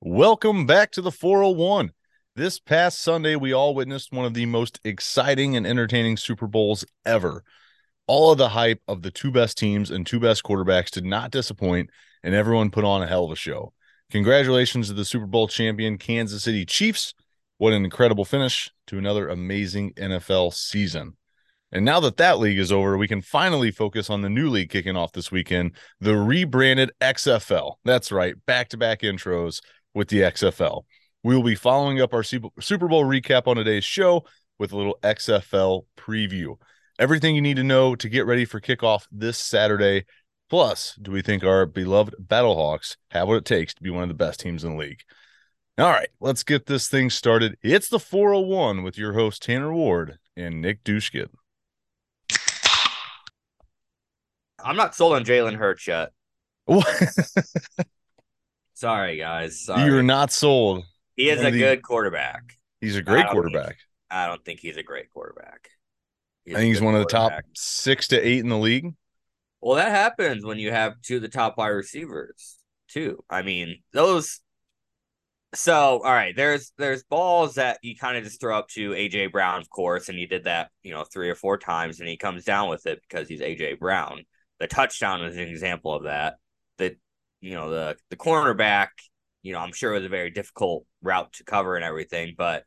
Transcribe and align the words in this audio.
Welcome 0.00 0.64
back 0.64 0.92
to 0.92 1.02
the 1.02 1.10
401. 1.10 1.90
This 2.36 2.60
past 2.60 3.00
Sunday, 3.00 3.34
we 3.34 3.52
all 3.52 3.74
witnessed 3.74 4.12
one 4.12 4.26
of 4.26 4.32
the 4.32 4.46
most 4.46 4.78
exciting 4.84 5.56
and 5.56 5.66
entertaining 5.66 6.16
Super 6.16 6.46
Bowls 6.46 6.84
ever. 7.04 7.42
All 8.06 8.30
of 8.30 8.38
the 8.38 8.50
hype 8.50 8.80
of 8.86 9.02
the 9.02 9.10
two 9.10 9.32
best 9.32 9.58
teams 9.58 9.90
and 9.90 10.06
two 10.06 10.20
best 10.20 10.44
quarterbacks 10.44 10.90
did 10.90 11.04
not 11.04 11.32
disappoint, 11.32 11.90
and 12.22 12.32
everyone 12.32 12.70
put 12.70 12.84
on 12.84 13.02
a 13.02 13.08
hell 13.08 13.24
of 13.24 13.32
a 13.32 13.36
show. 13.36 13.72
Congratulations 14.12 14.86
to 14.86 14.94
the 14.94 15.04
Super 15.04 15.26
Bowl 15.26 15.48
champion, 15.48 15.98
Kansas 15.98 16.44
City 16.44 16.64
Chiefs. 16.64 17.12
What 17.56 17.72
an 17.72 17.84
incredible 17.84 18.24
finish 18.24 18.70
to 18.86 18.98
another 18.98 19.28
amazing 19.28 19.94
NFL 19.94 20.54
season. 20.54 21.16
And 21.72 21.84
now 21.84 21.98
that 22.00 22.16
that 22.18 22.38
league 22.38 22.58
is 22.58 22.70
over, 22.70 22.96
we 22.96 23.08
can 23.08 23.20
finally 23.20 23.72
focus 23.72 24.08
on 24.08 24.22
the 24.22 24.30
new 24.30 24.48
league 24.48 24.70
kicking 24.70 24.96
off 24.96 25.12
this 25.12 25.32
weekend, 25.32 25.72
the 26.00 26.16
rebranded 26.16 26.92
XFL. 27.00 27.74
That's 27.84 28.12
right, 28.12 28.36
back 28.46 28.68
to 28.68 28.76
back 28.76 29.00
intros 29.00 29.60
with 29.94 30.08
the 30.08 30.20
XFL. 30.20 30.82
We 31.22 31.34
will 31.34 31.42
be 31.42 31.54
following 31.54 32.00
up 32.00 32.14
our 32.14 32.22
Super 32.22 32.88
Bowl 32.88 33.04
recap 33.04 33.46
on 33.46 33.56
today's 33.56 33.84
show 33.84 34.24
with 34.58 34.72
a 34.72 34.76
little 34.76 34.98
XFL 35.02 35.84
preview. 35.96 36.56
Everything 36.98 37.34
you 37.34 37.42
need 37.42 37.56
to 37.56 37.64
know 37.64 37.94
to 37.96 38.08
get 38.08 38.26
ready 38.26 38.44
for 38.44 38.60
kickoff 38.60 39.06
this 39.10 39.38
Saturday. 39.38 40.04
Plus, 40.50 40.94
do 41.00 41.10
we 41.10 41.22
think 41.22 41.44
our 41.44 41.66
beloved 41.66 42.14
Battlehawks 42.20 42.96
have 43.10 43.28
what 43.28 43.36
it 43.36 43.44
takes 43.44 43.74
to 43.74 43.82
be 43.82 43.90
one 43.90 44.02
of 44.02 44.08
the 44.08 44.14
best 44.14 44.40
teams 44.40 44.64
in 44.64 44.72
the 44.72 44.78
league? 44.78 45.02
All 45.76 45.90
right, 45.90 46.08
let's 46.18 46.42
get 46.42 46.66
this 46.66 46.88
thing 46.88 47.08
started. 47.10 47.56
It's 47.62 47.88
the 47.88 48.00
401 48.00 48.82
with 48.82 48.98
your 48.98 49.12
host, 49.12 49.42
Tanner 49.42 49.72
Ward 49.72 50.18
and 50.36 50.60
Nick 50.60 50.82
Dushkin. 50.82 51.28
I'm 54.64 54.76
not 54.76 54.94
sold 54.94 55.14
on 55.14 55.24
Jalen 55.24 55.54
Hurts 55.54 55.86
yet. 55.86 56.10
Sorry, 58.78 59.16
guys. 59.16 59.60
Sorry. 59.64 59.82
You're 59.90 60.04
not 60.04 60.30
sold. 60.30 60.84
He 61.16 61.30
is 61.30 61.40
a 61.42 61.50
the, 61.50 61.58
good 61.58 61.82
quarterback. 61.82 62.56
He's 62.80 62.94
a 62.94 63.02
great 63.02 63.26
I 63.26 63.32
quarterback. 63.32 63.66
Think, 63.66 63.78
I 64.08 64.28
don't 64.28 64.44
think 64.44 64.60
he's 64.60 64.76
a 64.76 64.84
great 64.84 65.10
quarterback. 65.10 65.68
He's 66.44 66.54
I 66.54 66.58
think 66.58 66.74
he's 66.74 66.80
one 66.80 66.94
of 66.94 67.00
the 67.00 67.08
top 67.08 67.32
six 67.56 68.06
to 68.08 68.20
eight 68.20 68.38
in 68.38 68.48
the 68.48 68.56
league. 68.56 68.94
Well, 69.60 69.74
that 69.74 69.90
happens 69.90 70.44
when 70.44 70.60
you 70.60 70.70
have 70.70 70.94
two 71.02 71.16
of 71.16 71.22
the 71.22 71.28
top 71.28 71.58
wide 71.58 71.70
receivers, 71.70 72.58
too. 72.86 73.24
I 73.28 73.42
mean, 73.42 73.82
those. 73.92 74.42
So, 75.56 75.74
all 75.74 76.12
right, 76.12 76.36
there's 76.36 76.70
there's 76.78 77.02
balls 77.02 77.56
that 77.56 77.78
you 77.82 77.96
kind 77.96 78.16
of 78.16 78.22
just 78.22 78.40
throw 78.40 78.56
up 78.56 78.68
to 78.68 78.90
AJ 78.90 79.32
Brown, 79.32 79.60
of 79.60 79.68
course, 79.68 80.08
and 80.08 80.16
he 80.16 80.26
did 80.26 80.44
that, 80.44 80.70
you 80.84 80.92
know, 80.92 81.02
three 81.02 81.30
or 81.30 81.34
four 81.34 81.58
times, 81.58 81.98
and 81.98 82.08
he 82.08 82.16
comes 82.16 82.44
down 82.44 82.68
with 82.68 82.86
it 82.86 83.00
because 83.08 83.26
he's 83.26 83.40
AJ 83.40 83.80
Brown. 83.80 84.22
The 84.60 84.68
touchdown 84.68 85.24
is 85.24 85.36
an 85.36 85.48
example 85.48 85.92
of 85.92 86.04
that. 86.04 86.36
The 86.76 86.96
you 87.40 87.52
know 87.52 87.70
the 87.70 87.96
the 88.10 88.16
cornerback 88.16 88.88
you 89.42 89.52
know 89.52 89.58
i'm 89.58 89.72
sure 89.72 89.92
it 89.92 89.98
was 89.98 90.06
a 90.06 90.10
very 90.10 90.30
difficult 90.30 90.84
route 91.02 91.32
to 91.32 91.44
cover 91.44 91.76
and 91.76 91.84
everything 91.84 92.34
but 92.36 92.64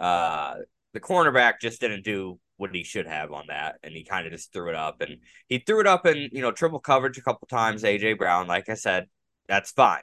uh 0.00 0.54
the 0.94 1.00
cornerback 1.00 1.54
just 1.60 1.80
didn't 1.80 2.04
do 2.04 2.38
what 2.56 2.74
he 2.74 2.84
should 2.84 3.06
have 3.06 3.32
on 3.32 3.44
that 3.48 3.76
and 3.82 3.94
he 3.94 4.04
kind 4.04 4.26
of 4.26 4.32
just 4.32 4.52
threw 4.52 4.68
it 4.68 4.74
up 4.74 5.00
and 5.00 5.18
he 5.48 5.58
threw 5.58 5.80
it 5.80 5.86
up 5.86 6.06
in 6.06 6.28
you 6.32 6.42
know 6.42 6.52
triple 6.52 6.78
coverage 6.78 7.18
a 7.18 7.22
couple 7.22 7.46
times 7.48 7.82
aj 7.82 8.16
brown 8.18 8.46
like 8.46 8.68
i 8.68 8.74
said 8.74 9.06
that's 9.48 9.72
fine. 9.72 10.02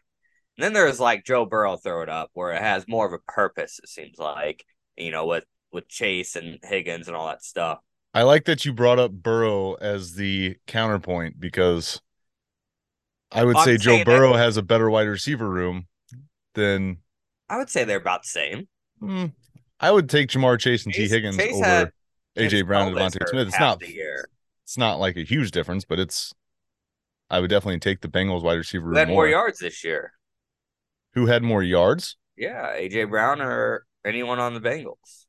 And 0.57 0.65
then 0.65 0.73
there's 0.73 0.99
like 0.99 1.23
joe 1.25 1.45
burrow 1.45 1.77
throw 1.77 2.01
it 2.01 2.09
up 2.09 2.31
where 2.33 2.51
it 2.51 2.61
has 2.61 2.85
more 2.87 3.07
of 3.07 3.13
a 3.13 3.31
purpose 3.31 3.79
it 3.81 3.89
seems 3.89 4.17
like 4.17 4.65
you 4.97 5.11
know 5.11 5.25
with 5.25 5.45
with 5.71 5.87
chase 5.87 6.35
and 6.35 6.59
higgins 6.63 7.07
and 7.07 7.15
all 7.15 7.27
that 7.27 7.43
stuff. 7.43 7.79
I 8.13 8.23
like 8.23 8.45
that 8.45 8.65
you 8.65 8.73
brought 8.73 8.99
up 8.99 9.11
burrow 9.11 9.75
as 9.75 10.15
the 10.15 10.57
counterpoint 10.65 11.39
because 11.39 12.01
I 13.31 13.43
would 13.43 13.57
I'm 13.57 13.65
say 13.65 13.77
Joe 13.77 14.03
Burrow 14.03 14.33
has 14.33 14.57
a 14.57 14.63
better 14.63 14.89
wide 14.89 15.07
receiver 15.07 15.49
room 15.49 15.87
than. 16.55 16.97
I 17.47 17.57
would 17.57 17.69
say 17.69 17.83
they're 17.83 17.97
about 17.97 18.23
the 18.23 18.29
same. 18.29 18.67
Mm, 19.01 19.33
I 19.79 19.91
would 19.91 20.09
take 20.09 20.29
Ja'Marr 20.29 20.59
Chase 20.59 20.85
and 20.85 20.93
Chase, 20.93 21.09
Tee 21.09 21.15
Higgins 21.15 21.37
Chase 21.37 21.55
over 21.55 21.91
AJ 22.37 22.65
Brown 22.67 22.87
and 22.87 22.97
DeVonta 22.97 23.27
Smith. 23.27 23.47
It's 23.47 23.59
not. 23.59 23.81
It's 23.81 24.77
not 24.77 24.99
like 24.99 25.17
a 25.17 25.23
huge 25.23 25.51
difference, 25.51 25.85
but 25.85 25.99
it's. 25.99 26.33
I 27.29 27.39
would 27.39 27.49
definitely 27.49 27.79
take 27.79 28.01
the 28.01 28.07
Bengals 28.07 28.43
wide 28.43 28.55
receiver. 28.55 28.85
Room. 28.85 28.93
Who 28.93 28.99
had 28.99 29.07
more. 29.07 29.15
more 29.17 29.27
yards 29.27 29.59
this 29.59 29.83
year? 29.83 30.13
Who 31.13 31.27
had 31.27 31.43
more 31.43 31.63
yards? 31.63 32.17
Yeah, 32.37 32.75
AJ 32.75 33.09
Brown 33.09 33.41
or 33.41 33.85
anyone 34.05 34.39
on 34.39 34.53
the 34.53 34.61
Bengals. 34.61 35.25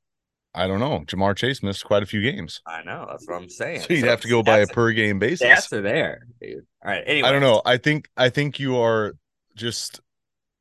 I 0.55 0.67
don't 0.67 0.81
know. 0.81 1.01
Ja'Marr 1.07 1.37
Chase 1.37 1.63
missed 1.63 1.85
quite 1.85 2.03
a 2.03 2.07
few 2.07 2.21
games. 2.23 2.61
I 2.67 2.83
know. 2.83 3.07
That's 3.09 3.27
what 3.27 3.37
I'm 3.37 3.49
saying. 3.49 3.81
So 3.87 3.95
you'd 3.95 4.01
so 4.01 4.09
have 4.09 4.21
to 4.23 4.29
go 4.29 4.43
by 4.43 4.59
a 4.59 4.67
per 4.67 4.93
game 4.93 5.19
basis. 5.19 5.47
Stats 5.47 5.73
are 5.73 5.83
there. 5.83 6.27
Dude. 6.41 6.67
All 6.85 6.91
right. 6.91 7.05
Anyway, 7.07 7.29
I 7.29 7.33
don't 7.33 7.41
know. 7.41 7.63
I 7.65 7.77
think 7.77 8.09
I 8.17 8.31
think 8.31 8.59
you 8.59 8.77
are 8.79 9.15
just 9.55 10.01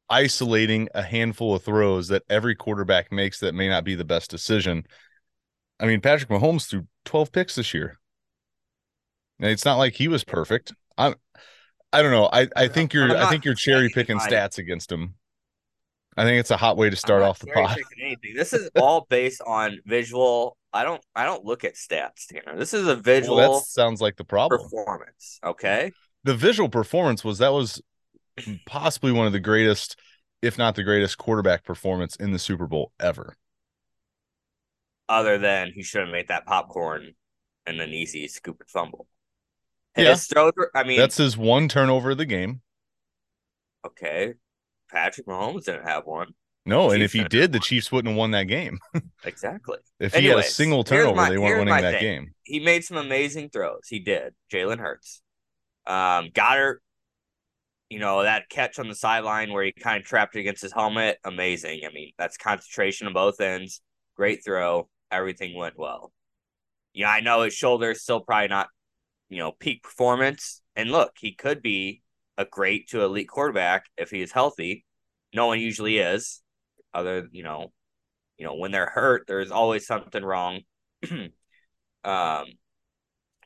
isolating 0.10 0.90
a 0.94 1.02
handful 1.02 1.56
of 1.56 1.64
throws 1.64 2.08
that 2.10 2.24
every 2.30 2.56
quarterback 2.56 3.12
makes 3.12 3.40
that 3.40 3.54
may 3.54 3.68
not 3.68 3.84
be 3.84 3.96
the 3.96 4.06
best 4.06 4.30
decision. 4.30 4.86
I 5.80 5.86
mean, 5.86 6.02
Patrick 6.02 6.30
Mahomes 6.30 6.68
threw 6.68 6.86
12 7.06 7.32
picks 7.32 7.56
this 7.56 7.74
year. 7.74 7.98
And 9.40 9.50
it's 9.50 9.66
not 9.66 9.78
like 9.78 9.94
he 9.94 10.08
was 10.08 10.24
perfect. 10.24 10.74
I'm 10.98 11.16
I 11.92 12.04
don't 12.04 12.12
know. 12.12 12.30
I, 12.32 12.48
I 12.56 12.68
think 12.68 12.94
you're 12.94 13.16
I 13.16 13.30
think 13.30 13.46
you're 13.46 13.56
cherry 13.56 13.90
picking 13.90 14.20
stats 14.20 14.58
against 14.60 14.92
him. 14.92 15.16
I 16.18 16.24
think 16.24 16.40
it's 16.40 16.52
a 16.52 16.58
hot 16.58 16.76
way 16.76 16.90
to 16.90 16.96
start 16.96 17.22
off 17.22 17.40
the 17.40 17.48
pod. 17.48 17.78
This 18.36 18.54
is 18.54 18.70
all 18.76 19.06
based 19.10 19.42
on 19.46 19.80
visual. 19.86 20.58
I 20.74 20.84
don't 20.84 21.02
I 21.16 21.24
don't 21.26 21.46
look 21.46 21.64
at 21.64 21.76
stats, 21.76 22.28
Tanner. 22.28 22.58
This 22.58 22.74
is 22.74 22.88
a 22.88 22.96
visual. 22.96 23.38
Well, 23.38 23.60
that 23.60 23.66
sounds 23.66 24.02
like 24.02 24.18
the 24.18 24.24
problem. 24.24 24.62
Performance. 24.62 25.40
Okay. 25.44 25.92
The 26.24 26.36
visual 26.36 26.70
performance 26.70 27.24
was 27.24 27.38
that 27.38 27.54
was 27.54 27.82
possibly 28.66 29.12
one 29.12 29.28
of 29.28 29.34
the 29.34 29.40
greatest, 29.40 29.98
if 30.42 30.58
not 30.58 30.76
the 30.76 30.84
greatest, 30.84 31.18
quarterback 31.18 31.64
performance 31.64 32.16
in 32.18 32.32
the 32.32 32.40
Super 32.40 32.68
Bowl 32.68 32.92
ever. 33.00 33.38
Other 35.08 35.38
than 35.38 35.72
he 35.74 35.82
should 35.84 36.02
have 36.02 36.12
made 36.12 36.28
that 36.28 36.46
popcorn 36.46 37.14
and 37.66 37.80
an 37.80 37.90
easy 37.92 38.28
scoop 38.28 38.58
and 38.60 38.70
fumble. 38.70 39.08
yeah. 39.98 40.16
Throw, 40.16 40.52
I 40.76 40.84
mean, 40.84 41.00
that's 41.00 41.18
his 41.18 41.38
one 41.38 41.68
turnover 41.68 42.12
of 42.12 42.18
the 42.18 42.26
game. 42.26 42.62
Okay. 43.86 44.34
Patrick 44.90 45.28
Mahomes 45.28 45.66
didn't 45.66 45.88
have 45.88 46.06
one. 46.06 46.34
No, 46.66 46.92
and 46.92 47.02
if 47.02 47.14
he 47.14 47.24
did, 47.24 47.52
the 47.52 47.60
Chiefs 47.60 47.92
wouldn't 47.92 48.12
have 48.12 48.18
won 48.18 48.32
that 48.32 48.44
game. 48.44 48.80
exactly. 49.24 49.78
If 50.00 50.14
Anyways, 50.14 50.24
he 50.24 50.36
had 50.36 50.46
a 50.46 50.48
single 50.48 50.84
turnover, 50.84 51.16
my, 51.16 51.30
they 51.30 51.38
weren't 51.38 51.66
winning 51.66 51.82
that 51.82 52.00
thing. 52.00 52.02
game. 52.02 52.34
He 52.44 52.60
made 52.60 52.84
some 52.84 52.98
amazing 52.98 53.50
throws. 53.50 53.88
He 53.88 54.00
did. 54.00 54.36
Jalen 54.54 54.78
Hurts. 54.78 55.22
Um, 55.88 56.30
Goedert, 56.30 56.78
you 57.90 57.98
know, 57.98 58.22
that 58.24 58.50
catch 58.50 58.78
on 58.78 58.88
the 58.88 58.96
sideline 58.96 59.52
where 59.52 59.64
he 59.64 59.72
kind 59.72 59.98
of 60.00 60.06
trapped 60.06 60.36
it 60.36 60.42
against 60.42 60.62
his 60.62 60.74
helmet, 60.74 61.18
amazing. 61.24 61.82
I 61.88 61.92
mean, 61.92 62.12
that's 62.18 62.38
concentration 62.38 63.08
on 63.08 63.14
both 63.14 63.42
ends. 63.42 63.82
Great 64.16 64.44
throw. 64.46 64.90
Everything 65.12 65.56
went 65.58 65.78
well. 65.78 66.12
Yeah, 66.94 67.10
I 67.10 67.22
know 67.22 67.42
his 67.42 67.54
shoulder's 67.54 68.02
still 68.04 68.20
probably 68.20 68.50
not, 68.50 68.68
you 69.30 69.40
know, 69.40 69.52
peak 69.54 69.82
performance. 69.82 70.62
And 70.76 70.92
look, 70.92 71.14
he 71.20 71.34
could 71.34 71.64
be 71.64 72.04
a 72.40 72.46
great 72.46 72.88
to 72.88 73.04
elite 73.04 73.28
quarterback 73.28 73.86
if 73.98 74.10
he 74.10 74.22
is 74.22 74.32
healthy. 74.32 74.86
No 75.36 75.48
one 75.48 75.60
usually 75.60 75.98
is. 75.98 76.42
Other, 76.94 77.28
you 77.32 77.44
know, 77.44 77.74
you 78.38 78.46
know, 78.46 78.56
when 78.56 78.72
they're 78.72 78.90
hurt, 78.90 79.26
there's 79.28 79.52
always 79.52 79.86
something 79.86 80.24
wrong 80.24 80.62
um, 82.04 82.46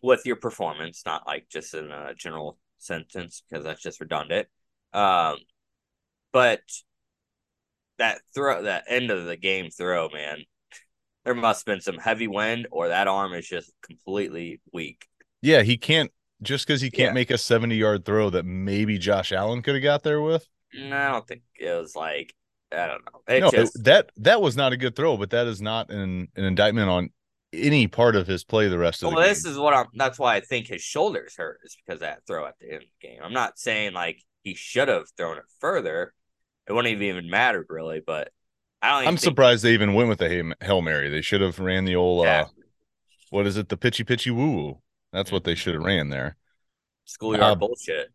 with 0.03 0.21
your 0.25 0.35
performance, 0.35 1.01
not 1.07 1.25
like 1.25 1.49
just 1.49 1.73
in 1.73 1.89
a 1.89 2.13
general 2.13 2.59
sentence 2.77 3.41
because 3.49 3.65
that's 3.65 3.81
just 3.81 3.99
redundant. 3.99 4.47
Um, 4.93 5.37
but 6.31 6.61
that 7.97 8.21
throw, 8.35 8.61
that 8.63 8.85
end 8.87 9.09
of 9.09 9.25
the 9.25 9.35
game 9.35 9.71
throw, 9.71 10.07
man, 10.09 10.43
there 11.25 11.33
must 11.33 11.65
have 11.65 11.73
been 11.73 11.81
some 11.81 11.97
heavy 11.97 12.27
wind, 12.27 12.67
or 12.71 12.89
that 12.89 13.07
arm 13.07 13.33
is 13.33 13.47
just 13.47 13.71
completely 13.81 14.61
weak. 14.71 15.07
Yeah, 15.41 15.63
he 15.63 15.77
can't 15.77 16.11
just 16.43 16.67
because 16.67 16.81
he 16.81 16.91
can't 16.91 17.09
yeah. 17.09 17.13
make 17.13 17.31
a 17.31 17.37
70 17.37 17.75
yard 17.75 18.05
throw 18.05 18.29
that 18.29 18.45
maybe 18.45 18.97
Josh 18.97 19.31
Allen 19.31 19.61
could 19.61 19.75
have 19.75 19.83
got 19.83 20.03
there 20.03 20.21
with? 20.21 20.47
No, 20.73 20.95
I 20.95 21.11
don't 21.11 21.27
think 21.27 21.41
it 21.59 21.79
was 21.79 21.95
like 21.95 22.33
I 22.71 22.87
don't 22.87 23.05
know. 23.05 23.21
It 23.27 23.39
no, 23.41 23.51
just... 23.51 23.83
that 23.83 24.11
that 24.17 24.41
was 24.41 24.57
not 24.57 24.73
a 24.73 24.77
good 24.77 24.95
throw, 24.95 25.17
but 25.17 25.29
that 25.31 25.47
is 25.47 25.61
not 25.61 25.89
an 25.89 26.27
an 26.35 26.43
indictment 26.43 26.89
on 26.89 27.09
any 27.53 27.87
part 27.87 28.15
of 28.15 28.25
his 28.25 28.43
play 28.43 28.67
the 28.67 28.79
rest 28.79 29.03
of 29.03 29.11
well, 29.11 29.21
the 29.21 29.27
this 29.27 29.45
is 29.45 29.57
what 29.57 29.73
I'm 29.73 29.85
that's 29.93 30.17
why 30.17 30.35
I 30.35 30.39
think 30.39 30.67
his 30.67 30.81
shoulders 30.81 31.35
hurt 31.37 31.59
is 31.63 31.77
because 31.85 31.99
that 32.01 32.19
throw 32.25 32.45
at 32.45 32.55
the 32.59 32.67
end 32.67 32.83
of 32.83 32.89
the 33.01 33.07
game. 33.07 33.19
I'm 33.23 33.33
not 33.33 33.59
saying 33.59 33.93
like 33.93 34.21
he 34.43 34.55
should 34.55 34.87
have 34.87 35.05
thrown 35.17 35.37
it 35.37 35.43
further. 35.59 36.13
It 36.67 36.73
wouldn't 36.73 36.93
have 36.93 37.01
even 37.01 37.29
mattered 37.29 37.67
really, 37.69 38.01
but 38.05 38.31
I 38.81 38.89
don't 38.89 39.07
I'm 39.07 39.17
surprised 39.17 39.63
they 39.63 39.73
even 39.73 39.93
went 39.93 40.09
with 40.09 40.19
the 40.19 40.55
Hail 40.61 40.81
Mary. 40.81 41.09
They 41.09 41.21
should 41.21 41.41
have 41.41 41.59
ran 41.59 41.85
the 41.85 41.95
old 41.95 42.25
uh 42.25 42.45
what 43.29 43.47
is 43.47 43.57
it, 43.57 43.69
the 43.69 43.77
pitchy 43.77 44.03
pitchy 44.03 44.31
woo 44.31 44.51
woo. 44.51 44.77
That's 45.13 45.31
what 45.31 45.45
they 45.45 45.55
should 45.55 45.75
have 45.75 45.83
ran 45.83 46.09
there. 46.09 46.35
Schoolyard 47.05 47.43
uh, 47.43 47.55
bullshit. 47.55 48.09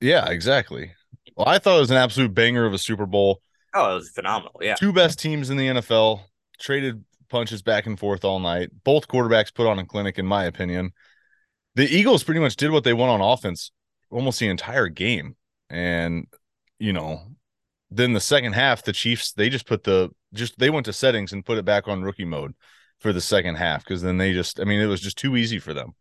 Yeah, 0.00 0.28
exactly. 0.28 0.92
Well, 1.36 1.48
I 1.48 1.58
thought 1.58 1.78
it 1.78 1.80
was 1.80 1.90
an 1.90 1.96
absolute 1.96 2.34
banger 2.34 2.66
of 2.66 2.74
a 2.74 2.78
Super 2.78 3.06
Bowl. 3.06 3.40
Oh, 3.74 3.92
it 3.92 3.94
was 3.94 4.10
phenomenal. 4.10 4.52
Yeah. 4.60 4.74
Two 4.74 4.92
best 4.92 5.18
teams 5.18 5.50
in 5.50 5.56
the 5.56 5.66
NFL 5.66 6.20
traded 6.60 7.04
punches 7.28 7.62
back 7.62 7.86
and 7.86 7.98
forth 7.98 8.24
all 8.24 8.38
night. 8.38 8.70
Both 8.84 9.08
quarterbacks 9.08 9.52
put 9.52 9.66
on 9.66 9.78
a 9.78 9.86
clinic, 9.86 10.18
in 10.18 10.26
my 10.26 10.44
opinion. 10.44 10.92
The 11.74 11.84
Eagles 11.84 12.22
pretty 12.22 12.40
much 12.40 12.56
did 12.56 12.70
what 12.70 12.84
they 12.84 12.92
want 12.92 13.20
on 13.20 13.32
offense 13.32 13.72
almost 14.10 14.40
the 14.40 14.48
entire 14.48 14.88
game. 14.88 15.36
And, 15.68 16.26
you 16.78 16.92
know, 16.92 17.22
then 17.90 18.12
the 18.12 18.20
second 18.20 18.52
half, 18.54 18.82
the 18.82 18.92
Chiefs 18.92 19.32
they 19.32 19.48
just 19.48 19.66
put 19.66 19.84
the 19.84 20.10
just 20.32 20.58
they 20.58 20.70
went 20.70 20.86
to 20.86 20.92
settings 20.92 21.32
and 21.32 21.44
put 21.44 21.58
it 21.58 21.64
back 21.64 21.88
on 21.88 22.02
rookie 22.02 22.24
mode 22.24 22.54
for 23.00 23.12
the 23.12 23.20
second 23.20 23.56
half 23.56 23.84
because 23.84 24.02
then 24.02 24.18
they 24.18 24.32
just 24.32 24.60
I 24.60 24.64
mean 24.64 24.80
it 24.80 24.86
was 24.86 25.00
just 25.00 25.18
too 25.18 25.36
easy 25.36 25.58
for 25.58 25.74
them. 25.74 25.94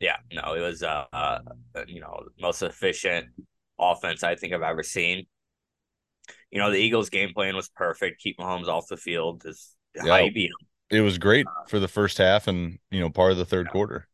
Yeah, 0.00 0.16
no, 0.32 0.54
it 0.54 0.60
was 0.60 0.82
uh, 0.82 1.04
uh 1.12 1.38
you 1.86 2.00
know 2.00 2.24
most 2.40 2.62
efficient 2.62 3.26
offense 3.78 4.22
I 4.22 4.36
think 4.36 4.52
I've 4.52 4.62
ever 4.62 4.82
seen. 4.82 5.26
You 6.50 6.58
know 6.60 6.70
the 6.70 6.78
Eagles' 6.78 7.10
game 7.10 7.32
plan 7.34 7.56
was 7.56 7.68
perfect. 7.68 8.20
Keep 8.20 8.38
Mahomes 8.38 8.68
off 8.68 8.86
the 8.88 8.96
field. 8.96 9.44
Is 9.44 9.74
Yeah. 9.94 10.28
It 10.90 11.02
was 11.02 11.18
great 11.18 11.46
for 11.68 11.78
the 11.78 11.88
first 11.88 12.18
half 12.18 12.48
and 12.48 12.78
you 12.90 13.00
know 13.00 13.10
part 13.10 13.32
of 13.32 13.38
the 13.38 13.44
third 13.44 13.66
Yeah. 13.66 13.72
quarter. 13.72 14.08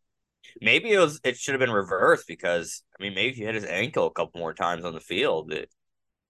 Maybe 0.60 0.90
it 0.92 0.98
was. 0.98 1.20
It 1.24 1.36
should 1.36 1.54
have 1.54 1.60
been 1.60 1.70
reversed 1.70 2.26
because 2.26 2.82
I 2.98 3.02
mean, 3.02 3.14
maybe 3.14 3.30
if 3.30 3.38
you 3.38 3.46
hit 3.46 3.54
his 3.54 3.64
ankle 3.64 4.06
a 4.06 4.10
couple 4.12 4.40
more 4.40 4.54
times 4.54 4.84
on 4.84 4.92
the 4.94 5.00
field, 5.00 5.52
it, 5.52 5.70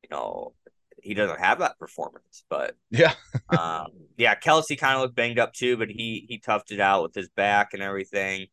you 0.03 0.09
know, 0.11 0.55
he 1.03 1.15
doesn't 1.15 1.41
have 1.41 1.59
that 1.61 1.79
performance. 1.79 2.45
But 2.49 2.77
Yeah. 2.91 3.15
um, 3.59 3.89
yeah, 4.17 4.35
Kelce 4.35 4.79
kind 4.79 4.95
of 4.97 5.03
looked 5.03 5.15
banged 5.17 5.39
up 5.39 5.53
too, 5.53 5.77
but 5.77 5.89
he 5.91 6.27
he 6.29 6.39
toughed 6.39 6.71
it 6.71 6.81
out 6.81 7.03
with 7.03 7.15
his 7.15 7.29
back 7.31 7.75
and 7.75 7.83
everything. 7.83 8.47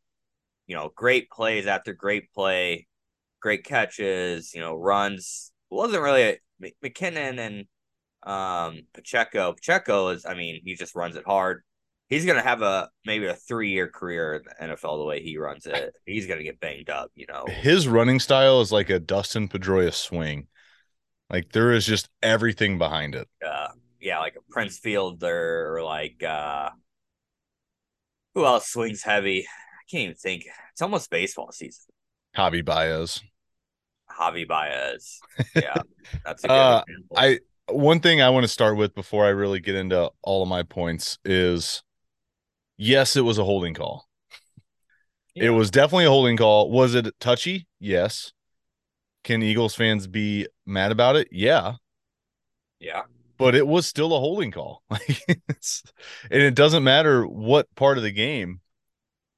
You 0.71 0.77
know, 0.77 0.89
great 0.95 1.29
plays 1.29 1.67
after 1.67 1.91
great 1.91 2.31
play, 2.31 2.87
great 3.41 3.65
catches. 3.65 4.53
You 4.53 4.61
know, 4.61 4.73
runs. 4.73 5.51
It 5.69 5.75
wasn't 5.75 6.01
really 6.01 6.23
a, 6.23 6.37
McKinnon 6.81 7.39
and 7.39 7.65
um 8.23 8.83
Pacheco. 8.93 9.51
Pacheco 9.51 10.07
is, 10.07 10.25
I 10.25 10.33
mean, 10.33 10.61
he 10.63 10.75
just 10.75 10.95
runs 10.95 11.17
it 11.17 11.25
hard. 11.25 11.63
He's 12.07 12.25
gonna 12.25 12.41
have 12.41 12.61
a 12.61 12.89
maybe 13.05 13.25
a 13.25 13.35
three 13.35 13.71
year 13.71 13.89
career 13.89 14.35
in 14.35 14.43
the 14.43 14.73
NFL 14.73 14.99
the 14.99 15.03
way 15.03 15.21
he 15.21 15.37
runs 15.37 15.65
it. 15.65 15.93
He's 16.05 16.25
gonna 16.25 16.43
get 16.43 16.61
banged 16.61 16.89
up, 16.89 17.11
you 17.15 17.25
know. 17.27 17.43
His 17.49 17.89
running 17.89 18.21
style 18.21 18.61
is 18.61 18.71
like 18.71 18.89
a 18.89 18.99
Dustin 18.99 19.49
Pedroia 19.49 19.93
swing. 19.93 20.47
Like 21.29 21.51
there 21.51 21.73
is 21.73 21.85
just 21.85 22.07
everything 22.23 22.77
behind 22.77 23.15
it. 23.15 23.27
uh 23.45 23.67
yeah, 23.99 24.19
like 24.19 24.37
a 24.37 24.51
Prince 24.53 24.79
Fielder 24.79 25.75
or 25.75 25.83
like 25.83 26.23
uh 26.23 26.69
who 28.35 28.45
else 28.45 28.69
swings 28.69 29.03
heavy? 29.03 29.45
I 29.81 29.83
can't 29.89 30.03
even 30.03 30.15
think. 30.15 30.45
It's 30.71 30.81
almost 30.81 31.09
baseball 31.09 31.51
season. 31.51 31.85
Javi 32.35 32.61
Baez. 32.63 33.21
Javi 34.09 34.47
Baez. 34.47 35.19
Yeah, 35.55 35.81
that's 36.25 36.43
a 36.43 36.49
good 36.49 36.53
Uh, 36.53 36.83
example. 36.87 37.17
I 37.17 37.39
one 37.67 37.99
thing 38.01 38.21
I 38.21 38.29
want 38.29 38.43
to 38.43 38.47
start 38.49 38.75
with 38.77 38.93
before 38.93 39.25
I 39.25 39.29
really 39.29 39.59
get 39.59 39.75
into 39.75 40.11
all 40.23 40.43
of 40.43 40.49
my 40.49 40.63
points 40.63 41.17
is 41.23 41.83
yes, 42.77 43.15
it 43.15 43.21
was 43.21 43.37
a 43.37 43.43
holding 43.45 43.73
call. 43.73 44.07
Yeah. 45.35 45.45
It 45.45 45.49
was 45.49 45.71
definitely 45.71 46.05
a 46.05 46.09
holding 46.09 46.37
call. 46.37 46.69
Was 46.69 46.95
it 46.95 47.07
touchy? 47.19 47.67
Yes. 47.79 48.33
Can 49.23 49.43
Eagles 49.43 49.75
fans 49.75 50.07
be 50.07 50.47
mad 50.65 50.91
about 50.91 51.15
it? 51.15 51.29
Yeah. 51.31 51.75
yeah, 52.79 53.03
But 53.37 53.55
it 53.55 53.67
was 53.67 53.85
still 53.87 54.15
a 54.15 54.19
holding 54.19 54.51
call. 54.51 54.83
Like 54.89 55.23
and 55.27 56.41
it 56.41 56.55
doesn't 56.55 56.83
matter 56.83 57.25
what 57.25 57.73
part 57.75 57.97
of 57.97 58.03
the 58.03 58.11
game, 58.11 58.60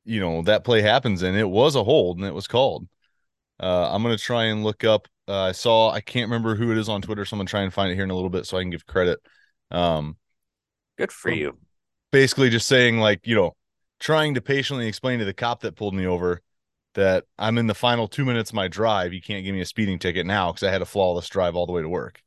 you 0.06 0.20
know, 0.20 0.42
that 0.44 0.64
play 0.64 0.82
happens 0.82 1.22
and 1.24 1.38
It 1.38 1.50
was 1.50 1.76
a 1.76 1.84
hold 1.84 2.18
and 2.18 2.26
it 2.28 2.34
was 2.34 2.48
called. 2.48 2.88
Uh, 3.60 3.92
I'm 3.94 4.04
gonna 4.04 4.18
try 4.18 4.46
and 4.46 4.64
look 4.64 4.84
up. 4.84 5.08
Uh, 5.28 5.42
I 5.44 5.52
saw 5.54 5.92
I 5.92 6.02
can't 6.02 6.30
remember 6.30 6.56
who 6.56 6.72
it 6.72 6.78
is 6.80 6.90
on 6.90 7.02
Twitter, 7.02 7.26
so 7.26 7.36
I'm 7.36 7.40
gonna 7.40 7.50
try 7.50 7.62
and 7.64 7.74
find 7.74 7.92
it 7.92 7.96
here 7.96 8.06
in 8.06 8.12
a 8.12 8.16
little 8.16 8.30
bit 8.32 8.46
so 8.48 8.58
I 8.58 8.62
can 8.64 8.72
give 8.72 8.86
credit. 8.88 9.20
Um, 9.72 10.18
good 10.98 11.12
for 11.12 11.32
you. 11.32 11.58
basically 12.12 12.50
just 12.50 12.68
saying 12.68 13.00
like 13.00 13.26
you 13.26 13.36
know 13.36 13.56
trying 14.00 14.34
to 14.34 14.42
patiently 14.42 14.88
explain 14.88 15.20
to 15.20 15.26
the 15.26 15.34
cop 15.34 15.62
that 15.62 15.76
pulled 15.76 15.94
me 15.94 16.06
over 16.06 16.42
that 16.94 17.26
i'm 17.40 17.58
in 17.58 17.68
the 17.68 17.74
final 17.74 18.08
two 18.08 18.26
minutes 18.26 18.52
of 18.52 18.56
my 18.56 18.68
drive 18.68 19.14
you 19.14 19.22
can't 19.22 19.44
give 19.44 19.56
me 19.56 19.62
a 19.62 19.66
speeding 19.66 20.00
ticket 20.00 20.26
now 20.26 20.52
because 20.52 20.64
i 20.68 20.72
had 20.72 20.82
a 20.82 20.86
flawless 20.86 21.28
drive 21.30 21.56
all 21.56 21.66
the 21.66 21.72
way 21.74 21.82
to 21.82 21.90
work 21.90 22.22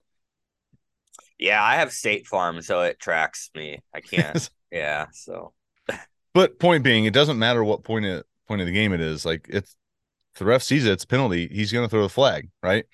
Yeah, 1.38 1.62
I 1.62 1.76
have 1.76 1.92
State 1.92 2.26
Farm, 2.26 2.62
so 2.62 2.82
it 2.82 2.98
tracks 2.98 3.50
me. 3.54 3.82
I 3.94 4.00
can't. 4.00 4.40
yeah, 4.70 5.06
so 5.12 5.52
but 6.36 6.58
point 6.58 6.84
being 6.84 7.06
it 7.06 7.14
doesn't 7.14 7.38
matter 7.38 7.64
what 7.64 7.82
point 7.82 8.04
of 8.04 8.22
point 8.46 8.60
of 8.60 8.66
the 8.66 8.72
game 8.72 8.92
it 8.92 9.00
is. 9.00 9.24
Like 9.24 9.46
it's 9.48 9.74
if 10.34 10.38
the 10.38 10.44
ref 10.44 10.62
sees 10.62 10.84
it 10.84 10.92
it's 10.92 11.04
a 11.04 11.06
penalty 11.06 11.48
he's 11.50 11.72
going 11.72 11.86
to 11.86 11.88
throw 11.88 12.02
the 12.02 12.10
flag 12.10 12.50
right? 12.62 12.84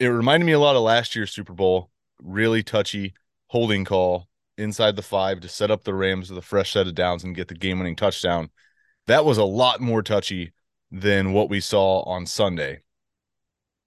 It 0.00 0.06
reminded 0.06 0.46
me 0.46 0.52
a 0.52 0.58
lot 0.58 0.74
of 0.74 0.80
last 0.80 1.14
year's 1.14 1.30
super 1.30 1.52
bowl 1.52 1.90
really 2.22 2.62
touchy 2.62 3.12
holding 3.48 3.84
call 3.84 4.28
inside 4.56 4.96
the 4.96 5.02
five 5.02 5.40
to 5.40 5.48
set 5.48 5.70
up 5.70 5.84
the 5.84 5.92
rams 5.92 6.30
with 6.30 6.38
a 6.38 6.42
fresh 6.42 6.72
set 6.72 6.86
of 6.86 6.94
downs 6.94 7.22
and 7.22 7.36
get 7.36 7.48
the 7.48 7.54
game 7.54 7.78
winning 7.78 7.96
touchdown. 7.96 8.48
That 9.08 9.26
was 9.26 9.36
a 9.36 9.44
lot 9.44 9.82
more 9.82 10.02
touchy 10.02 10.54
than 10.90 11.34
what 11.34 11.50
we 11.50 11.60
saw 11.60 12.00
on 12.04 12.24
sunday. 12.24 12.80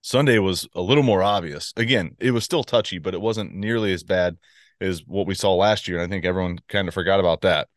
Sunday 0.04 0.38
was 0.38 0.68
a 0.76 0.82
little 0.82 1.04
more 1.04 1.24
obvious. 1.24 1.74
Again 1.76 2.16
it 2.20 2.30
was 2.30 2.44
still 2.44 2.64
touchy 2.64 3.00
but 3.00 3.16
it 3.16 3.22
wasn't 3.22 3.56
nearly 3.56 3.92
as 3.92 4.04
bad 4.04 4.38
as 4.80 5.04
what 5.08 5.26
we 5.26 5.34
saw 5.34 5.56
last 5.56 5.88
year 5.88 5.98
and 5.98 6.06
i 6.06 6.10
think 6.12 6.26
everyone 6.26 6.58
kind 6.68 6.88
of 6.88 6.94
forgot 6.94 7.20
about 7.20 7.42
that 7.42 7.68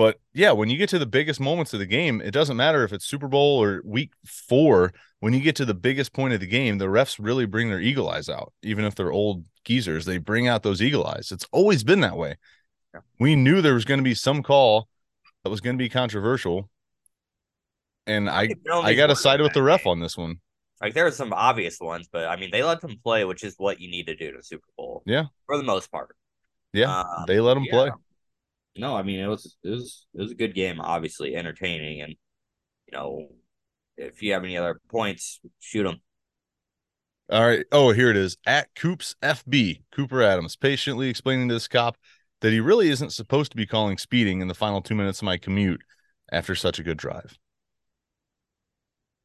but 0.00 0.18
yeah, 0.32 0.50
when 0.52 0.70
you 0.70 0.78
get 0.78 0.88
to 0.88 0.98
the 0.98 1.04
biggest 1.04 1.40
moments 1.40 1.74
of 1.74 1.78
the 1.78 1.84
game, 1.84 2.22
it 2.22 2.30
doesn't 2.30 2.56
matter 2.56 2.84
if 2.84 2.92
it's 2.94 3.04
Super 3.04 3.28
Bowl 3.28 3.62
or 3.62 3.82
week 3.84 4.12
four. 4.24 4.94
When 5.18 5.34
you 5.34 5.40
get 5.40 5.56
to 5.56 5.66
the 5.66 5.74
biggest 5.74 6.14
point 6.14 6.32
of 6.32 6.40
the 6.40 6.46
game, 6.46 6.78
the 6.78 6.86
refs 6.86 7.18
really 7.20 7.44
bring 7.44 7.68
their 7.68 7.82
eagle 7.82 8.08
eyes 8.08 8.30
out. 8.30 8.54
Even 8.62 8.86
if 8.86 8.94
they're 8.94 9.12
old 9.12 9.44
geezers, 9.66 10.06
they 10.06 10.16
bring 10.16 10.48
out 10.48 10.62
those 10.62 10.80
eagle 10.80 11.06
eyes. 11.06 11.30
It's 11.30 11.46
always 11.52 11.84
been 11.84 12.00
that 12.00 12.16
way. 12.16 12.36
Yeah. 12.94 13.00
We 13.18 13.36
knew 13.36 13.60
there 13.60 13.74
was 13.74 13.84
going 13.84 13.98
to 13.98 14.02
be 14.04 14.14
some 14.14 14.42
call 14.42 14.88
that 15.44 15.50
was 15.50 15.60
going 15.60 15.76
to 15.76 15.84
be 15.84 15.90
controversial. 15.90 16.70
And 18.06 18.30
I 18.30 18.48
I 18.72 18.94
got 18.94 19.08
to 19.08 19.16
side 19.16 19.42
with 19.42 19.52
the 19.52 19.62
ref 19.62 19.86
on 19.86 20.00
this 20.00 20.16
one. 20.16 20.40
Like 20.80 20.94
there 20.94 21.04
are 21.04 21.10
some 21.10 21.34
obvious 21.34 21.78
ones, 21.78 22.08
but 22.10 22.24
I 22.26 22.36
mean 22.36 22.50
they 22.50 22.62
let 22.62 22.80
them 22.80 22.96
play, 23.04 23.26
which 23.26 23.44
is 23.44 23.54
what 23.58 23.82
you 23.82 23.90
need 23.90 24.06
to 24.06 24.16
do 24.16 24.34
a 24.40 24.42
Super 24.42 24.64
Bowl. 24.78 25.02
Yeah. 25.04 25.24
For 25.44 25.58
the 25.58 25.62
most 25.62 25.92
part. 25.92 26.16
Yeah, 26.72 27.00
Um, 27.00 27.24
they 27.26 27.38
let 27.38 27.52
them 27.52 27.64
yeah. 27.64 27.72
play. 27.72 27.90
No, 28.76 28.96
I 28.96 29.02
mean 29.02 29.20
it 29.20 29.26
was 29.26 29.56
it 29.64 29.70
was 29.70 30.06
it 30.14 30.20
was 30.20 30.32
a 30.32 30.36
good 30.36 30.54
game, 30.54 30.80
obviously 30.80 31.36
entertaining, 31.36 32.02
and 32.02 32.10
you 32.10 32.92
know 32.92 33.28
if 33.96 34.22
you 34.22 34.32
have 34.32 34.44
any 34.44 34.56
other 34.56 34.80
points, 34.90 35.40
shoot 35.60 35.84
them. 35.84 36.00
All 37.30 37.46
right. 37.46 37.64
Oh, 37.70 37.92
here 37.92 38.10
it 38.10 38.16
is. 38.16 38.36
At 38.44 38.74
Coops 38.74 39.14
FB, 39.22 39.82
Cooper 39.92 40.22
Adams, 40.22 40.56
patiently 40.56 41.08
explaining 41.08 41.48
to 41.48 41.54
this 41.54 41.68
cop 41.68 41.96
that 42.40 42.52
he 42.52 42.60
really 42.60 42.88
isn't 42.88 43.12
supposed 43.12 43.52
to 43.52 43.56
be 43.56 43.66
calling 43.66 43.98
speeding 43.98 44.40
in 44.40 44.48
the 44.48 44.54
final 44.54 44.80
two 44.80 44.94
minutes 44.94 45.20
of 45.20 45.26
my 45.26 45.36
commute 45.36 45.82
after 46.32 46.54
such 46.54 46.78
a 46.78 46.82
good 46.82 46.96
drive. 46.96 47.38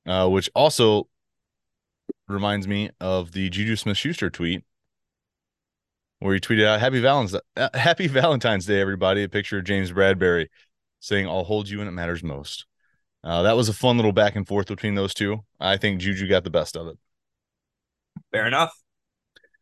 Uh, 0.05 0.27
which 0.29 0.49
also 0.53 1.07
reminds 2.27 2.67
me 2.67 2.89
of 2.99 3.31
the 3.31 3.49
Juju 3.49 3.75
Smith 3.75 3.97
Schuster 3.97 4.29
tweet 4.29 4.63
where 6.19 6.33
he 6.33 6.39
tweeted 6.39 6.65
out 6.65 6.79
Happy 6.79 6.99
Valentine's 6.99 7.41
uh, 7.57 7.69
Happy 7.73 8.07
Valentine's 8.21 8.65
Day, 8.65 8.79
everybody. 8.79 9.23
A 9.23 9.29
picture 9.29 9.59
of 9.59 9.65
James 9.65 9.91
Bradberry 9.91 10.47
saying, 10.99 11.27
I'll 11.27 11.43
hold 11.43 11.69
you 11.69 11.79
when 11.79 11.87
it 11.87 11.91
matters 11.91 12.23
most. 12.23 12.65
Uh, 13.23 13.41
that 13.43 13.55
was 13.55 13.69
a 13.69 13.73
fun 13.73 13.97
little 13.97 14.11
back 14.11 14.35
and 14.35 14.47
forth 14.47 14.67
between 14.67 14.95
those 14.95 15.13
two. 15.13 15.43
I 15.59 15.77
think 15.77 15.99
Juju 15.99 16.27
got 16.27 16.43
the 16.43 16.49
best 16.49 16.77
of 16.77 16.87
it. 16.87 16.97
Fair 18.31 18.47
enough. 18.47 18.73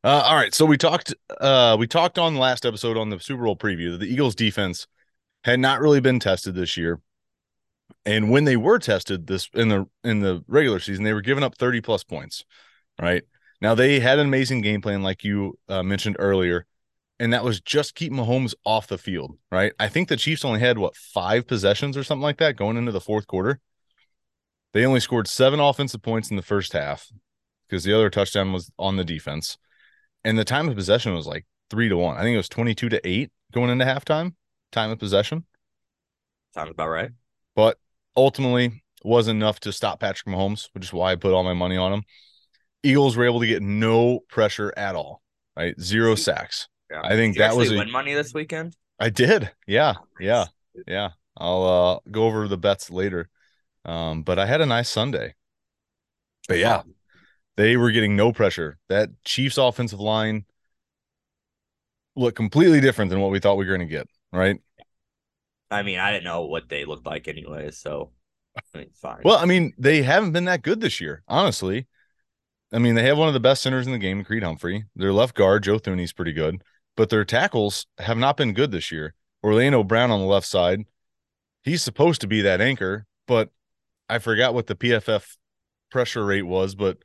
Uh, 0.04 0.22
all 0.25 0.36
right, 0.36 0.54
so 0.54 0.66
we 0.66 0.78
talked 0.78 1.13
uh 1.39 1.78
we 1.80 1.88
talked 1.88 2.20
on 2.20 2.34
the 2.34 2.39
last 2.39 2.66
episode 2.66 2.98
on 2.98 3.10
the 3.10 3.20
Super 3.22 3.44
Bowl 3.44 3.56
preview 3.56 3.92
that 3.92 4.01
the 4.01 4.12
Eagles 4.12 4.36
defense 4.36 4.86
had 5.46 5.62
not 5.62 5.80
really 5.80 6.01
been 6.01 6.20
tested 6.20 6.56
this 6.56 6.75
year. 6.75 7.00
And 8.06 8.30
when 8.30 8.44
they 8.44 8.58
were 8.58 8.80
tested 8.80 9.28
this 9.28 9.50
in 9.54 9.70
the 9.70 9.86
in 10.04 10.20
the 10.20 10.44
regular 10.48 10.80
season, 10.80 11.06
they 11.06 11.13
were 11.13 11.22
giving 11.22 11.44
up 11.44 11.58
30 11.58 11.80
plus 11.80 12.04
points, 12.04 12.44
right? 13.01 13.24
Now 13.63 13.74
they 13.75 14.01
had 14.01 14.20
an 14.20 14.27
amazing 14.27 14.60
game 14.62 14.82
plan 14.82 15.01
like 15.01 15.24
you 15.24 15.58
uh, 15.70 15.82
mentioned 15.84 16.17
earlier, 16.20 16.65
and 17.17 17.32
that 17.32 17.46
was 17.46 17.62
just 17.62 17.96
keep 17.96 18.12
Mahomes 18.12 18.53
off 18.65 18.88
the 18.88 18.98
field, 18.98 19.38
right? 19.50 19.72
I 19.79 19.88
think 19.88 20.10
the 20.10 20.17
Chiefs 20.17 20.43
only 20.43 20.60
had 20.60 20.77
what, 20.77 20.98
5 20.98 21.48
possessions 21.48 21.96
or 21.96 22.03
something 22.03 22.22
like 22.22 22.38
that 22.39 22.58
going 22.58 22.75
into 22.75 22.91
the 22.91 23.00
fourth 23.00 23.25
quarter. 23.25 23.62
They 24.74 24.86
only 24.86 25.00
scored 25.00 25.29
7 25.29 25.62
offensive 25.62 26.01
points 26.01 26.29
in 26.29 26.36
the 26.36 26.41
first 26.41 26.74
half 26.74 27.08
because 27.67 27.86
the 27.86 27.93
other 27.93 28.10
touchdown 28.10 28.51
was 28.51 28.70
on 28.77 28.98
the 28.98 29.05
defense 29.05 29.58
and 30.25 30.38
the 30.38 30.43
time 30.43 30.67
of 30.67 30.75
possession 30.75 31.13
was 31.13 31.25
like 31.25 31.46
three 31.70 31.88
to 31.88 31.96
one. 31.96 32.17
I 32.17 32.22
think 32.22 32.34
it 32.34 32.38
was 32.38 32.50
22 32.50 32.89
to 32.89 33.08
eight 33.08 33.32
going 33.53 33.70
into 33.70 33.86
halftime, 33.86 34.34
time 34.72 34.91
of 34.91 35.00
possession, 35.00 35.46
Sounds 36.53 36.72
about 36.72 36.89
right. 36.89 37.12
but 37.55 37.77
ultimately 38.17 38.84
wasn't 39.05 39.38
enough 39.38 39.60
to 39.62 39.72
stop 39.72 40.01
Patrick 40.01 40.34
Mahomes, 40.34 40.67
which 40.74 40.84
is 40.84 40.93
why 40.93 41.13
I 41.13 41.15
put 41.15 41.34
all 41.34 41.43
my 41.43 41.53
money 41.53 41.77
on 41.77 41.93
him. 41.93 42.03
Eagles 42.84 43.16
were 43.16 43.25
able 43.25 43.40
to 43.40 43.48
get 43.48 43.62
no 43.62 44.20
pressure 44.30 44.74
at 44.75 44.96
all, 44.96 45.22
right? 45.56 45.80
Zero 45.80 46.16
sacks. 46.16 46.68
Yeah. 46.92 47.02
I 47.04 47.16
think 47.16 47.38
that 47.38 47.56
was 47.56 47.72
a- 47.72 47.78
win 47.78 47.92
money 47.92 48.13
this 48.13 48.34
weekend. 48.34 48.75
I 49.00 49.10
did. 49.10 49.52
Yeah. 49.68 49.96
Yeah. 50.20 50.46
Yeah. 50.88 51.12
I'll 51.36 51.63
uh 51.63 52.10
go 52.12 52.25
over 52.25 52.48
the 52.48 52.58
bets 52.58 52.92
later. 52.92 53.30
Um, 53.86 54.24
but 54.24 54.40
I 54.40 54.46
had 54.46 54.62
a 54.62 54.66
nice 54.66 54.90
Sunday. 54.90 55.34
But 56.48 56.60
yeah, 56.60 56.84
they 57.58 57.78
were 57.78 57.92
getting 57.92 58.16
no 58.16 58.32
pressure. 58.32 58.78
That 58.90 59.10
Chiefs 59.24 59.58
offensive 59.58 60.00
line 60.00 60.46
looked 62.16 62.38
completely 62.38 62.80
different 62.80 63.10
than 63.10 63.20
what 63.20 63.32
we 63.32 63.40
thought 63.40 63.58
we 63.58 63.66
were 63.66 63.75
going 63.75 63.88
to 63.88 63.92
get, 63.94 64.08
right? 64.32 64.60
I 65.72 65.84
mean, 65.84 66.00
I 66.00 66.12
didn't 66.12 66.25
know 66.25 66.46
what 66.46 66.70
they 66.70 66.86
looked 66.86 67.06
like 67.06 67.28
anyway, 67.28 67.72
so 67.72 68.12
I 68.58 68.78
mean, 68.78 68.90
fine. 68.94 69.22
Well, 69.24 69.38
I 69.38 69.46
mean, 69.46 69.74
they 69.78 70.04
haven't 70.04 70.32
been 70.32 70.46
that 70.46 70.62
good 70.62 70.82
this 70.82 71.02
year, 71.02 71.24
honestly. 71.28 71.88
I 72.74 72.80
mean, 72.80 72.96
they 72.96 73.03
have 73.03 73.20
one 73.20 73.27
of 73.27 73.36
the 73.36 73.39
best 73.39 73.62
centers 73.62 73.86
in 73.86 73.94
the 73.94 74.00
game, 74.00 74.24
Creed 74.24 74.42
Humphrey. 74.42 74.86
Their 74.96 75.13
left 75.13 75.36
guard, 75.36 75.63
Joe 75.63 75.77
Thuney's 75.77 76.12
pretty 76.12 76.34
good, 76.34 76.63
but 76.98 77.10
their 77.10 77.24
tackles 77.24 77.86
have 78.00 78.18
not 78.18 78.36
been 78.36 78.53
good 78.53 78.72
this 78.72 78.92
year. 78.92 79.13
Orlando 79.44 79.84
Brown 79.84 80.10
on 80.10 80.20
the 80.20 80.25
left 80.25 80.48
side, 80.48 80.86
he's 81.63 81.84
supposed 81.84 82.22
to 82.22 82.27
be 82.27 82.42
that 82.42 82.62
anchor, 82.62 83.06
but 83.27 83.51
I 84.10 84.18
forgot 84.18 84.56
what 84.56 84.68
the 84.68 84.75
PFF 84.75 85.38
pressure 85.92 86.25
rate 86.25 86.48
was, 86.48 86.74
but 86.74 86.98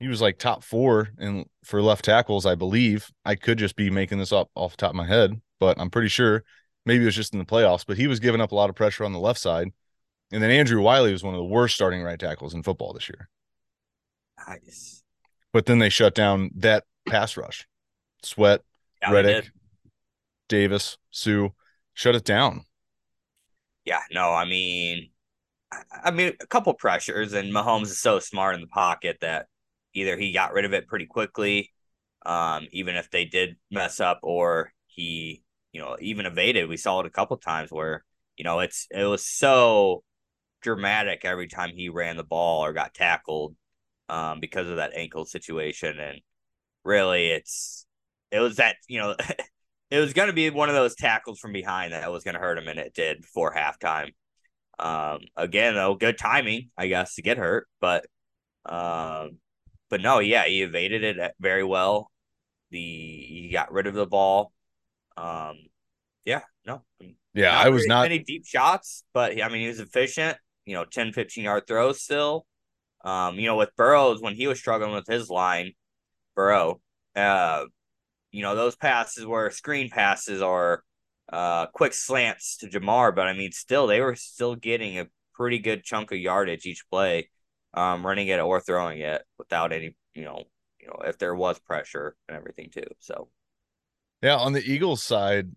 he 0.00 0.08
was 0.08 0.20
like 0.20 0.38
top 0.38 0.62
four 0.64 1.08
and 1.18 1.46
for 1.64 1.80
left 1.80 2.04
tackles, 2.04 2.44
I 2.44 2.54
believe. 2.54 3.10
I 3.24 3.36
could 3.36 3.58
just 3.58 3.76
be 3.76 3.90
making 3.90 4.18
this 4.18 4.32
up 4.32 4.50
off 4.54 4.72
the 4.72 4.76
top 4.78 4.90
of 4.90 4.96
my 4.96 5.06
head, 5.06 5.40
but 5.58 5.80
I'm 5.80 5.90
pretty 5.90 6.08
sure 6.08 6.44
maybe 6.84 7.04
it 7.04 7.06
was 7.06 7.16
just 7.16 7.32
in 7.32 7.38
the 7.38 7.46
playoffs, 7.46 7.86
but 7.86 7.96
he 7.96 8.06
was 8.06 8.20
giving 8.20 8.40
up 8.40 8.52
a 8.52 8.54
lot 8.54 8.68
of 8.68 8.76
pressure 8.76 9.04
on 9.04 9.12
the 9.12 9.18
left 9.18 9.40
side. 9.40 9.68
And 10.32 10.42
then 10.42 10.50
Andrew 10.50 10.82
Wylie 10.82 11.12
was 11.12 11.24
one 11.24 11.34
of 11.34 11.38
the 11.38 11.44
worst 11.44 11.74
starting 11.74 12.02
right 12.02 12.18
tackles 12.18 12.54
in 12.54 12.62
football 12.62 12.92
this 12.92 13.08
year. 13.08 13.28
Nice. 14.48 15.02
But 15.52 15.66
then 15.66 15.78
they 15.78 15.88
shut 15.88 16.14
down 16.14 16.50
that 16.56 16.84
pass 17.06 17.36
rush. 17.36 17.66
Sweat, 18.22 18.62
Yeah, 19.02 19.12
Reddick. 19.12 19.50
Davis, 20.48 20.98
Sue, 21.10 21.54
shut 21.94 22.14
it 22.14 22.24
down. 22.24 22.64
Yeah, 23.84 24.00
no, 24.12 24.32
I 24.32 24.44
mean, 24.44 25.10
I- 26.04 26.10
mean, 26.10 26.34
a 26.40 26.46
couple 26.46 26.74
pressures, 26.74 27.32
and 27.32 27.52
Mahomes 27.52 27.84
is 27.84 28.00
so 28.00 28.18
smart 28.20 28.54
in 28.54 28.60
the 28.60 28.66
pocket 28.68 29.18
that 29.20 29.48
either 29.94 30.16
he 30.16 30.32
got 30.32 30.52
rid 30.52 30.64
of 30.64 30.72
it 30.74 30.88
pretty 30.88 31.06
quickly, 31.06 31.72
um, 32.26 32.68
even 32.72 32.96
if 32.96 33.10
they 33.10 33.24
did 33.24 33.56
mess 33.70 34.00
up, 34.00 34.20
or 34.22 34.72
he, 34.86 35.44
you 35.72 35.80
know, 35.80 35.96
even 36.00 36.26
evaded. 36.26 36.68
We 36.68 36.76
saw 36.76 37.00
it 37.00 37.06
a 37.06 37.10
couple 37.10 37.36
times 37.38 37.70
where, 37.72 38.04
you 38.36 38.44
know, 38.44 38.60
it's 38.60 38.86
it 38.90 39.04
was 39.04 39.26
so 39.26 40.04
dramatic 40.62 41.24
every 41.24 41.48
time 41.48 41.70
he 41.74 41.88
ran 41.88 42.16
the 42.16 42.24
ball 42.24 42.64
or 42.64 42.72
got 42.72 42.94
tackled, 42.94 43.56
um, 44.10 44.40
because 44.40 44.68
of 44.68 44.76
that 44.76 44.92
ankle 44.94 45.24
situation, 45.24 45.98
and 45.98 46.20
really, 46.84 47.30
it's 47.30 47.86
it 48.30 48.40
was 48.40 48.56
that 48.56 48.76
you 48.88 48.98
know. 48.98 49.16
It 49.92 49.98
was 49.98 50.12
going 50.12 50.28
to 50.28 50.32
be 50.32 50.48
one 50.50 50.68
of 50.68 50.76
those 50.76 50.94
tackles 50.94 51.40
from 51.40 51.52
behind 51.52 51.92
that 51.92 52.12
was 52.12 52.22
going 52.22 52.34
to 52.34 52.40
hurt 52.40 52.56
him, 52.56 52.68
and 52.68 52.78
it 52.78 52.94
did 52.94 53.22
before 53.22 53.52
halftime. 53.52 54.12
Um, 54.78 55.22
again, 55.36 55.74
though, 55.74 55.96
good 55.96 56.16
timing, 56.16 56.70
I 56.78 56.86
guess, 56.86 57.16
to 57.16 57.22
get 57.22 57.38
hurt, 57.38 57.66
but, 57.80 58.06
um, 58.64 59.38
but 59.88 60.00
no, 60.00 60.20
yeah, 60.20 60.44
he 60.44 60.62
evaded 60.62 61.02
it 61.02 61.32
very 61.40 61.64
well. 61.64 62.08
The 62.70 62.78
he 62.78 63.50
got 63.52 63.72
rid 63.72 63.88
of 63.88 63.94
the 63.94 64.06
ball. 64.06 64.52
Um, 65.16 65.56
yeah, 66.24 66.42
no, 66.64 66.82
Yeah, 67.34 67.58
I 67.58 67.70
was 67.70 67.86
not 67.86 68.06
any 68.06 68.20
deep 68.20 68.46
shots, 68.46 69.02
but 69.12 69.42
I 69.42 69.48
mean, 69.48 69.62
he 69.62 69.66
was 69.68 69.80
efficient. 69.80 70.38
You 70.66 70.74
know, 70.74 70.84
10, 70.84 71.12
15 71.12 71.42
yard 71.42 71.66
throws 71.66 72.00
still. 72.00 72.46
Um, 73.04 73.38
you 73.38 73.46
know, 73.46 73.56
with 73.56 73.74
Burrows 73.76 74.20
when 74.20 74.34
he 74.34 74.46
was 74.46 74.58
struggling 74.58 74.92
with 74.94 75.06
his 75.06 75.30
line, 75.30 75.72
Burrow, 76.36 76.80
uh, 77.16 77.66
you 78.32 78.42
know, 78.42 78.54
those 78.54 78.76
passes 78.76 79.26
were 79.26 79.50
screen 79.50 79.90
passes 79.90 80.42
or 80.42 80.82
uh 81.32 81.66
quick 81.68 81.92
slants 81.94 82.56
to 82.58 82.68
Ja'Marr, 82.68 83.14
but 83.14 83.28
I 83.28 83.32
mean, 83.34 83.52
still 83.52 83.86
they 83.86 84.00
were 84.00 84.16
still 84.16 84.56
getting 84.56 84.98
a 84.98 85.06
pretty 85.34 85.58
good 85.58 85.84
chunk 85.84 86.12
of 86.12 86.18
yardage 86.18 86.66
each 86.66 86.84
play, 86.90 87.30
um, 87.74 88.06
running 88.06 88.28
it 88.28 88.40
or 88.40 88.60
throwing 88.60 89.00
it 89.00 89.22
without 89.38 89.72
any, 89.72 89.96
you 90.14 90.24
know, 90.24 90.44
you 90.80 90.88
know, 90.88 91.00
if 91.06 91.18
there 91.18 91.34
was 91.34 91.58
pressure 91.60 92.16
and 92.28 92.36
everything 92.36 92.70
too. 92.70 92.86
So 93.00 93.28
Yeah, 94.22 94.36
on 94.36 94.52
the 94.52 94.62
Eagles 94.62 95.02
side, 95.02 95.50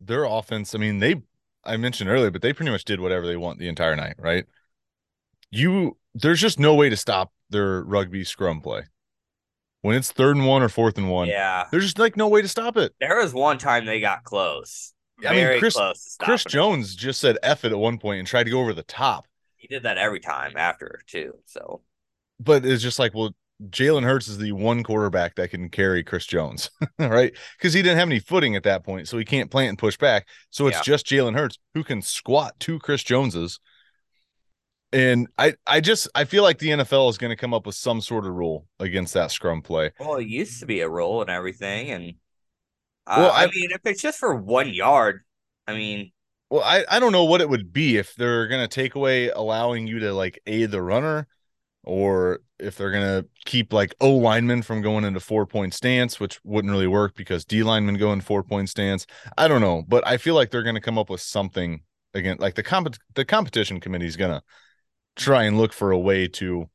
their 0.00 0.24
offense, 0.24 0.74
I 0.74 0.78
mean, 0.78 0.98
they 0.98 1.22
I 1.64 1.76
mentioned 1.76 2.10
earlier, 2.10 2.30
but 2.30 2.42
they 2.42 2.52
pretty 2.52 2.72
much 2.72 2.84
did 2.84 3.00
whatever 3.00 3.26
they 3.26 3.36
want 3.36 3.58
the 3.58 3.68
entire 3.68 3.96
night, 3.96 4.16
right? 4.18 4.46
You 5.50 5.98
there's 6.14 6.40
just 6.40 6.58
no 6.58 6.74
way 6.74 6.88
to 6.88 6.96
stop 6.96 7.32
their 7.50 7.82
rugby 7.82 8.24
scrum 8.24 8.60
play. 8.60 8.82
When 9.82 9.96
it's 9.96 10.12
third 10.12 10.36
and 10.36 10.46
one 10.46 10.62
or 10.62 10.68
fourth 10.68 10.96
and 10.96 11.10
one, 11.10 11.28
yeah, 11.28 11.66
there's 11.72 11.84
just 11.84 11.98
like 11.98 12.16
no 12.16 12.28
way 12.28 12.40
to 12.42 12.48
stop 12.48 12.76
it. 12.76 12.94
there 13.00 13.18
was 13.18 13.34
one 13.34 13.58
time 13.58 13.84
they 13.84 14.00
got 14.00 14.22
close. 14.24 14.92
I 15.26 15.34
mean, 15.34 15.58
Chris- 15.58 15.74
close 15.74 16.16
Chris. 16.20 16.44
Jones 16.44 16.94
just 16.94 17.20
said 17.20 17.38
F 17.42 17.64
it 17.64 17.72
at 17.72 17.78
one 17.78 17.98
point 17.98 18.18
and 18.18 18.26
tried 18.28 18.44
to 18.44 18.50
go 18.50 18.60
over 18.60 18.72
the 18.74 18.82
top. 18.84 19.26
He 19.56 19.66
did 19.68 19.82
that 19.84 19.98
every 19.98 20.20
time 20.20 20.52
after 20.56 21.00
too. 21.06 21.34
So 21.46 21.82
But 22.40 22.64
it's 22.64 22.82
just 22.82 22.98
like, 22.98 23.14
well, 23.14 23.34
Jalen 23.70 24.02
Hurts 24.02 24.26
is 24.26 24.38
the 24.38 24.50
one 24.52 24.82
quarterback 24.82 25.36
that 25.36 25.50
can 25.50 25.68
carry 25.68 26.02
Chris 26.02 26.26
Jones, 26.26 26.70
right? 26.98 27.32
Because 27.58 27.72
he 27.72 27.82
didn't 27.82 27.98
have 27.98 28.08
any 28.08 28.18
footing 28.18 28.56
at 28.56 28.64
that 28.64 28.84
point, 28.84 29.06
so 29.08 29.18
he 29.18 29.24
can't 29.24 29.50
plant 29.50 29.68
and 29.68 29.78
push 29.78 29.96
back. 29.96 30.26
So 30.50 30.66
it's 30.66 30.78
Yeah. 30.78 30.82
just 30.82 31.06
Jalen 31.06 31.34
Hurts 31.36 31.58
who 31.74 31.84
can 31.84 32.02
squat 32.02 32.54
two 32.58 32.78
Chris 32.80 33.02
Joneses. 33.04 33.60
And 34.92 35.28
I, 35.38 35.54
I 35.66 35.80
just 35.80 36.08
I 36.14 36.24
feel 36.24 36.42
like 36.42 36.58
the 36.58 36.70
NFL 36.70 37.08
is 37.08 37.18
going 37.18 37.30
to 37.30 37.36
come 37.36 37.54
up 37.54 37.66
with 37.66 37.74
some 37.74 38.00
sort 38.00 38.26
of 38.26 38.34
rule 38.34 38.66
against 38.78 39.14
that 39.14 39.30
scrum 39.30 39.62
play. 39.62 39.92
well, 39.98 40.16
it 40.16 40.26
used 40.26 40.60
to 40.60 40.66
be 40.66 40.80
a 40.80 40.88
rule 40.88 41.20
and 41.20 41.30
everything, 41.30 41.90
and 41.90 42.14
uh, 43.06 43.16
Well, 43.20 43.32
I, 43.32 43.44
I- 43.44 43.46
mean, 43.46 43.70
if 43.72 43.80
it's 43.84 44.02
just 44.02 44.18
for 44.18 44.34
one 44.34 44.72
yard, 44.74 45.22
I 45.66 45.74
mean, 45.74 46.12
Well, 46.50 46.62
I, 46.62 46.84
I 46.90 47.00
don't 47.00 47.12
know 47.12 47.24
what 47.24 47.40
it 47.40 47.48
would 47.48 47.72
be 47.72 47.96
if 47.96 48.14
they're 48.14 48.46
going 48.48 48.60
to 48.62 48.68
take 48.68 48.94
away 48.94 49.30
allowing 49.30 49.86
you 49.86 49.98
to 50.00 50.12
like 50.12 50.38
aid 50.46 50.70
the 50.70 50.82
runner 50.82 51.26
or 51.84 52.40
if 52.58 52.76
they're 52.76 52.90
going 52.92 53.22
to 53.22 53.28
keep 53.46 53.72
like 53.72 53.94
O 54.00 54.12
linemen 54.16 54.62
from 54.62 54.82
going 54.82 55.04
into 55.04 55.20
four 55.20 55.46
point 55.46 55.74
stance, 55.74 56.20
which 56.20 56.40
wouldn't 56.44 56.72
really 56.72 56.86
work 56.88 57.14
because 57.16 57.44
D 57.44 57.62
linemen 57.62 57.96
go 57.96 58.12
in 58.12 58.20
four 58.20 58.42
point 58.44 58.68
stance. 58.70 59.06
I 59.38 59.48
don't 59.48 59.62
know, 59.62 59.82
but 59.88 60.06
I 60.06 60.18
feel 60.18 60.34
like 60.34 60.50
they're 60.50 60.62
going 60.62 60.76
to 60.76 60.80
come 60.80 60.98
up 60.98 61.10
with 61.10 61.20
something 61.22 61.82
again. 62.14 62.36
Like 62.40 62.54
the 62.56 62.62
comp 62.62 62.96
the 63.14 63.24
competition 63.24 63.80
committee 63.80 64.06
is 64.06 64.16
going 64.16 64.32
to 64.32 64.42
try 65.16 65.44
and 65.44 65.58
look 65.58 65.72
for 65.72 65.90
a 65.90 65.98
way 65.98 66.28
to 66.28 66.68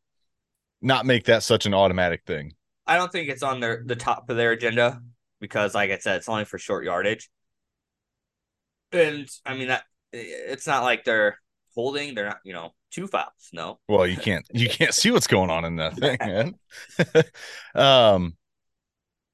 not 0.81 1.05
make 1.05 1.25
that 1.25 1.43
such 1.43 1.65
an 1.65 1.73
automatic 1.73 2.23
thing. 2.25 2.53
I 2.85 2.97
don't 2.97 3.11
think 3.11 3.29
it's 3.29 3.43
on 3.43 3.59
their 3.59 3.83
the 3.85 3.95
top 3.95 4.29
of 4.29 4.37
their 4.37 4.51
agenda 4.51 5.01
because, 5.39 5.75
like 5.75 5.91
I 5.91 5.97
said, 5.97 6.17
it's 6.17 6.29
only 6.29 6.45
for 6.45 6.57
short 6.57 6.85
yardage. 6.85 7.29
And 8.91 9.27
I 9.45 9.55
mean 9.55 9.67
that 9.67 9.83
it's 10.13 10.67
not 10.67 10.83
like 10.83 11.03
they're 11.03 11.37
holding; 11.75 12.15
they're 12.15 12.27
not, 12.27 12.39
you 12.43 12.53
know, 12.53 12.73
two 12.91 13.07
fouls. 13.07 13.49
No, 13.51 13.79
Well, 13.87 14.07
you 14.07 14.17
can't 14.17 14.47
you 14.53 14.69
can't 14.69 14.93
see 14.93 15.11
what's 15.11 15.27
going 15.27 15.49
on 15.49 15.65
in 15.65 15.75
that 15.77 15.95
thing, 15.97 16.17
man. 16.21 16.55
um 17.75 18.35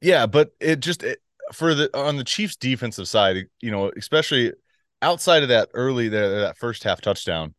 yeah, 0.01 0.25
but 0.25 0.51
it 0.59 0.79
just 0.81 1.03
it, 1.03 1.19
for 1.53 1.73
the 1.73 1.95
on 1.97 2.17
the 2.17 2.23
Chiefs 2.23 2.55
defensive 2.55 3.07
side, 3.07 3.45
you 3.61 3.71
know, 3.71 3.91
especially 3.95 4.53
outside 5.01 5.43
of 5.43 5.49
that 5.49 5.69
early 5.73 6.09
there 6.09 6.41
that 6.41 6.57
first 6.57 6.83
half 6.83 7.01
touchdown, 7.01 7.53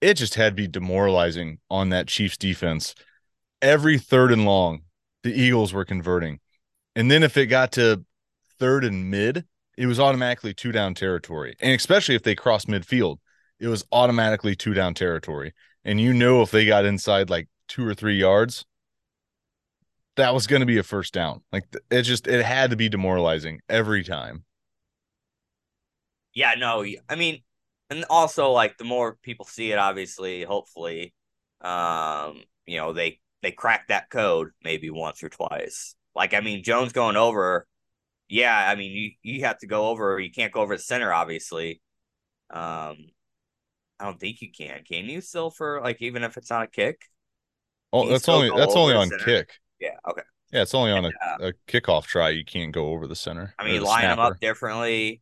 it 0.00 0.14
just 0.14 0.34
had 0.34 0.50
to 0.50 0.62
be 0.62 0.68
demoralizing 0.68 1.58
on 1.70 1.90
that 1.90 2.08
Chiefs 2.08 2.36
defense. 2.36 2.94
Every 3.60 3.98
third 3.98 4.32
and 4.32 4.44
long, 4.44 4.82
the 5.22 5.32
Eagles 5.32 5.72
were 5.72 5.84
converting. 5.84 6.40
And 6.94 7.10
then 7.10 7.22
if 7.22 7.36
it 7.36 7.46
got 7.46 7.72
to 7.72 8.04
third 8.58 8.84
and 8.84 9.10
mid, 9.10 9.44
it 9.76 9.86
was 9.86 10.00
automatically 10.00 10.54
two 10.54 10.72
down 10.72 10.94
territory. 10.94 11.56
And 11.60 11.72
especially 11.72 12.14
if 12.14 12.22
they 12.22 12.34
crossed 12.34 12.68
midfield, 12.68 13.18
it 13.60 13.68
was 13.68 13.84
automatically 13.92 14.54
two 14.56 14.74
down 14.74 14.94
territory. 14.94 15.52
And 15.84 16.00
you 16.00 16.12
know, 16.12 16.42
if 16.42 16.50
they 16.50 16.66
got 16.66 16.84
inside 16.84 17.30
like 17.30 17.48
two 17.68 17.86
or 17.86 17.94
three 17.94 18.18
yards, 18.18 18.64
that 20.16 20.34
was 20.34 20.46
going 20.46 20.60
to 20.60 20.66
be 20.66 20.78
a 20.78 20.82
first 20.82 21.14
down. 21.14 21.42
Like 21.52 21.64
it 21.90 22.02
just, 22.02 22.26
it 22.26 22.44
had 22.44 22.70
to 22.70 22.76
be 22.76 22.88
demoralizing 22.88 23.60
every 23.68 24.02
time. 24.04 24.44
yeah, 26.34 26.54
no. 26.56 26.84
I 27.08 27.14
mean, 27.16 27.42
and 27.90 28.04
also 28.10 28.50
like 28.52 28.76
the 28.78 28.84
more 28.84 29.16
people 29.22 29.46
see 29.46 29.72
it, 29.72 29.78
obviously, 29.78 30.42
hopefully, 30.44 31.14
um, 31.60 32.42
you 32.66 32.76
know, 32.78 32.92
they 32.92 33.20
they 33.42 33.52
crack 33.52 33.88
that 33.88 34.10
code 34.10 34.50
maybe 34.62 34.90
once 34.90 35.22
or 35.22 35.28
twice. 35.28 35.94
Like, 36.14 36.34
I 36.34 36.40
mean, 36.40 36.62
Jones 36.64 36.92
going 36.92 37.16
over, 37.16 37.66
yeah. 38.28 38.56
I 38.68 38.74
mean, 38.76 38.92
you 38.92 39.10
you 39.22 39.44
have 39.44 39.58
to 39.58 39.66
go 39.66 39.88
over. 39.88 40.18
You 40.20 40.30
can't 40.30 40.52
go 40.52 40.60
over 40.62 40.76
the 40.76 40.82
center, 40.82 41.12
obviously. 41.12 41.80
Um, 42.50 42.96
I 44.00 44.04
don't 44.04 44.20
think 44.20 44.40
you 44.42 44.50
can. 44.52 44.84
Can 44.84 45.06
you 45.06 45.20
still 45.20 45.50
for 45.50 45.80
like 45.82 46.00
even 46.02 46.22
if 46.22 46.36
it's 46.36 46.50
not 46.50 46.64
a 46.64 46.68
kick? 46.68 47.02
Oh, 47.92 48.02
Can 48.02 48.12
that's 48.12 48.28
only 48.28 48.50
that's 48.56 48.76
only 48.76 48.94
on 48.94 49.08
center? 49.08 49.24
kick. 49.24 49.58
Yeah. 49.80 49.96
Okay. 50.08 50.22
Yeah, 50.52 50.62
it's 50.62 50.74
only 50.74 50.92
on 50.92 51.04
a, 51.06 51.08
Yeah. 51.08 51.48
a 51.48 51.52
kickoff 51.66 52.04
try. 52.06 52.30
You 52.30 52.44
can't 52.44 52.72
go 52.72 52.88
over 52.88 53.06
the 53.06 53.16
center. 53.16 53.54
I 53.58 53.64
mean, 53.64 53.82
line 53.82 54.02
them 54.02 54.18
up 54.18 54.40
differently. 54.40 55.20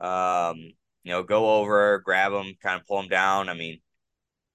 Um, 0.00 0.72
you 1.04 1.12
know, 1.12 1.22
go 1.22 1.58
over, 1.60 2.00
grab 2.04 2.32
them, 2.32 2.54
kind 2.62 2.80
of 2.80 2.86
pull 2.86 2.98
them 2.98 3.08
down. 3.08 3.48
I 3.48 3.54
mean, 3.54 3.80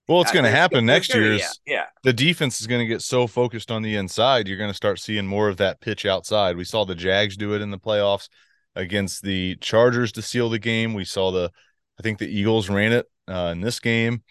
Well, 0.07 0.21
it's 0.21 0.31
going 0.31 0.43
to 0.43 0.51
happen 0.51 0.85
next 0.85 1.13
year. 1.13 1.33
Yeah, 1.33 1.51
yeah. 1.65 1.85
The 2.03 2.12
defense 2.13 2.59
is 2.59 2.67
going 2.67 2.81
to 2.81 2.85
get 2.85 3.01
so 3.01 3.25
focused 3.25 3.71
on 3.71 3.81
the 3.81 3.95
inside, 3.95 4.47
you're 4.47 4.57
going 4.57 4.69
to 4.69 4.75
start 4.75 5.00
seeing 5.00 5.25
more 5.25 5.47
of 5.47 5.57
that 5.57 5.79
pitch 5.79 6.05
outside. 6.05 6.57
We 6.57 6.65
saw 6.65 6.83
the 6.83 6.95
Jags 6.95 7.38
do 7.38 7.53
it 7.53 7.62
in 7.62 7.71
the 7.71 7.79
playoffs 7.79 8.27
against 8.75 9.23
the 9.23 9.55
Chargers 9.57 10.12
to 10.13 10.21
seal 10.21 10.50
the 10.50 10.59
game. 10.59 10.93
We 10.93 11.05
saw 11.05 11.31
the, 11.31 11.51
I 12.00 12.03
think 12.03 12.19
the 12.19 12.27
Eagles 12.27 12.69
ran 12.69 12.91
it 12.91 13.05
uh, 13.29 13.50
in 13.53 13.62
this 13.62 13.79
game, 13.79 14.23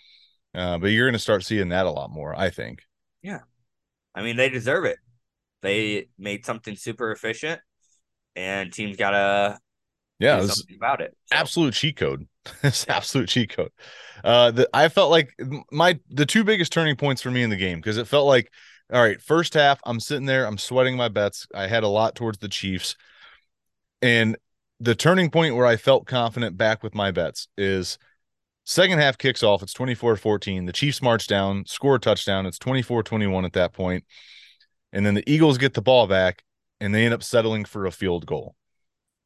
uh, 0.55 0.77
but 0.79 0.89
you're 0.89 1.07
going 1.07 1.15
to 1.15 1.19
start 1.19 1.45
seeing 1.45 1.71
that 1.71 1.87
a 1.87 1.91
lot 1.91 2.11
more. 2.11 2.39
I 2.39 2.51
think. 2.51 2.83
Yeah, 3.23 3.41
I 4.15 4.23
mean, 4.23 4.37
they 4.37 4.49
deserve 4.51 4.85
it. 4.85 4.99
They 5.63 6.09
made 6.19 6.45
something 6.45 6.77
super 6.77 7.13
efficient, 7.13 7.61
and 8.37 8.73
teams 8.73 8.97
gotta 8.97 9.59
Yeah, 10.23 10.39
it 10.39 10.43
was 10.43 10.57
something 10.57 10.77
about 10.77 11.01
it. 11.01 11.17
So, 11.27 11.37
absolute 11.37 11.75
cheat 11.75 11.97
code. 11.97 12.29
it's 12.63 12.89
absolute 12.89 13.29
cheat 13.29 13.57
code. 13.57 13.73
Uh, 14.23 14.53
the, 14.53 14.69
I 14.73 14.89
felt 14.89 15.11
like 15.11 15.35
my 15.73 15.99
the 16.11 16.27
two 16.27 16.45
biggest 16.45 16.73
turning 16.73 16.95
points 16.95 17.23
for 17.23 17.31
me 17.31 17.43
in 17.43 17.51
the 17.51 17.57
game 17.57 17.79
because 17.79 17.97
it 17.99 18.07
felt 18.07 18.27
like 18.27 18.51
All 18.93 19.03
right, 19.03 19.21
first 19.21 19.55
half, 19.55 19.81
I'm 19.85 19.99
sitting 19.99 20.27
there, 20.27 20.47
I'm 20.47 20.59
sweating 20.59 20.97
my 20.97 21.09
bets. 21.09 21.47
I 21.55 21.67
had 21.67 21.83
a 21.83 21.89
lot 21.89 22.15
towards 22.15 22.39
the 22.39 22.49
Chiefs. 22.49 22.95
And 24.01 24.37
the 24.79 24.95
turning 24.95 25.31
point 25.31 25.57
where 25.57 25.67
I 25.67 25.77
felt 25.77 26.07
confident 26.07 26.57
back 26.57 26.85
with 26.85 26.95
my 26.95 27.11
bets 27.11 27.49
is 27.57 27.99
second 28.65 28.99
half 29.01 29.19
kicks 29.19 29.43
off. 29.43 29.63
It's 29.63 29.73
24 29.73 30.17
14. 30.17 30.67
The 30.67 30.73
Chiefs 30.73 31.03
march 31.03 31.27
down, 31.27 31.65
score 31.67 31.97
a 31.97 32.01
touchdown. 32.01 32.47
It's 32.47 32.59
24 32.59 33.03
21 33.03 33.45
at 33.45 33.55
that. 33.55 33.75
And 34.93 35.05
then 35.07 35.15
the 35.15 35.29
Eagles 35.29 35.59
get 35.59 35.75
the 35.75 35.83
ball 35.83 36.07
back 36.07 36.45
and 36.81 36.95
they 36.95 37.05
end 37.05 37.15
up 37.15 37.25
settling 37.25 37.65
for 37.65 37.87
a 37.87 37.91
field 37.91 38.25
goal. 38.27 38.55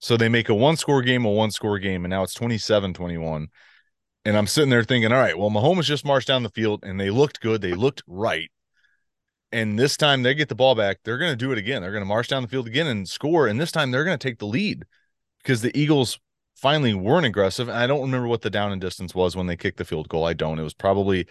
So 0.01 0.17
they 0.17 0.29
make 0.29 0.49
a 0.49 0.55
one 0.55 0.77
score 0.77 1.03
game, 1.03 1.25
a 1.25 1.31
one 1.31 1.51
score 1.51 1.79
game, 1.79 2.05
and 2.05 2.11
now 2.11 2.23
it's 2.23 2.35
27 2.35 2.95
21. 2.95 3.49
And 4.25 4.37
I'm 4.37 4.47
sitting 4.47 4.71
there 4.71 4.83
thinking, 4.83 5.13
all 5.13 5.19
right, 5.19 5.39
well, 5.39 5.51
Mahomes 5.51 5.85
just 5.85 6.05
marched 6.05 6.29
down 6.29 6.43
the 6.43 6.51
field 6.51 6.81
and 6.83 6.99
they 6.99 7.11
looked 7.11 7.41
good. 7.41 7.61
They 7.61 7.75
looked 7.75 8.03
right. 8.09 8.51
And 9.53 9.79
this 9.79 9.97
time 9.97 10.23
they 10.23 10.35
get 10.35 10.49
the 10.49 10.57
ball 10.57 10.75
back. 10.75 10.99
They're 11.05 11.19
going 11.19 11.31
to 11.31 11.37
do 11.37 11.53
it 11.53 11.59
again. 11.59 11.81
They're 11.81 11.93
going 11.93 12.03
to 12.03 12.09
march 12.09 12.29
down 12.29 12.43
the 12.43 12.49
field 12.49 12.67
again 12.67 12.89
and 12.89 13.09
score. 13.09 13.47
And 13.47 13.61
this 13.61 13.71
time 13.71 13.91
they're 13.91 14.05
going 14.05 14.19
to 14.19 14.29
take 14.29 14.41
the 14.41 14.47
lead 14.47 14.85
because 15.43 15.63
the 15.63 15.77
Eagles 15.79 16.19
finally 16.57 16.93
weren't 16.93 17.27
aggressive. 17.27 17.69
And 17.69 17.79
I 17.79 17.87
don't 17.87 18.01
remember 18.01 18.27
what 18.27 18.43
the 18.43 18.51
down 18.51 18.73
and 18.73 18.81
distance 18.81 19.15
was 19.15 19.37
when 19.37 19.47
they 19.47 19.57
kicked 19.57 19.79
the 19.79 19.85
field 19.85 20.09
goal. 20.09 20.25
I 20.25 20.33
don't. 20.33 20.59
It 20.59 20.65
was 20.65 20.75
probably 20.75 21.27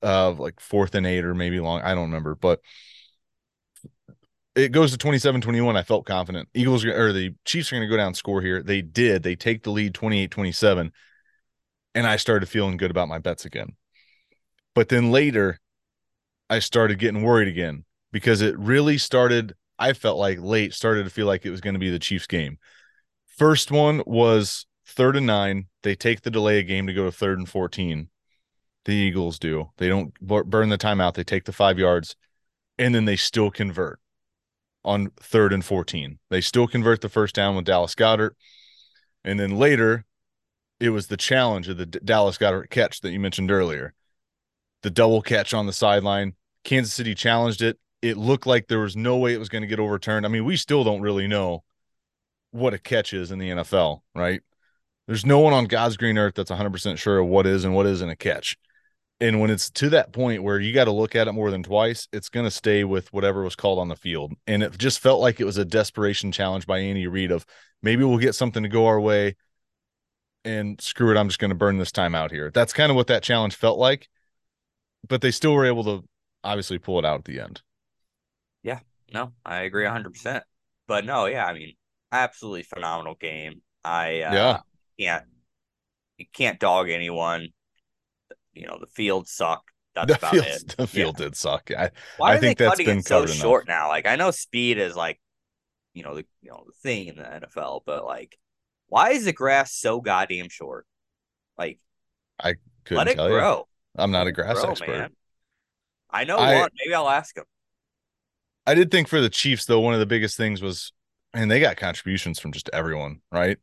uh 0.00 0.30
like 0.30 0.60
fourth 0.60 0.94
and 0.94 1.04
eight 1.06 1.24
or 1.24 1.34
maybe 1.34 1.58
long. 1.58 1.80
I 1.80 1.94
don't 1.94 2.04
remember, 2.04 2.36
but 2.36 2.60
it 4.58 4.72
goes 4.72 4.90
to 4.90 4.98
27 4.98 5.40
21. 5.40 5.76
I 5.76 5.82
felt 5.82 6.04
confident. 6.04 6.48
Eagles 6.52 6.84
or 6.84 7.12
the 7.12 7.34
Chiefs 7.44 7.72
are 7.72 7.76
going 7.76 7.88
to 7.88 7.90
go 7.90 7.96
down 7.96 8.14
score 8.14 8.42
here. 8.42 8.62
They 8.62 8.82
did. 8.82 9.22
They 9.22 9.36
take 9.36 9.62
the 9.62 9.70
lead 9.70 9.94
28 9.94 10.30
27. 10.30 10.92
And 11.94 12.06
I 12.06 12.16
started 12.16 12.48
feeling 12.48 12.76
good 12.76 12.90
about 12.90 13.08
my 13.08 13.18
bets 13.18 13.44
again. 13.44 13.76
But 14.74 14.88
then 14.88 15.10
later, 15.10 15.60
I 16.50 16.58
started 16.58 16.98
getting 16.98 17.22
worried 17.22 17.48
again 17.48 17.84
because 18.12 18.40
it 18.40 18.58
really 18.58 18.98
started. 18.98 19.54
I 19.78 19.92
felt 19.92 20.18
like 20.18 20.40
late 20.40 20.74
started 20.74 21.04
to 21.04 21.10
feel 21.10 21.26
like 21.26 21.46
it 21.46 21.50
was 21.50 21.60
going 21.60 21.74
to 21.74 21.80
be 21.80 21.90
the 21.90 21.98
Chiefs 22.00 22.26
game. 22.26 22.58
First 23.26 23.70
one 23.70 24.02
was 24.06 24.66
third 24.86 25.16
and 25.16 25.26
nine. 25.26 25.66
They 25.84 25.94
take 25.94 26.22
the 26.22 26.30
delay 26.30 26.58
a 26.58 26.64
game 26.64 26.88
to 26.88 26.92
go 26.92 27.04
to 27.04 27.12
third 27.12 27.38
and 27.38 27.48
14. 27.48 28.08
The 28.84 28.92
Eagles 28.92 29.38
do. 29.38 29.70
They 29.76 29.88
don't 29.88 30.18
burn 30.20 30.68
the 30.68 30.78
timeout. 30.78 31.14
They 31.14 31.24
take 31.24 31.44
the 31.44 31.52
five 31.52 31.78
yards 31.78 32.16
and 32.76 32.94
then 32.94 33.04
they 33.04 33.16
still 33.16 33.50
convert 33.50 34.00
on 34.84 35.10
third 35.20 35.52
and 35.52 35.64
14. 35.64 36.18
They 36.30 36.40
still 36.40 36.66
convert 36.66 37.00
the 37.00 37.08
first 37.08 37.34
down 37.34 37.56
with 37.56 37.64
Dallas 37.64 37.94
Goedert. 37.94 38.36
And 39.24 39.38
then 39.38 39.58
later, 39.58 40.04
it 40.80 40.90
was 40.90 41.08
the 41.08 41.16
challenge 41.16 41.68
of 41.68 41.76
the 41.76 41.86
Dallas 41.86 42.38
Goedert 42.38 42.70
catch 42.70 43.00
that 43.00 43.10
you 43.10 43.20
mentioned 43.20 43.50
earlier. 43.50 43.94
The 44.82 44.90
double 44.90 45.22
catch 45.22 45.52
on 45.52 45.66
the 45.66 45.72
sideline. 45.72 46.34
Kansas 46.64 46.94
City 46.94 47.14
challenged 47.14 47.62
it. 47.62 47.78
It 48.00 48.16
looked 48.16 48.46
like 48.46 48.68
there 48.68 48.78
was 48.78 48.96
no 48.96 49.16
way 49.16 49.34
it 49.34 49.38
was 49.38 49.48
going 49.48 49.62
to 49.62 49.68
get 49.68 49.80
overturned. 49.80 50.24
I 50.24 50.28
mean, 50.28 50.44
we 50.44 50.56
still 50.56 50.84
don't 50.84 51.00
really 51.00 51.26
know 51.26 51.64
what 52.52 52.74
a 52.74 52.78
catch 52.78 53.12
is 53.12 53.32
in 53.32 53.38
the 53.38 53.50
NFL, 53.50 54.00
right? 54.14 54.40
There's 55.06 55.26
no 55.26 55.40
one 55.40 55.52
on 55.52 55.64
God's 55.64 55.96
green 55.96 56.18
earth 56.18 56.34
that's 56.34 56.50
100% 56.50 56.98
sure 56.98 57.18
of 57.18 57.26
what 57.26 57.46
is 57.46 57.64
and 57.64 57.74
what 57.74 57.86
isn't 57.86 58.08
a 58.08 58.16
catch. 58.16 58.56
And 59.20 59.40
when 59.40 59.50
it's 59.50 59.68
to 59.70 59.90
that 59.90 60.12
point 60.12 60.44
where 60.44 60.60
you 60.60 60.72
got 60.72 60.84
to 60.84 60.92
look 60.92 61.16
at 61.16 61.26
it 61.26 61.32
more 61.32 61.50
than 61.50 61.64
twice, 61.64 62.06
it's 62.12 62.28
going 62.28 62.46
to 62.46 62.50
stay 62.50 62.84
with 62.84 63.12
whatever 63.12 63.42
was 63.42 63.56
called 63.56 63.80
on 63.80 63.88
the 63.88 63.96
field. 63.96 64.32
And 64.46 64.62
it 64.62 64.78
just 64.78 65.00
felt 65.00 65.20
like 65.20 65.40
it 65.40 65.44
was 65.44 65.58
a 65.58 65.64
desperation 65.64 66.30
challenge 66.30 66.66
by 66.66 66.78
Andy 66.78 67.06
Reid 67.08 67.32
of 67.32 67.44
maybe 67.82 68.04
we'll 68.04 68.18
get 68.18 68.36
something 68.36 68.62
to 68.62 68.68
go 68.68 68.86
our 68.86 69.00
way 69.00 69.34
and 70.44 70.80
screw 70.80 71.10
it. 71.10 71.18
I'm 71.18 71.28
just 71.28 71.40
going 71.40 71.50
to 71.50 71.56
burn 71.56 71.78
this 71.78 71.90
time 71.90 72.14
out 72.14 72.30
here. 72.30 72.52
That's 72.52 72.72
kind 72.72 72.90
of 72.90 72.96
what 72.96 73.08
that 73.08 73.24
challenge 73.24 73.56
felt 73.56 73.78
like. 73.78 74.08
But 75.08 75.20
they 75.20 75.32
still 75.32 75.54
were 75.54 75.66
able 75.66 75.84
to 75.84 76.04
obviously 76.44 76.78
pull 76.78 76.98
it 77.00 77.04
out 77.04 77.18
at 77.18 77.24
the 77.24 77.40
end. 77.40 77.62
Yeah, 78.62 78.80
no, 79.12 79.32
I 79.44 79.62
agree 79.62 79.84
100%. 79.84 80.42
But 80.86 81.04
no, 81.04 81.26
yeah, 81.26 81.44
I 81.44 81.54
mean, 81.54 81.74
absolutely 82.12 82.62
phenomenal 82.62 83.14
game. 83.14 83.62
I 83.84 84.22
uh, 84.22 84.32
yeah. 84.32 84.58
can't 84.98 85.24
can't 86.32 86.58
dog 86.58 86.90
anyone 86.90 87.48
you 88.58 88.66
know 88.66 88.78
the 88.78 88.86
field 88.86 89.28
sucked. 89.28 89.70
That's 89.94 90.12
the 90.12 90.18
about 90.18 90.30
field, 90.32 90.46
it. 90.46 90.76
The 90.76 90.86
field 90.86 91.16
yeah. 91.18 91.24
did 91.24 91.36
suck. 91.36 91.70
I, 91.76 91.90
Why 92.18 92.34
I 92.34 92.38
think 92.38 92.58
that's 92.58 92.80
been 92.80 93.02
so 93.02 93.26
short 93.26 93.66
now. 93.66 93.88
Like 93.88 94.06
I 94.06 94.14
know 94.14 94.30
speed 94.30 94.78
is 94.78 94.94
like, 94.94 95.20
you 95.92 96.04
know 96.04 96.14
the 96.14 96.24
you 96.40 96.50
know 96.50 96.62
the 96.66 96.72
thing 96.82 97.08
in 97.08 97.16
the 97.16 97.22
NFL, 97.22 97.80
but 97.84 98.04
like, 98.04 98.38
why 98.86 99.10
is 99.10 99.24
the 99.24 99.32
grass 99.32 99.74
so 99.74 100.00
goddamn 100.00 100.50
short? 100.50 100.86
Like, 101.56 101.80
I 102.38 102.54
couldn't 102.84 102.98
let 102.98 103.08
it 103.08 103.16
tell 103.16 103.28
grow. 103.28 103.56
You. 103.56 104.02
I'm 104.02 104.12
not 104.12 104.28
a 104.28 104.32
grass 104.32 104.60
grow, 104.60 104.70
expert. 104.70 104.88
Man. 104.88 105.10
I 106.10 106.24
know 106.24 106.36
I, 106.36 106.60
one. 106.60 106.70
Maybe 106.78 106.94
I'll 106.94 107.08
ask 107.08 107.36
him. 107.36 107.44
I 108.66 108.74
did 108.74 108.92
think 108.92 109.08
for 109.08 109.20
the 109.20 109.30
Chiefs 109.30 109.64
though, 109.64 109.80
one 109.80 109.94
of 109.94 110.00
the 110.00 110.06
biggest 110.06 110.36
things 110.36 110.62
was, 110.62 110.92
and 111.34 111.50
they 111.50 111.58
got 111.58 111.76
contributions 111.76 112.38
from 112.38 112.52
just 112.52 112.70
everyone, 112.72 113.20
right? 113.32 113.58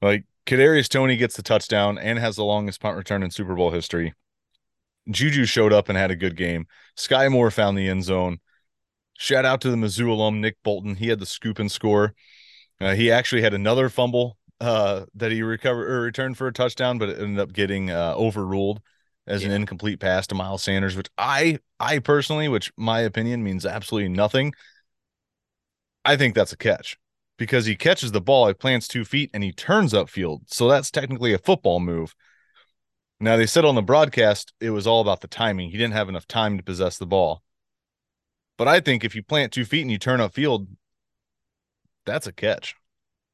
Like 0.00 0.24
Kadarius 0.46 0.88
Toney 0.88 1.16
gets 1.16 1.36
the 1.36 1.42
touchdown 1.42 1.98
and 1.98 2.18
has 2.18 2.36
the 2.36 2.44
longest 2.44 2.80
punt 2.80 2.96
return 2.96 3.22
in 3.24 3.30
Super 3.30 3.54
Bowl 3.54 3.72
history. 3.72 4.14
Juju 5.10 5.44
showed 5.44 5.72
up 5.72 5.88
and 5.88 5.98
had 5.98 6.10
a 6.10 6.16
good 6.16 6.36
game. 6.36 6.66
Skyy 6.96 7.30
Moore 7.30 7.50
found 7.50 7.76
the 7.76 7.88
end 7.88 8.04
zone. 8.04 8.38
Shout 9.18 9.44
out 9.44 9.60
to 9.62 9.70
the 9.70 9.76
Mizzou 9.76 10.08
alum 10.08 10.40
Nick 10.40 10.56
Bolton. 10.62 10.96
He 10.96 11.08
had 11.08 11.18
the 11.18 11.26
scoop 11.26 11.58
and 11.58 11.70
score. 11.70 12.14
Uh, 12.80 12.94
he 12.94 13.10
actually 13.10 13.42
had 13.42 13.54
another 13.54 13.88
fumble 13.88 14.36
uh, 14.60 15.06
that 15.14 15.32
he 15.32 15.42
recovered 15.42 15.90
or 15.90 16.00
returned 16.02 16.36
for 16.36 16.46
a 16.46 16.52
touchdown, 16.52 16.98
but 16.98 17.08
it 17.08 17.18
ended 17.18 17.40
up 17.40 17.52
getting 17.52 17.90
uh, 17.90 18.14
overruled 18.16 18.80
as 19.26 19.42
yeah. 19.42 19.48
an 19.48 19.54
incomplete 19.54 19.98
pass 19.98 20.26
to 20.28 20.34
Miles 20.34 20.62
Sanders, 20.62 20.96
which 20.96 21.08
I 21.18 21.58
I 21.80 21.98
personally, 21.98 22.48
which 22.48 22.72
my 22.76 23.00
opinion 23.00 23.42
means 23.42 23.66
absolutely 23.66 24.10
nothing. 24.10 24.54
I 26.04 26.16
think 26.16 26.34
that's 26.34 26.52
a 26.52 26.56
catch 26.56 26.96
because 27.36 27.66
he 27.66 27.76
catches 27.76 28.12
the 28.12 28.20
ball, 28.20 28.48
he 28.48 28.54
plants 28.54 28.88
two 28.88 29.04
feet, 29.04 29.30
and 29.34 29.42
he 29.42 29.52
turns 29.52 29.92
upfield. 29.92 30.40
So 30.46 30.68
that's 30.68 30.90
technically 30.90 31.32
a 31.32 31.38
football 31.38 31.80
move. 31.80 32.14
Now 33.18 33.36
they 33.36 33.46
said 33.46 33.64
on 33.64 33.74
the 33.74 33.82
broadcast 33.82 34.52
it 34.60 34.70
was 34.70 34.86
all 34.86 35.00
about 35.00 35.20
the 35.20 35.28
timing. 35.28 35.70
He 35.70 35.78
didn't 35.78 35.94
have 35.94 36.08
enough 36.08 36.26
time 36.26 36.56
to 36.58 36.64
possess 36.64 36.98
the 36.98 37.06
ball. 37.06 37.42
But 38.58 38.68
I 38.68 38.80
think 38.80 39.04
if 39.04 39.14
you 39.14 39.22
plant 39.22 39.52
two 39.52 39.64
feet 39.64 39.82
and 39.82 39.90
you 39.90 39.98
turn 39.98 40.20
upfield, 40.20 40.66
that's 42.04 42.26
a 42.26 42.32
catch. 42.32 42.74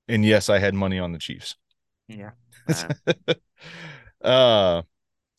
And 0.08 0.24
yes, 0.24 0.48
I 0.48 0.58
had 0.58 0.74
money 0.74 0.98
on 0.98 1.12
the 1.12 1.18
Chiefs. 1.18 1.56
Yeah. 2.08 2.30
uh 4.22 4.82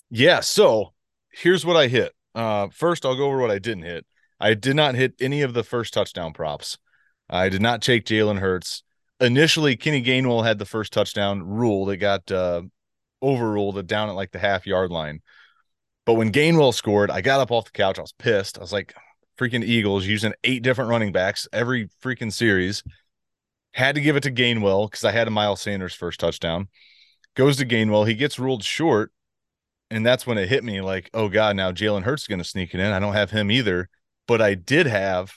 yeah, 0.09 0.41
so 0.41 0.93
here's 1.31 1.65
what 1.65 1.77
I 1.77 1.87
hit. 1.87 2.13
Uh 2.35 2.67
first 2.69 3.05
I'll 3.05 3.15
go 3.15 3.25
over 3.25 3.39
what 3.39 3.51
I 3.51 3.59
didn't 3.59 3.83
hit. 3.83 4.05
I 4.39 4.53
did 4.55 4.75
not 4.75 4.95
hit 4.95 5.15
any 5.21 5.41
of 5.41 5.53
the 5.53 5.63
first 5.63 5.93
touchdown 5.93 6.33
props. 6.33 6.77
I 7.29 7.49
did 7.49 7.61
not 7.61 7.81
take 7.81 8.05
Jalen 8.05 8.39
Hurts. 8.39 8.83
Initially, 9.19 9.75
Kenny 9.75 10.03
Gainwell 10.03 10.43
had 10.43 10.59
the 10.59 10.65
first 10.65 10.91
touchdown 10.93 11.43
rule 11.43 11.85
that 11.85 11.97
got 11.97 12.31
uh, 12.31 12.63
overruled 13.21 13.85
down 13.87 14.09
at 14.09 14.15
like 14.15 14.31
the 14.31 14.39
half 14.39 14.67
yard 14.67 14.91
line. 14.91 15.21
But 16.05 16.15
when 16.15 16.31
Gainwell 16.31 16.73
scored, 16.73 17.09
I 17.09 17.21
got 17.21 17.39
up 17.39 17.51
off 17.51 17.65
the 17.65 17.71
couch. 17.71 17.97
I 17.97 18.01
was 18.01 18.11
pissed. 18.11 18.57
I 18.57 18.61
was 18.61 18.73
like, 18.73 18.93
freaking 19.37 19.63
Eagles 19.63 20.05
using 20.05 20.33
eight 20.43 20.63
different 20.63 20.89
running 20.89 21.11
backs 21.11 21.47
every 21.51 21.89
freaking 22.03 22.31
series. 22.31 22.83
Had 23.73 23.95
to 23.95 24.01
give 24.01 24.15
it 24.15 24.23
to 24.23 24.31
Gainwell 24.31 24.89
because 24.89 25.03
I 25.03 25.11
had 25.11 25.27
a 25.27 25.31
Miles 25.31 25.61
Sanders 25.61 25.95
first 25.95 26.19
touchdown. 26.19 26.67
Goes 27.35 27.57
to 27.57 27.65
Gainwell. 27.65 28.07
He 28.07 28.13
gets 28.13 28.37
ruled 28.37 28.63
short. 28.63 29.11
And 29.89 30.05
that's 30.05 30.25
when 30.25 30.37
it 30.37 30.49
hit 30.49 30.63
me 30.63 30.81
like, 30.81 31.09
oh 31.13 31.29
God, 31.29 31.55
now 31.55 31.71
Jalen 31.71 32.03
Hurts 32.03 32.23
is 32.23 32.27
going 32.27 32.39
to 32.39 32.45
sneak 32.45 32.73
it 32.73 32.79
in. 32.79 32.91
I 32.91 32.99
don't 32.99 33.13
have 33.13 33.31
him 33.31 33.49
either. 33.49 33.89
But 34.27 34.41
I 34.41 34.55
did 34.55 34.85
have 34.85 35.33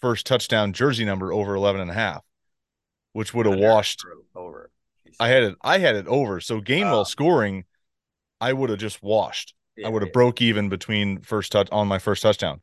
first 0.00 0.26
touchdown 0.26 0.72
jersey 0.72 1.04
number 1.04 1.32
over 1.32 1.54
11 1.54 1.80
and 1.80 1.90
a 1.90 1.94
half, 1.94 2.22
which 3.12 3.34
would 3.34 3.46
have 3.46 3.58
washed 3.58 4.04
over. 4.34 4.70
I 5.18 5.28
had 5.28 5.42
it. 5.42 5.56
I 5.62 5.78
had 5.78 5.96
it 5.96 6.06
over. 6.06 6.40
So 6.40 6.60
Gainwell 6.60 7.02
uh, 7.02 7.04
scoring, 7.04 7.64
I 8.40 8.52
would 8.52 8.70
have 8.70 8.78
just 8.78 9.02
washed. 9.02 9.54
Yeah, 9.76 9.86
I 9.86 9.90
would 9.90 10.02
have 10.02 10.08
yeah. 10.08 10.12
broke 10.14 10.40
even 10.40 10.68
between 10.68 11.20
first 11.20 11.52
touch 11.52 11.68
on 11.70 11.88
my 11.88 11.98
first 11.98 12.22
touchdown. 12.22 12.60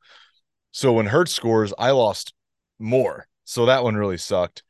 So 0.71 0.93
when 0.93 1.07
Hurts 1.07 1.33
scores, 1.33 1.73
I 1.77 1.91
lost 1.91 2.33
more. 2.79 3.27
So 3.43 3.65
that 3.65 3.83
one 3.83 3.95
really 3.95 4.17
sucked. 4.17 4.63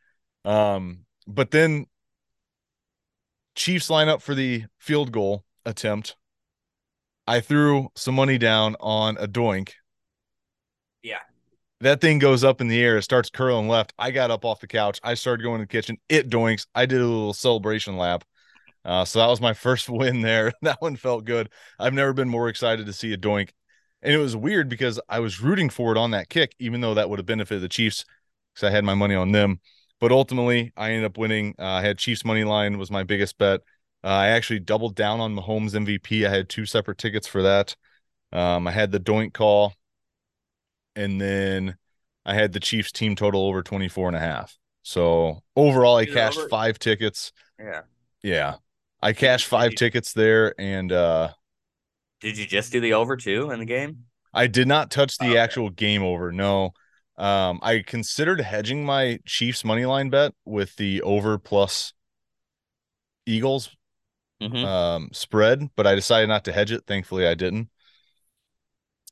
Um, 0.45 1.05
but 1.25 1.51
then 1.51 1.87
Chiefs 3.55 3.89
line 3.89 4.07
up 4.07 4.21
for 4.21 4.35
the 4.35 4.65
field 4.77 5.11
goal 5.11 5.43
attempt. 5.65 6.15
I 7.25 7.39
threw 7.41 7.89
some 7.95 8.15
money 8.15 8.37
down 8.37 8.75
on 8.79 9.17
a 9.17 9.27
doink. 9.27 9.71
That 11.81 12.01
thing 12.01 12.17
goes 12.17 12.43
up 12.43 12.59
in 12.59 12.67
the 12.67 12.81
air. 12.81 12.97
It 12.97 13.03
starts 13.03 13.29
curling 13.29 13.67
left. 13.67 13.93
I 13.99 14.09
got 14.09 14.31
up 14.31 14.45
off 14.45 14.59
the 14.59 14.67
couch. 14.67 14.99
I 15.03 15.13
started 15.13 15.43
going 15.43 15.59
to 15.59 15.63
the 15.63 15.67
kitchen. 15.67 15.97
It 16.09 16.29
doinks. 16.29 16.65
I 16.73 16.87
did 16.87 17.01
a 17.01 17.05
little 17.05 17.33
celebration 17.33 17.97
lap. 17.97 18.23
Uh, 18.83 19.05
so 19.05 19.19
that 19.19 19.27
was 19.27 19.41
my 19.41 19.53
first 19.53 19.89
win 19.89 20.21
there. 20.21 20.51
that 20.63 20.81
one 20.81 20.95
felt 20.95 21.25
good. 21.25 21.49
I've 21.77 21.93
never 21.93 22.13
been 22.13 22.29
more 22.29 22.49
excited 22.49 22.87
to 22.87 22.93
see 22.93 23.13
a 23.13 23.17
doink. 23.17 23.49
And 24.01 24.13
it 24.13 24.17
was 24.17 24.35
weird 24.35 24.69
because 24.69 24.99
I 25.07 25.19
was 25.19 25.41
rooting 25.41 25.69
for 25.69 25.91
it 25.91 25.97
on 25.97 26.11
that 26.11 26.29
kick, 26.29 26.55
even 26.59 26.81
though 26.81 26.93
that 26.95 27.09
would 27.09 27.19
have 27.19 27.25
benefited 27.25 27.61
the 27.61 27.69
Chiefs 27.69 28.05
because 28.53 28.67
I 28.67 28.71
had 28.71 28.83
my 28.83 28.95
money 28.95 29.15
on 29.15 29.31
them. 29.31 29.59
But 29.99 30.11
ultimately, 30.11 30.71
I 30.77 30.91
ended 30.91 31.05
up 31.05 31.17
winning. 31.17 31.55
Uh, 31.59 31.65
I 31.65 31.81
had 31.81 31.97
Chiefs 31.97 32.23
money 32.23 32.43
line 32.43 32.77
was 32.77 32.91
my 32.91 33.03
biggest 33.03 33.37
bet. 33.37 33.61
Uh, 34.03 34.07
I 34.07 34.27
actually 34.27 34.59
doubled 34.59 34.95
down 34.95 35.19
on 35.19 35.35
Mahomes 35.35 35.73
MVP. 35.73 36.25
I 36.25 36.29
had 36.29 36.49
two 36.49 36.65
separate 36.65 36.99
tickets 36.99 37.27
for 37.27 37.41
that. 37.43 37.75
Um, 38.31 38.67
I 38.67 38.71
had 38.71 38.91
the 38.91 38.99
doink 38.99 39.33
call 39.33 39.73
and 40.97 41.21
then 41.21 41.77
I 42.25 42.33
had 42.33 42.51
the 42.51 42.59
Chiefs 42.59 42.91
team 42.91 43.15
total 43.15 43.45
over 43.45 43.61
24 43.63 44.07
and 44.09 44.17
a 44.17 44.19
half. 44.19 44.57
So 44.83 45.43
overall, 45.55 45.95
I 45.97 46.05
cashed 46.05 46.39
over- 46.39 46.49
five 46.49 46.79
tickets. 46.79 47.31
Yeah. 47.59 47.81
Yeah. 48.23 48.55
I 49.01 49.13
cashed 49.13 49.45
five 49.47 49.71
you- 49.71 49.77
tickets 49.77 50.11
there 50.13 50.53
and 50.59 50.91
uh 50.91 51.29
Did 52.19 52.37
you 52.37 52.45
just 52.47 52.71
do 52.71 52.81
the 52.81 52.93
over 52.93 53.15
two 53.15 53.51
in 53.51 53.59
the 53.59 53.65
game? 53.65 54.05
I 54.33 54.47
did 54.47 54.67
not 54.67 54.91
touch 54.91 55.17
the 55.17 55.29
Okay. 55.29 55.37
actual 55.37 55.69
game 55.69 56.03
over. 56.03 56.31
No. 56.31 56.71
Um 57.17 57.59
I 57.61 57.83
considered 57.85 58.41
hedging 58.41 58.85
my 58.85 59.19
Chiefs 59.25 59.63
money 59.63 59.85
line 59.85 60.09
bet 60.09 60.33
with 60.45 60.75
the 60.77 61.01
over 61.03 61.37
plus 61.37 61.93
Eagles 63.25 63.69
Mm-hmm. 64.41 64.65
um 64.65 65.09
spread, 65.13 65.69
but 65.75 65.87
I 65.87 65.95
decided 65.95 66.27
not 66.29 66.45
to 66.45 66.51
hedge 66.53 66.71
it. 66.71 66.83
Thankfully 66.85 67.25
I 67.27 67.33
didn't. 67.33 67.69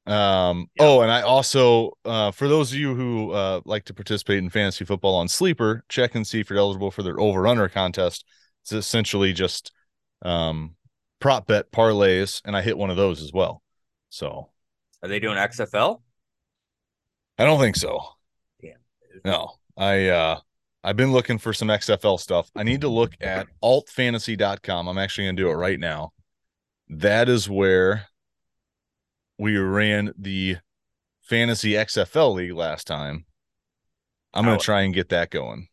Um 0.07 0.67
Yeah. 0.75 0.85
oh 0.85 1.01
and 1.01 1.11
I 1.11 1.21
also 1.21 1.91
uh 2.05 2.31
for 2.31 2.47
those 2.47 2.71
of 2.71 2.77
you 2.77 2.93
who 2.93 3.31
uh 3.31 3.61
like 3.65 3.85
to 3.85 3.93
participate 3.93 4.37
in 4.37 4.49
fantasy 4.49 4.85
football 4.85 5.15
on 5.15 5.27
sleeper, 5.27 5.83
check 5.89 6.13
and 6.15 6.25
see 6.25 6.39
if 6.39 6.49
you're 6.49 6.59
eligible 6.59 6.91
for 6.91 7.01
their 7.03 7.19
over 7.19 7.47
under 7.47 7.67
contest. 7.67 8.23
It's 8.63 8.71
essentially 8.71 9.33
just 9.33 9.71
um 10.21 10.75
prop 11.19 11.47
bet 11.47 11.71
parlays 11.71 12.41
and 12.45 12.55
I 12.55 12.61
hit 12.61 12.77
one 12.77 12.89
of 12.91 12.97
those 12.97 13.21
as 13.21 13.31
well. 13.33 13.63
So 14.09 14.49
Are 15.01 15.09
they 15.09 15.19
doing 15.19 15.37
XFL? 15.37 16.01
I 17.37 17.45
don't 17.45 17.59
think 17.59 17.75
so. 17.75 17.99
Yeah. 18.61 18.75
No. 19.23 19.53
I 19.77 20.07
uh 20.09 20.39
I've 20.83 20.95
been 20.95 21.11
looking 21.11 21.39
for 21.39 21.51
some 21.51 21.69
XFL 21.69 22.19
stuff. 22.19 22.51
I 22.55 22.61
need 22.61 22.81
to 22.81 22.89
look 22.89 23.13
at 23.19 23.47
altfantasy.com. 23.63 24.87
I'm 24.87 24.97
actually 24.99 25.25
going 25.25 25.35
to 25.37 25.41
do 25.43 25.49
it 25.49 25.55
right 25.55 25.79
now. 25.79 26.13
That 26.89 27.27
is 27.27 27.49
where 27.49 28.05
we 29.37 29.57
ran 29.57 30.13
the 30.17 30.57
fantasy 31.21 31.71
XFL 31.71 32.35
league 32.35 32.53
last 32.53 32.87
time. 32.87 33.25
I'm 34.33 34.45
going 34.45 34.59
to 34.59 34.63
try 34.63 34.81
and 34.81 34.93
get 34.93 35.09
that 35.09 35.29
going 35.29 35.67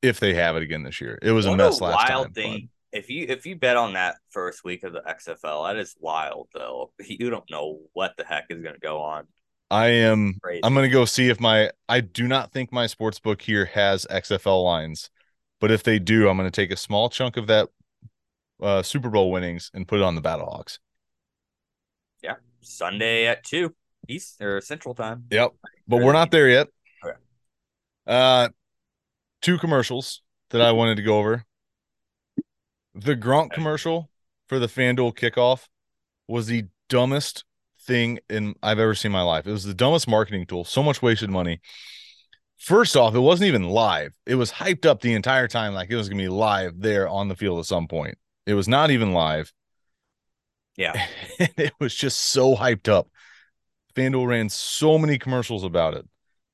if 0.00 0.20
they 0.20 0.34
have 0.34 0.56
it 0.56 0.62
again 0.62 0.82
this 0.82 1.00
year. 1.00 1.18
It 1.22 1.32
was 1.32 1.46
a 1.46 1.56
mess 1.56 1.80
last 1.80 2.08
wild 2.08 2.24
time. 2.26 2.32
but- 2.34 2.34
thing. 2.34 2.68
If 2.92 3.10
you 3.10 3.26
if 3.28 3.44
you 3.44 3.56
bet 3.56 3.76
on 3.76 3.94
that 3.94 4.14
first 4.30 4.62
week 4.62 4.84
of 4.84 4.92
the 4.92 5.00
XFL, 5.00 5.66
that 5.66 5.76
is 5.76 5.96
wild 5.98 6.46
though. 6.54 6.92
You 7.04 7.28
don't 7.28 7.50
know 7.50 7.80
what 7.92 8.12
the 8.16 8.24
heck 8.24 8.44
is 8.50 8.62
going 8.62 8.74
to 8.74 8.80
go 8.80 9.00
on. 9.00 9.26
I 9.68 9.86
am 9.86 10.38
Crazy. 10.40 10.60
I'm 10.62 10.74
gonna 10.74 10.88
go 10.88 11.04
see 11.04 11.28
if 11.28 11.40
my 11.40 11.70
I 11.88 12.00
do 12.00 12.28
not 12.28 12.52
think 12.52 12.70
my 12.70 12.86
sports 12.86 13.18
book 13.18 13.42
here 13.42 13.64
has 13.64 14.06
XFL 14.08 14.62
lines, 14.62 15.10
but 15.60 15.72
if 15.72 15.82
they 15.82 15.98
do, 15.98 16.28
I'm 16.28 16.36
gonna 16.36 16.52
take 16.52 16.70
a 16.70 16.76
small 16.76 17.08
chunk 17.08 17.36
of 17.36 17.48
that 17.48 17.68
uh 18.62 18.82
Super 18.82 19.10
Bowl 19.10 19.32
winnings 19.32 19.72
and 19.74 19.88
put 19.88 19.98
it 19.98 20.04
on 20.04 20.14
the 20.14 20.22
Battlehawks. 20.22 20.78
Sunday 22.64 23.26
at 23.26 23.44
two 23.44 23.74
East 24.08 24.40
or 24.40 24.60
Central 24.60 24.94
Time. 24.94 25.24
Yep. 25.30 25.52
But 25.86 25.98
we're 26.02 26.12
not 26.12 26.30
there 26.30 26.48
yet. 26.48 26.68
Okay. 27.04 27.16
Uh 28.06 28.48
two 29.40 29.58
commercials 29.58 30.22
that 30.50 30.60
I 30.60 30.72
wanted 30.72 30.96
to 30.96 31.02
go 31.02 31.18
over. 31.18 31.44
The 32.94 33.16
Gronk 33.16 33.50
commercial 33.52 34.08
for 34.48 34.58
the 34.58 34.66
FanDuel 34.66 35.16
kickoff 35.16 35.66
was 36.28 36.46
the 36.46 36.66
dumbest 36.88 37.44
thing 37.82 38.18
in 38.30 38.54
I've 38.62 38.78
ever 38.78 38.94
seen 38.94 39.10
in 39.10 39.12
my 39.14 39.22
life. 39.22 39.46
It 39.46 39.52
was 39.52 39.64
the 39.64 39.74
dumbest 39.74 40.08
marketing 40.08 40.46
tool. 40.46 40.64
So 40.64 40.82
much 40.82 41.02
wasted 41.02 41.30
money. 41.30 41.60
First 42.56 42.96
off, 42.96 43.14
it 43.14 43.20
wasn't 43.20 43.48
even 43.48 43.68
live. 43.68 44.14
It 44.26 44.36
was 44.36 44.52
hyped 44.52 44.86
up 44.86 45.00
the 45.00 45.12
entire 45.12 45.48
time 45.48 45.74
like 45.74 45.90
it 45.90 45.96
was 45.96 46.08
going 46.08 46.18
to 46.18 46.24
be 46.24 46.28
live 46.28 46.80
there 46.80 47.08
on 47.08 47.28
the 47.28 47.36
field 47.36 47.58
at 47.58 47.66
some 47.66 47.88
point. 47.88 48.16
It 48.46 48.54
was 48.54 48.68
not 48.68 48.90
even 48.90 49.12
live. 49.12 49.52
Yeah. 50.76 51.06
And 51.38 51.52
it 51.56 51.72
was 51.80 51.94
just 51.94 52.20
so 52.20 52.54
hyped 52.54 52.88
up. 52.88 53.08
FanDuel 53.94 54.26
ran 54.26 54.48
so 54.48 54.98
many 54.98 55.18
commercials 55.18 55.64
about 55.64 55.94
it, 55.94 56.06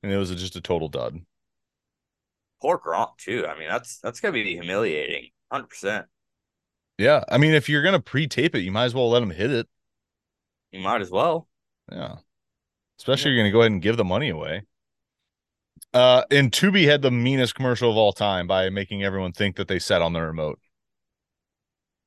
and 0.03 0.11
it 0.11 0.17
was 0.17 0.29
just 0.31 0.55
a 0.55 0.61
total 0.61 0.89
dud. 0.89 1.19
Poor 2.61 2.79
Gronk 2.79 3.17
too. 3.17 3.45
I 3.47 3.57
mean, 3.57 3.69
that's 3.69 3.99
that's 3.99 4.19
gonna 4.19 4.33
be 4.33 4.43
humiliating. 4.53 5.29
Hundred 5.51 5.69
percent. 5.69 6.05
Yeah. 7.01 7.23
I 7.29 7.39
mean, 7.39 7.53
if 7.53 7.67
you're 7.67 7.81
going 7.81 7.93
to 7.93 7.99
pre 7.99 8.27
tape 8.27 8.53
it, 8.53 8.61
you 8.61 8.71
might 8.71 8.85
as 8.85 8.93
well 8.93 9.09
let 9.09 9.23
him 9.23 9.31
hit 9.31 9.49
it. 9.49 9.67
You 10.71 10.81
might 10.81 11.01
as 11.01 11.09
well. 11.09 11.47
Yeah. 11.91 12.17
Especially 12.99 13.31
you're 13.31 13.39
going 13.39 13.51
to 13.51 13.51
go 13.51 13.61
ahead 13.61 13.71
and 13.71 13.81
give 13.81 13.97
the 13.97 14.05
money 14.05 14.29
away. 14.29 14.61
Uh, 15.93 16.23
and 16.29 16.51
Tubi 16.51 16.85
had 16.85 17.01
the 17.01 17.09
meanest 17.09 17.55
commercial 17.55 17.89
of 17.89 17.97
all 17.97 18.13
time 18.13 18.45
by 18.45 18.69
making 18.69 19.03
everyone 19.03 19.31
think 19.33 19.55
that 19.55 19.67
they 19.67 19.79
sat 19.79 20.03
on 20.03 20.13
the 20.13 20.21
remote. 20.21 20.59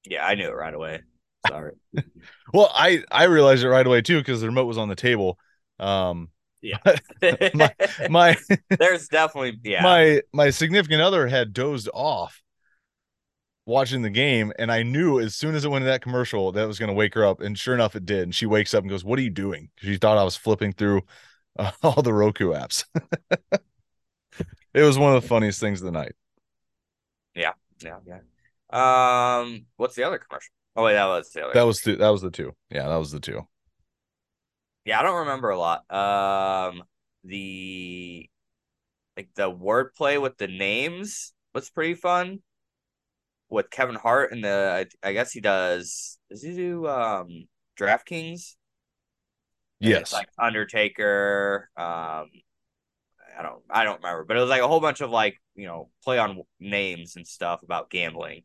Yeah, 0.04 0.24
I 0.24 0.36
knew 0.36 0.48
it 0.48 0.54
right 0.54 0.72
away. 0.72 1.00
Sorry. 1.48 1.72
Well, 2.52 2.70
I 2.72 3.02
I 3.10 3.24
realized 3.24 3.64
it 3.64 3.68
right 3.68 3.86
away 3.86 4.00
too 4.00 4.18
because 4.18 4.40
the 4.40 4.46
remote 4.46 4.66
was 4.66 4.78
on 4.78 4.88
the 4.88 4.94
table. 4.94 5.38
Um, 5.80 6.28
yeah. 6.62 6.78
my 8.08 8.36
There's 8.78 9.08
definitely 9.08 9.58
yeah. 9.64 9.82
my 9.82 10.22
my 10.32 10.50
significant 10.50 11.02
other 11.02 11.26
had 11.26 11.52
dozed 11.52 11.88
off 11.92 12.40
watching 13.66 14.02
the 14.02 14.10
game, 14.10 14.52
and 14.58 14.70
I 14.70 14.82
knew 14.82 15.20
as 15.20 15.34
soon 15.34 15.54
as 15.54 15.64
it 15.64 15.70
went 15.70 15.82
to 15.82 15.86
that 15.86 16.00
commercial 16.00 16.52
that 16.52 16.66
was 16.66 16.78
going 16.78 16.88
to 16.88 16.94
wake 16.94 17.14
her 17.14 17.24
up, 17.24 17.40
and 17.40 17.58
sure 17.58 17.74
enough, 17.74 17.96
it 17.96 18.06
did. 18.06 18.22
And 18.22 18.34
she 18.34 18.46
wakes 18.46 18.72
up 18.72 18.82
and 18.82 18.90
goes, 18.90 19.04
"What 19.04 19.18
are 19.18 19.22
you 19.22 19.30
doing?" 19.30 19.70
She 19.76 19.96
thought 19.96 20.18
I 20.18 20.24
was 20.24 20.36
flipping 20.36 20.72
through 20.72 21.02
uh, 21.58 21.72
all 21.82 22.02
the 22.02 22.14
Roku 22.14 22.52
apps. 22.52 22.84
it 24.72 24.82
was 24.82 24.98
one 24.98 25.14
of 25.14 25.22
the 25.22 25.28
funniest 25.28 25.60
things 25.60 25.80
of 25.80 25.86
the 25.86 25.92
night. 25.92 26.14
Yeah, 27.34 27.52
yeah, 27.82 27.98
yeah. 28.06 28.20
Um, 28.70 29.66
what's 29.76 29.96
the 29.96 30.04
other 30.04 30.18
commercial? 30.18 30.52
Oh 30.76 30.84
wait, 30.84 30.94
that 30.94 31.06
was 31.06 31.34
other. 31.36 31.54
That 31.54 31.62
was 31.62 31.80
the 31.80 31.96
that 31.96 32.10
was 32.10 32.20
the 32.20 32.30
two. 32.30 32.54
Yeah, 32.70 32.88
that 32.88 32.96
was 32.96 33.10
the 33.12 33.20
two. 33.20 33.46
Yeah, 34.84 35.00
I 35.00 35.02
don't 35.02 35.20
remember 35.20 35.50
a 35.50 35.58
lot. 35.58 35.90
Um, 35.90 36.84
the 37.24 38.28
like 39.16 39.30
the 39.34 39.50
wordplay 39.50 40.20
with 40.20 40.38
the 40.38 40.48
names 40.48 41.34
was 41.54 41.70
pretty 41.70 41.94
fun. 41.94 42.42
With 43.48 43.70
Kevin 43.70 43.94
Hart 43.94 44.32
and 44.32 44.42
the, 44.44 44.86
I, 45.04 45.08
I 45.08 45.12
guess 45.12 45.32
he 45.32 45.40
does. 45.40 46.18
Does 46.30 46.42
he 46.42 46.54
do 46.56 46.86
um 46.88 47.46
DraftKings? 47.78 48.56
And 49.84 50.00
Yes. 50.00 50.10
like 50.10 50.28
Undertaker. 50.38 51.70
Um, 51.76 52.30
I 53.36 53.42
don't, 53.42 53.62
I 53.68 53.84
don't 53.84 53.96
remember, 54.02 54.24
but 54.24 54.36
it 54.36 54.40
was 54.40 54.48
like 54.50 54.62
a 54.62 54.68
whole 54.68 54.80
bunch 54.80 55.00
of 55.00 55.10
like 55.10 55.40
you 55.54 55.66
know 55.66 55.90
play 56.04 56.18
on 56.18 56.42
names 56.60 57.16
and 57.16 57.26
stuff 57.26 57.62
about 57.62 57.90
gambling. 57.90 58.44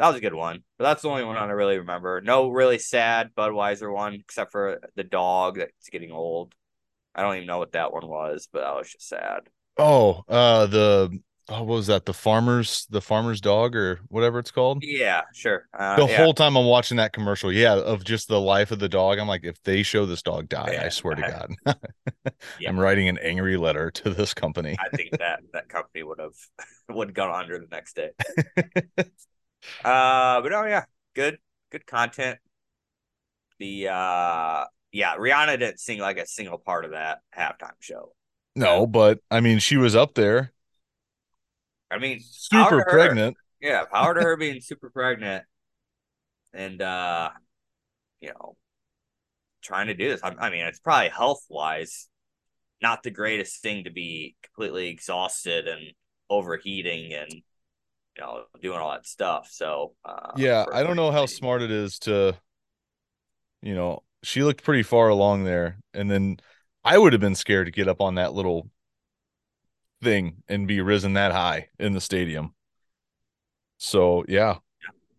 That 0.00 0.08
was 0.08 0.16
a 0.16 0.20
good 0.20 0.32
one, 0.32 0.62
but 0.78 0.84
that's 0.84 1.02
the 1.02 1.10
only 1.10 1.24
one 1.24 1.36
I 1.36 1.44
really 1.44 1.76
remember. 1.78 2.22
No 2.22 2.48
really 2.48 2.78
sad 2.78 3.34
Budweiser 3.36 3.92
one, 3.92 4.14
except 4.14 4.50
for 4.50 4.80
the 4.96 5.04
dog 5.04 5.58
that's 5.58 5.90
getting 5.90 6.10
old. 6.10 6.54
I 7.14 7.20
don't 7.20 7.36
even 7.36 7.46
know 7.46 7.58
what 7.58 7.72
that 7.72 7.92
one 7.92 8.08
was, 8.08 8.48
but 8.50 8.60
that 8.60 8.74
was 8.74 8.90
just 8.90 9.06
sad. 9.06 9.50
Oh, 9.76 10.22
uh, 10.26 10.64
the 10.66 11.20
oh, 11.50 11.58
what 11.64 11.66
was 11.76 11.86
that? 11.88 12.06
The 12.06 12.14
farmer's 12.14 12.86
the 12.88 13.02
farmer's 13.02 13.42
dog 13.42 13.76
or 13.76 14.00
whatever 14.08 14.38
it's 14.38 14.50
called. 14.50 14.82
Yeah, 14.82 15.22
sure. 15.34 15.68
Uh, 15.78 15.96
the 15.96 16.06
yeah. 16.10 16.16
whole 16.16 16.32
time 16.32 16.56
I'm 16.56 16.64
watching 16.64 16.96
that 16.96 17.12
commercial, 17.12 17.52
yeah, 17.52 17.74
of 17.76 18.02
just 18.02 18.28
the 18.28 18.40
life 18.40 18.70
of 18.70 18.78
the 18.78 18.88
dog, 18.88 19.18
I'm 19.18 19.28
like, 19.28 19.44
if 19.44 19.62
they 19.64 19.82
show 19.82 20.06
this 20.06 20.22
dog 20.22 20.48
die, 20.48 20.68
I 20.68 20.72
Yeah. 20.72 20.88
swear 20.88 21.14
to 21.14 21.22
God, 21.22 21.54
Yeah. 22.58 22.70
I'm 22.70 22.78
writing 22.80 23.08
an 23.08 23.18
angry 23.18 23.58
letter 23.58 23.90
to 23.90 24.10
this 24.10 24.32
company. 24.34 24.76
I 24.78 24.88
think 24.96 25.10
that 25.18 25.40
that 25.52 25.68
company 25.68 26.02
would 26.02 26.20
have 26.20 26.34
would 26.88 27.08
have 27.08 27.14
gone 27.14 27.30
under 27.34 27.58
the 27.58 27.68
next 27.70 27.96
day. 27.96 28.10
Uh, 29.84 30.40
but 30.40 30.52
oh 30.52 30.64
yeah, 30.64 30.84
good 31.14 31.38
good 31.70 31.86
content. 31.86 32.38
The 33.58 33.88
uh, 33.88 34.64
yeah, 34.92 35.16
Rihanna 35.16 35.58
didn't 35.58 35.80
sing 35.80 35.98
like 35.98 36.18
a 36.18 36.26
single 36.26 36.58
part 36.58 36.84
of 36.84 36.92
that 36.92 37.18
halftime 37.36 37.74
show. 37.80 38.12
No, 38.56 38.86
but 38.86 39.20
I 39.30 39.40
mean, 39.40 39.58
she 39.58 39.76
was 39.76 39.94
up 39.94 40.14
there, 40.14 40.52
I 41.90 41.98
mean, 41.98 42.20
super 42.22 42.70
to 42.70 42.76
her. 42.76 42.84
pregnant. 42.90 43.36
yeah, 43.60 43.84
power 43.84 44.14
to 44.14 44.20
her 44.20 44.36
being 44.38 44.60
super 44.60 44.90
pregnant, 44.90 45.44
and 46.52 46.80
uh, 46.82 47.30
you 48.20 48.30
know, 48.30 48.56
trying 49.62 49.86
to 49.86 49.94
do 49.94 50.08
this. 50.08 50.20
I, 50.22 50.34
I 50.38 50.50
mean, 50.50 50.64
it's 50.66 50.80
probably 50.80 51.08
health 51.10 51.44
wise 51.48 52.08
not 52.82 53.02
the 53.02 53.10
greatest 53.10 53.62
thing 53.62 53.84
to 53.84 53.90
be 53.90 54.36
completely 54.42 54.88
exhausted 54.88 55.68
and 55.68 55.92
overheating 56.28 57.12
and 57.12 57.42
you 58.20 58.26
know 58.26 58.44
doing 58.60 58.78
all 58.78 58.90
that 58.92 59.06
stuff. 59.06 59.48
So 59.50 59.94
uh, 60.04 60.32
Yeah, 60.34 60.66
I 60.72 60.82
don't 60.82 60.96
know 60.96 61.10
how 61.12 61.26
smart 61.26 61.62
it 61.62 61.70
is 61.70 61.98
to, 62.00 62.36
you 63.62 63.74
know, 63.74 64.02
she 64.22 64.42
looked 64.42 64.62
pretty 64.64 64.82
far 64.82 65.08
along 65.08 65.44
there, 65.44 65.78
and 65.94 66.10
then 66.10 66.38
I 66.84 66.98
would 66.98 67.12
have 67.12 67.20
been 67.20 67.34
scared 67.34 67.66
to 67.66 67.72
get 67.72 67.88
up 67.88 68.00
on 68.00 68.16
that 68.16 68.34
little 68.34 68.70
thing 70.02 70.42
and 70.48 70.66
be 70.66 70.80
risen 70.80 71.14
that 71.14 71.32
high 71.32 71.68
in 71.78 71.92
the 71.92 72.00
stadium. 72.00 72.54
So 73.78 74.24
yeah, 74.28 74.58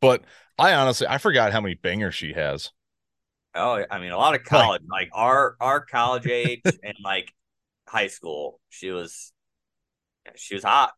but 0.01 0.23
I 0.59 0.73
honestly 0.75 1.07
I 1.07 1.17
forgot 1.19 1.53
how 1.53 1.61
many 1.61 1.75
bangers 1.75 2.15
she 2.15 2.33
has. 2.33 2.71
Oh, 3.53 3.83
I 3.89 3.99
mean, 3.99 4.11
a 4.11 4.17
lot 4.17 4.35
of 4.35 4.43
college, 4.43 4.81
like 4.89 5.09
our 5.13 5.57
our 5.59 5.81
college 5.85 6.25
age 6.27 6.77
and 6.83 6.95
like 7.03 7.33
high 7.87 8.07
school, 8.07 8.61
she 8.69 8.91
was 8.91 9.33
she 10.35 10.55
was 10.55 10.63
hot. 10.63 10.93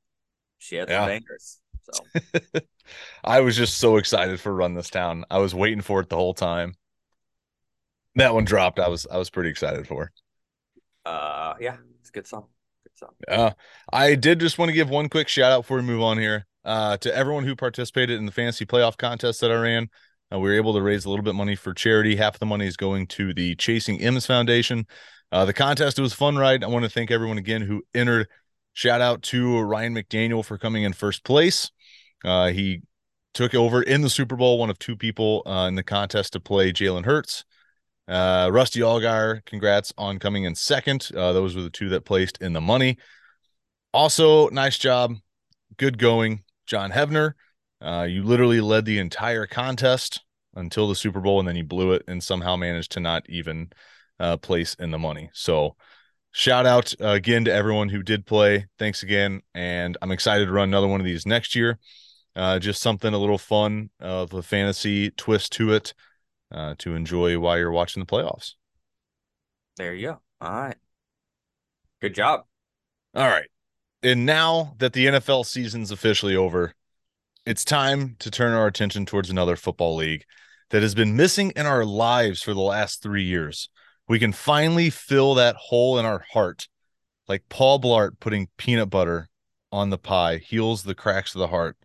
She 0.60 0.76
had 0.78 0.92
the 0.92 1.00
Yeah. 1.00 1.02
bangers. 1.02 1.60
So 1.92 2.62
I 3.24 3.42
was 3.42 3.56
just 3.56 3.78
so 3.78 3.98
excited 3.98 4.40
for 4.40 4.54
Run 4.54 4.74
This 4.74 4.90
Town. 4.90 5.26
I 5.30 5.40
was 5.40 5.54
waiting 5.54 5.82
for 5.82 6.00
it 6.00 6.10
the 6.10 6.16
whole 6.16 6.34
time. 6.34 6.76
That 8.16 8.34
one 8.34 8.46
dropped. 8.46 8.80
I 8.80 8.90
was 8.90 9.08
I 9.12 9.18
was 9.18 9.30
pretty 9.30 9.50
excited 9.50 9.88
for. 9.88 10.12
Uh, 11.06 11.56
yeah, 11.60 11.78
it's 12.00 12.10
a 12.10 12.12
good 12.12 12.28
song. 12.28 12.46
Good 12.84 12.98
song. 12.98 13.10
Uh, 13.28 13.52
I 13.92 14.16
did 14.16 14.40
just 14.40 14.58
want 14.58 14.70
to 14.70 14.74
give 14.74 14.90
one 14.90 15.10
quick 15.10 15.28
shout 15.28 15.52
out 15.52 15.62
before 15.62 15.78
we 15.78 15.84
move 15.84 16.02
on 16.02 16.18
here 16.18 16.46
uh, 16.64 16.98
to 16.98 17.16
everyone 17.16 17.44
who 17.44 17.56
participated 17.56 18.18
in 18.18 18.26
the 18.26 18.32
fantasy 18.32 18.66
playoff 18.66 18.98
contest 18.98 19.42
that 19.42 19.52
I 19.52 19.56
ran. 19.56 19.90
Uh, 20.34 20.40
we 20.40 20.50
were 20.50 20.56
able 20.56 20.74
to 20.74 20.82
raise 20.82 21.06
a 21.06 21.10
little 21.10 21.24
bit 21.24 21.32
of 21.32 21.36
money 21.36 21.56
for 21.56 21.74
charity. 21.74 22.16
Half 22.16 22.36
of 22.36 22.40
the 22.40 22.46
money 22.46 22.68
is 22.68 22.78
going 22.78 23.08
to 23.08 23.34
the 23.34 23.56
Chasing 23.56 24.00
M's 24.00 24.26
Foundation. 24.26 24.86
Uh, 25.32 25.46
the 25.46 25.54
contest 25.54 25.98
it 25.98 26.02
was 26.02 26.14
fun, 26.14 26.38
right? 26.38 26.64
I 26.64 26.68
want 26.68 26.84
to 26.86 26.90
thank 26.90 27.12
everyone 27.12 27.38
again 27.38 27.62
who 27.62 27.84
entered. 27.94 28.28
Shout 28.74 29.02
out 29.02 29.22
to 29.24 29.60
Ryan 29.60 29.96
McDaniel 29.96 30.44
for 30.44 30.58
coming 30.58 30.84
in 30.84 30.94
first 30.94 31.24
place. 31.24 31.72
Uh, 32.26 32.48
he 32.50 32.82
took 33.34 33.54
over 33.56 33.82
in 33.82 34.02
the 34.02 34.10
Super 34.10 34.36
Bowl, 34.36 34.58
one 34.58 34.70
of 34.70 34.80
two 34.80 34.96
people 34.96 35.44
uh, 35.46 35.68
in 35.68 35.76
the 35.76 35.84
contest 35.84 36.34
to 36.34 36.40
play 36.40 36.72
Jalen 36.72 37.06
Hurts. 37.06 37.46
Uh, 38.08 38.50
Rusty 38.52 38.82
Allgaier, 38.82 39.46
congrats 39.46 39.94
on 39.98 40.20
coming 40.20 40.44
in 40.44 40.56
second. 40.56 41.10
Uh, 41.16 41.34
those 41.34 41.56
were 41.56 41.62
the 41.62 41.70
two 41.70 41.90
that 41.90 42.06
placed 42.06 42.42
in 42.42 42.54
the 42.54 42.62
money. 42.62 42.98
Also, 43.94 44.50
nice 44.50 44.78
job. 44.78 45.16
Good 45.78 45.98
going, 45.98 46.44
John 46.66 46.92
Hevner. 46.92 47.34
Uh, 47.82 48.08
you 48.10 48.24
literally 48.24 48.62
led 48.62 48.86
the 48.86 49.00
entire 49.00 49.46
contest 49.46 50.22
until 50.56 50.88
the 50.88 50.96
Super 50.96 51.20
Bowl, 51.20 51.40
and 51.40 51.48
then 51.48 51.56
you 51.56 51.64
blew 51.64 51.94
it 51.94 52.04
and 52.08 52.24
somehow 52.24 52.56
managed 52.56 52.92
to 52.94 53.00
not 53.00 53.24
even 53.30 53.72
uh, 54.20 54.38
place 54.38 54.74
in 54.76 54.92
the 54.92 55.00
money. 55.00 55.30
So, 55.34 55.76
shout 56.34 56.66
out 56.66 56.94
uh, 57.00 57.10
again 57.10 57.46
to 57.46 57.54
everyone 57.54 57.88
who 57.88 58.04
did 58.04 58.26
play. 58.26 58.66
Thanks 58.78 59.04
again. 59.04 59.42
And 59.56 59.98
I'm 60.02 60.12
excited 60.12 60.48
to 60.48 60.52
run 60.52 60.68
another 60.68 60.88
one 60.88 61.00
of 61.00 61.06
these 61.06 61.26
next 61.26 61.56
year. 61.56 61.80
Uh, 62.36 62.60
just 62.60 62.82
something 62.82 63.14
a 63.14 63.18
little 63.18 63.38
fun 63.38 63.92
of 64.00 64.34
a 64.34 64.42
fantasy 64.42 65.12
twist 65.12 65.54
to 65.54 65.72
it 65.72 65.94
uh, 66.52 66.74
to 66.80 66.96
enjoy 66.96 67.40
while 67.40 67.58
you're 67.58 67.72
watching 67.72 68.02
the 68.02 68.08
playoffs. 68.08 68.56
There 69.78 69.94
you 69.94 70.08
go. 70.08 70.22
All 70.42 70.52
right. 70.52 70.76
Good 72.02 72.16
job. 72.16 72.42
All 73.16 73.28
right. 73.28 73.50
And 74.02 74.26
now 74.26 74.76
that 74.80 74.94
the 74.94 75.06
NFL 75.06 75.46
season's 75.46 75.92
officially 75.92 76.36
over, 76.36 76.74
it's 77.46 77.64
time 77.64 78.16
to 78.20 78.32
turn 78.32 78.54
our 78.54 78.68
attention 78.68 79.06
towards 79.06 79.30
another 79.30 79.56
football 79.56 79.96
league 79.96 80.26
that 80.72 80.82
has 80.82 80.96
been 80.96 81.16
missing 81.16 81.54
in 81.56 81.66
our 81.66 81.86
lives 81.86 82.42
for 82.42 82.54
the 82.54 82.60
last 82.60 83.02
three 83.04 83.24
years. 83.24 83.70
We 84.08 84.20
can 84.20 84.34
finally 84.34 84.90
fill 84.90 85.36
that 85.36 85.56
hole 85.56 85.98
in 85.98 86.06
our 86.06 86.26
heart, 86.32 86.68
like 87.28 87.44
Paul 87.50 87.80
Blart 87.80 88.20
putting 88.20 88.50
peanut 88.58 88.90
butter 88.90 89.30
on 89.72 89.90
the 89.90 89.98
pie 89.98 90.38
heals 90.38 90.84
the 90.84 90.96
cracks 90.96 91.34
of 91.34 91.40
the 91.40 91.48
heart. 91.48 91.78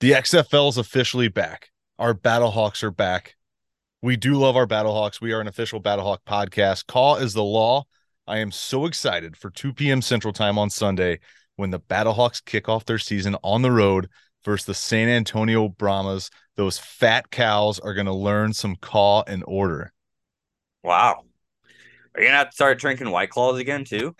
The 0.00 0.12
XFL 0.12 0.70
is 0.70 0.78
officially 0.78 1.28
back. 1.28 1.70
Our 1.98 2.14
Battlehawks 2.14 2.82
are 2.82 2.90
back. 2.90 3.36
We 4.00 4.16
do 4.16 4.34
love 4.34 4.56
our 4.56 4.66
Battlehawks. 4.66 5.20
We 5.20 5.32
are 5.32 5.40
an 5.40 5.46
official 5.46 5.80
Battlehawk 5.80 6.18
podcast. 6.26 6.86
Call 6.86 7.16
is 7.16 7.34
the 7.34 7.44
law. 7.44 7.84
I 8.26 8.38
am 8.38 8.50
so 8.50 8.86
excited 8.86 9.36
for 9.36 9.50
2 9.50 9.72
p.m. 9.74 10.02
Central 10.02 10.32
Time 10.32 10.58
on 10.58 10.70
Sunday 10.70 11.20
when 11.56 11.70
the 11.70 11.78
Battlehawks 11.78 12.44
kick 12.44 12.68
off 12.68 12.84
their 12.84 12.98
season 12.98 13.36
on 13.44 13.62
the 13.62 13.70
road 13.70 14.08
versus 14.44 14.66
the 14.66 14.74
San 14.74 15.08
Antonio 15.08 15.68
Brahmas. 15.68 16.30
Those 16.56 16.78
fat 16.78 17.30
cows 17.30 17.78
are 17.78 17.94
going 17.94 18.06
to 18.06 18.12
learn 18.12 18.52
some 18.52 18.74
call 18.74 19.22
and 19.28 19.44
order. 19.46 19.92
Wow. 20.82 21.24
Are 22.14 22.22
you 22.22 22.28
to 22.28 22.34
have 22.34 22.50
to 22.50 22.54
start 22.54 22.78
drinking 22.78 23.10
White 23.10 23.30
Claws 23.30 23.58
again, 23.58 23.84
too? 23.84 24.14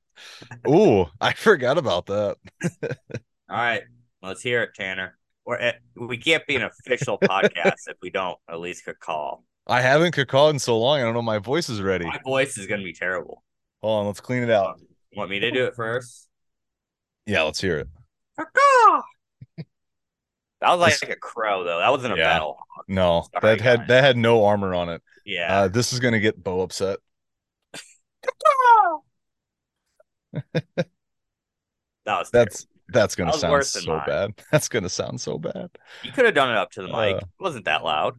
Ooh, 0.68 1.06
I 1.20 1.32
forgot 1.32 1.78
about 1.78 2.06
that. 2.06 2.36
All 2.72 3.56
right. 3.56 3.82
Let's 4.22 4.42
hear 4.42 4.62
it, 4.62 4.74
Tanner. 4.74 5.18
We're 5.44 5.56
at, 5.56 5.76
we 5.96 6.18
can't 6.18 6.46
be 6.46 6.56
an 6.56 6.62
official 6.62 7.18
podcast 7.18 7.88
if 7.88 7.96
we 8.00 8.10
don't 8.10 8.38
at 8.48 8.60
least 8.60 8.88
call. 9.00 9.44
I 9.66 9.80
haven't 9.80 10.16
called 10.28 10.54
in 10.54 10.58
so 10.58 10.78
long. 10.78 11.00
I 11.00 11.02
don't 11.02 11.14
know. 11.14 11.22
My 11.22 11.38
voice 11.38 11.68
is 11.68 11.80
ready. 11.80 12.04
My 12.04 12.20
voice 12.24 12.58
is 12.58 12.66
going 12.66 12.80
to 12.80 12.84
be 12.84 12.92
terrible. 12.92 13.42
Hold 13.80 14.00
on. 14.00 14.06
Let's 14.06 14.20
clean 14.20 14.42
it 14.42 14.50
out. 14.50 14.80
Want 15.16 15.30
me 15.30 15.40
to 15.40 15.50
do 15.50 15.64
it 15.64 15.74
first? 15.74 16.28
Yeah, 17.26 17.42
let's 17.42 17.60
hear 17.60 17.78
it. 17.78 17.88
That 20.62 20.70
was 20.70 20.80
like, 20.80 21.02
like 21.02 21.16
a 21.16 21.20
crow, 21.20 21.64
though. 21.64 21.78
That 21.78 21.90
wasn't 21.90 22.14
a 22.14 22.16
yeah. 22.16 22.34
battle. 22.34 22.56
No, 22.86 23.26
Sorry, 23.32 23.56
that 23.56 23.60
had 23.60 23.78
guys. 23.80 23.88
that 23.88 24.04
had 24.04 24.16
no 24.16 24.44
armor 24.44 24.74
on 24.74 24.88
it. 24.90 25.02
Yeah. 25.26 25.62
Uh, 25.62 25.68
this 25.68 25.92
is 25.92 25.98
gonna 25.98 26.20
get 26.20 26.42
Bo 26.42 26.60
upset. 26.60 27.00
that 30.52 30.86
was 32.06 32.30
that's 32.30 32.66
that's 32.88 33.14
gonna 33.14 33.32
that 33.32 33.40
sound 33.40 33.64
so 33.64 33.96
mine. 33.96 34.02
bad. 34.06 34.30
That's 34.52 34.68
gonna 34.68 34.88
sound 34.88 35.20
so 35.20 35.38
bad. 35.38 35.70
You 36.02 36.12
could 36.12 36.26
have 36.26 36.34
done 36.34 36.50
it 36.50 36.56
up 36.56 36.70
to 36.72 36.82
the 36.82 36.88
mic. 36.88 37.16
Uh, 37.16 37.18
it 37.18 37.24
wasn't 37.40 37.64
that 37.64 37.84
loud. 37.84 38.18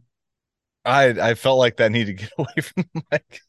I 0.84 1.08
I 1.10 1.34
felt 1.34 1.58
like 1.58 1.76
that 1.76 1.92
needed 1.92 2.18
to 2.18 2.24
get 2.24 2.32
away 2.38 2.54
from 2.62 2.84
the 2.94 3.02
mic. 3.12 3.40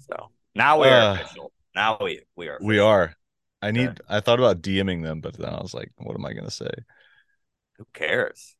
so 0.00 0.30
now 0.54 0.80
we 0.80 0.88
are 0.88 1.00
uh, 1.00 1.14
official. 1.14 1.52
Now 1.74 1.98
we 2.00 2.22
we 2.36 2.48
are. 2.48 2.56
Official. 2.56 2.68
We 2.68 2.78
are. 2.78 3.14
I 3.62 3.70
need. 3.70 3.88
Okay. 3.88 3.98
I 4.08 4.20
thought 4.20 4.38
about 4.38 4.60
DMing 4.60 5.02
them, 5.02 5.20
but 5.20 5.36
then 5.36 5.48
I 5.48 5.60
was 5.62 5.72
like, 5.72 5.90
"What 5.96 6.14
am 6.14 6.26
I 6.26 6.34
gonna 6.34 6.50
say?" 6.50 6.70
Who 7.78 7.86
cares? 7.92 8.54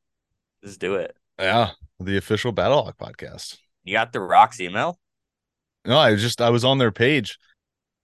Just 0.63 0.79
do 0.79 0.95
it. 0.95 1.15
Yeah, 1.39 1.71
the 1.99 2.17
official 2.17 2.51
Battlehawk 2.51 2.97
podcast. 2.97 3.57
You 3.83 3.93
got 3.93 4.11
the 4.11 4.19
Rocks 4.19 4.59
email? 4.59 4.99
No, 5.85 5.97
I 5.97 6.15
just 6.15 6.41
I 6.41 6.49
was 6.49 6.65
on 6.65 6.77
their 6.77 6.91
page 6.91 7.37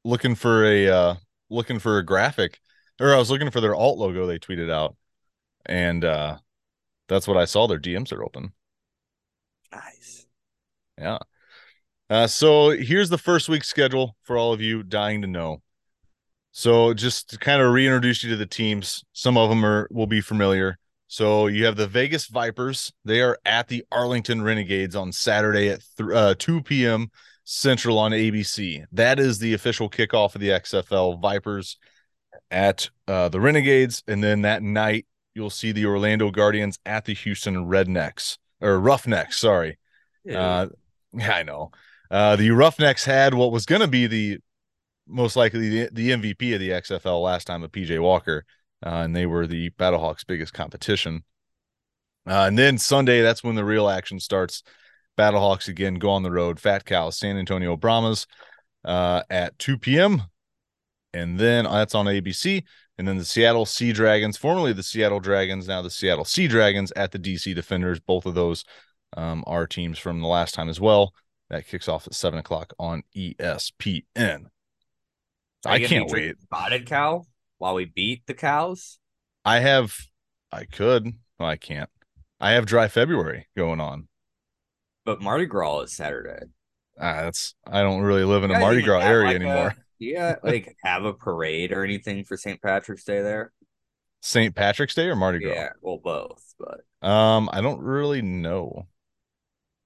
looking 0.03 0.35
for 0.35 0.65
a 0.65 0.87
uh 0.87 1.15
looking 1.49 1.79
for 1.79 1.97
a 1.97 2.05
graphic 2.05 2.59
or 2.99 3.13
I 3.13 3.17
was 3.17 3.29
looking 3.31 3.51
for 3.51 3.61
their 3.61 3.75
alt 3.75 3.97
logo 3.97 4.25
they 4.25 4.39
tweeted 4.39 4.71
out. 4.71 4.95
And 5.65 6.05
uh 6.05 6.37
that's 7.07 7.27
what 7.27 7.37
I 7.37 7.45
saw. 7.45 7.67
Their 7.67 7.79
DMs 7.79 8.13
are 8.13 8.23
open. 8.23 8.53
Nice. 9.71 10.27
Yeah. 10.97 11.19
Uh 12.09 12.27
so 12.27 12.69
here's 12.69 13.09
the 13.09 13.17
first 13.17 13.49
week 13.49 13.63
schedule 13.63 14.15
for 14.23 14.37
all 14.37 14.53
of 14.53 14.61
you 14.61 14.83
dying 14.83 15.21
to 15.21 15.27
know. 15.27 15.61
So 16.51 16.93
just 16.93 17.29
to 17.29 17.37
kind 17.37 17.61
of 17.61 17.71
reintroduce 17.71 18.23
you 18.23 18.29
to 18.31 18.35
the 18.35 18.45
teams, 18.45 19.03
some 19.13 19.37
of 19.37 19.49
them 19.49 19.65
are 19.65 19.87
will 19.91 20.07
be 20.07 20.21
familiar. 20.21 20.77
So 21.07 21.47
you 21.47 21.65
have 21.65 21.75
the 21.75 21.87
Vegas 21.87 22.27
Vipers. 22.27 22.93
They 23.03 23.21
are 23.21 23.37
at 23.45 23.67
the 23.67 23.83
Arlington 23.91 24.41
Renegades 24.41 24.95
on 24.95 25.11
Saturday 25.11 25.69
at 25.69 25.81
th- 25.97 26.09
uh, 26.09 26.35
2 26.39 26.61
p.m. 26.63 27.11
Central 27.51 27.97
on 27.97 28.11
ABC. 28.11 28.85
That 28.91 29.19
is 29.19 29.39
the 29.39 29.53
official 29.53 29.89
kickoff 29.89 30.35
of 30.35 30.41
the 30.41 30.49
XFL. 30.49 31.21
Vipers 31.21 31.77
at 32.49 32.89
uh, 33.07 33.29
the 33.29 33.39
Renegades, 33.39 34.03
and 34.07 34.23
then 34.23 34.41
that 34.43 34.63
night 34.63 35.05
you'll 35.33 35.49
see 35.49 35.71
the 35.71 35.85
Orlando 35.85 36.31
Guardians 36.31 36.79
at 36.85 37.05
the 37.05 37.13
Houston 37.13 37.67
Rednecks 37.67 38.37
or 38.59 38.79
Roughnecks. 38.79 39.37
Sorry, 39.39 39.77
yeah, 40.23 40.39
uh, 40.39 40.67
I 41.21 41.43
know. 41.43 41.71
Uh, 42.09 42.35
the 42.35 42.51
Roughnecks 42.51 43.05
had 43.05 43.33
what 43.33 43.51
was 43.51 43.65
going 43.65 43.81
to 43.81 43.87
be 43.87 44.07
the 44.07 44.39
most 45.07 45.35
likely 45.35 45.69
the, 45.69 45.89
the 45.91 46.11
MVP 46.11 46.53
of 46.53 46.59
the 46.59 46.69
XFL 46.69 47.21
last 47.21 47.47
time 47.47 47.61
with 47.61 47.71
PJ 47.71 47.99
Walker 48.01 48.45
uh, 48.85 48.89
and 48.89 49.15
they 49.15 49.25
were 49.25 49.47
the 49.47 49.69
Battlehawks' 49.71 50.25
biggest 50.25 50.53
competition. 50.53 51.23
Uh, 52.27 52.45
and 52.47 52.57
then 52.57 52.77
Sunday, 52.77 53.21
that's 53.21 53.43
when 53.43 53.55
the 53.55 53.65
real 53.65 53.89
action 53.89 54.19
starts. 54.19 54.63
Battlehawks 55.17 55.67
again 55.67 55.95
go 55.95 56.09
on 56.09 56.23
the 56.23 56.31
road. 56.31 56.59
Fat 56.59 56.85
Cows, 56.85 57.17
San 57.17 57.37
Antonio 57.37 57.75
Brahmas 57.77 58.27
uh, 58.85 59.23
at 59.29 59.57
2 59.59 59.77
p.m. 59.77 60.23
And 61.13 61.39
then 61.39 61.65
uh, 61.65 61.79
that's 61.79 61.95
on 61.95 62.05
ABC. 62.05 62.63
And 62.97 63.07
then 63.07 63.17
the 63.17 63.25
Seattle 63.25 63.65
Sea 63.65 63.91
Dragons, 63.93 64.37
formerly 64.37 64.73
the 64.73 64.83
Seattle 64.83 65.19
Dragons, 65.19 65.67
now 65.67 65.81
the 65.81 65.89
Seattle 65.89 66.25
Sea 66.25 66.47
Dragons 66.47 66.91
at 66.95 67.11
the 67.11 67.19
DC 67.19 67.53
Defenders. 67.55 67.99
Both 67.99 68.25
of 68.25 68.35
those 68.35 68.63
um, 69.17 69.43
are 69.47 69.67
teams 69.67 69.97
from 69.97 70.21
the 70.21 70.27
last 70.27 70.53
time 70.53 70.69
as 70.69 70.79
well. 70.79 71.13
That 71.49 71.67
kicks 71.67 71.89
off 71.89 72.07
at 72.07 72.13
7 72.13 72.39
o'clock 72.39 72.73
on 72.79 73.03
ESPN. 73.15 74.45
I 75.65 75.79
can't 75.79 76.09
wait. 76.09 76.39
Spotted 76.41 76.85
cow? 76.85 77.25
while 77.61 77.75
we 77.75 77.85
beat 77.85 78.25
the 78.25 78.33
cows? 78.33 78.97
I 79.45 79.59
have, 79.59 79.95
I 80.51 80.65
could. 80.65 81.13
Well, 81.39 81.47
I 81.47 81.57
can't. 81.57 81.89
I 82.39 82.51
have 82.53 82.65
dry 82.65 82.87
February 82.87 83.47
going 83.55 83.79
on. 83.79 84.07
But 85.05 85.21
Mardi 85.21 85.45
Gras 85.45 85.81
is 85.81 85.93
Saturday. 85.93 86.45
Ah, 86.99 87.23
that's 87.23 87.55
I 87.65 87.81
don't 87.81 88.01
really 88.01 88.23
live 88.23 88.43
in 88.43 88.51
a 88.51 88.59
Mardi 88.59 88.81
Gras 88.81 88.99
area 88.99 89.27
like 89.27 89.35
anymore. 89.35 89.67
A, 89.67 89.75
yeah, 89.99 90.35
like 90.43 90.75
have 90.83 91.05
a 91.05 91.13
parade 91.13 91.71
or 91.71 91.83
anything 91.83 92.23
for 92.23 92.37
St. 92.37 92.61
Patrick's 92.61 93.03
Day 93.03 93.21
there? 93.21 93.51
St. 94.21 94.55
Patrick's 94.55 94.93
Day 94.93 95.07
or 95.07 95.15
Mardi 95.15 95.39
Gras? 95.39 95.53
Yeah, 95.53 95.69
well, 95.81 95.97
both. 95.97 96.43
But 96.59 97.07
um, 97.07 97.49
I 97.51 97.61
don't 97.61 97.81
really 97.81 98.21
know. 98.21 98.87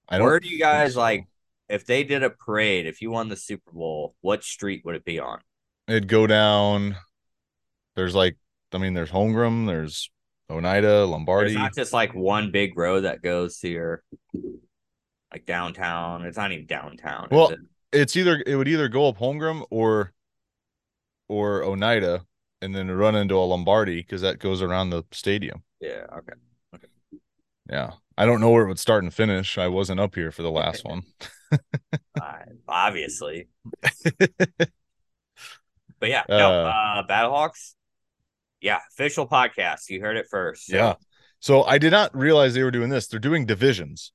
I 0.08 0.18
don't. 0.18 0.26
Where 0.26 0.40
do 0.40 0.48
you 0.48 0.58
guys 0.58 0.94
so. 0.94 1.00
like? 1.00 1.26
If 1.68 1.84
they 1.84 2.04
did 2.04 2.22
a 2.22 2.30
parade, 2.30 2.86
if 2.86 3.02
you 3.02 3.10
won 3.10 3.28
the 3.28 3.34
Super 3.34 3.72
Bowl, 3.72 4.14
what 4.20 4.44
street 4.44 4.82
would 4.84 4.94
it 4.94 5.04
be 5.04 5.18
on? 5.18 5.40
It'd 5.88 6.06
go 6.06 6.28
down 6.28 6.94
there's 7.96 8.14
like, 8.14 8.36
I 8.72 8.78
mean, 8.78 8.94
there's 8.94 9.10
Holmgren, 9.10 9.66
there's 9.66 10.10
Oneida, 10.48 11.06
Lombardi. 11.06 11.52
It's 11.52 11.58
not 11.58 11.74
just 11.74 11.92
like 11.92 12.14
one 12.14 12.52
big 12.52 12.78
road 12.78 13.00
that 13.00 13.22
goes 13.22 13.58
to 13.60 13.68
your 13.68 14.04
like 15.32 15.46
downtown. 15.46 16.24
It's 16.24 16.36
not 16.36 16.52
even 16.52 16.66
downtown. 16.66 17.28
Well, 17.30 17.50
it? 17.50 17.60
it's 17.92 18.16
either 18.16 18.42
it 18.46 18.56
would 18.56 18.68
either 18.68 18.88
go 18.88 19.08
up 19.08 19.18
Holmgren 19.18 19.64
or 19.70 20.12
or 21.28 21.64
Oneida 21.64 22.24
and 22.62 22.74
then 22.74 22.90
run 22.90 23.14
into 23.14 23.36
a 23.36 23.44
Lombardi 23.44 23.96
because 23.96 24.22
that 24.22 24.38
goes 24.38 24.62
around 24.62 24.90
the 24.90 25.04
stadium. 25.12 25.62
Yeah. 25.80 26.06
Okay. 26.18 26.32
Okay. 26.74 26.86
Yeah. 27.68 27.92
I 28.18 28.24
don't 28.24 28.40
know 28.40 28.50
where 28.50 28.64
it 28.64 28.68
would 28.68 28.78
start 28.78 29.02
and 29.02 29.12
finish. 29.12 29.58
I 29.58 29.68
wasn't 29.68 30.00
up 30.00 30.14
here 30.14 30.32
for 30.32 30.42
the 30.42 30.50
last 30.50 30.84
one. 30.84 31.02
uh, 31.52 32.32
obviously. 32.66 33.48
but 34.02 34.68
yeah, 36.02 36.22
no, 36.28 36.64
uh, 36.64 36.68
uh 36.68 37.06
Battlehawks. 37.06 37.74
Yeah, 38.60 38.80
official 38.92 39.28
podcast. 39.28 39.90
You 39.90 40.00
heard 40.00 40.16
it 40.16 40.26
first. 40.30 40.66
So. 40.66 40.76
Yeah. 40.76 40.94
So 41.40 41.62
I 41.64 41.78
did 41.78 41.92
not 41.92 42.16
realize 42.16 42.54
they 42.54 42.62
were 42.62 42.70
doing 42.70 42.88
this. 42.88 43.06
They're 43.06 43.20
doing 43.20 43.44
divisions. 43.44 44.12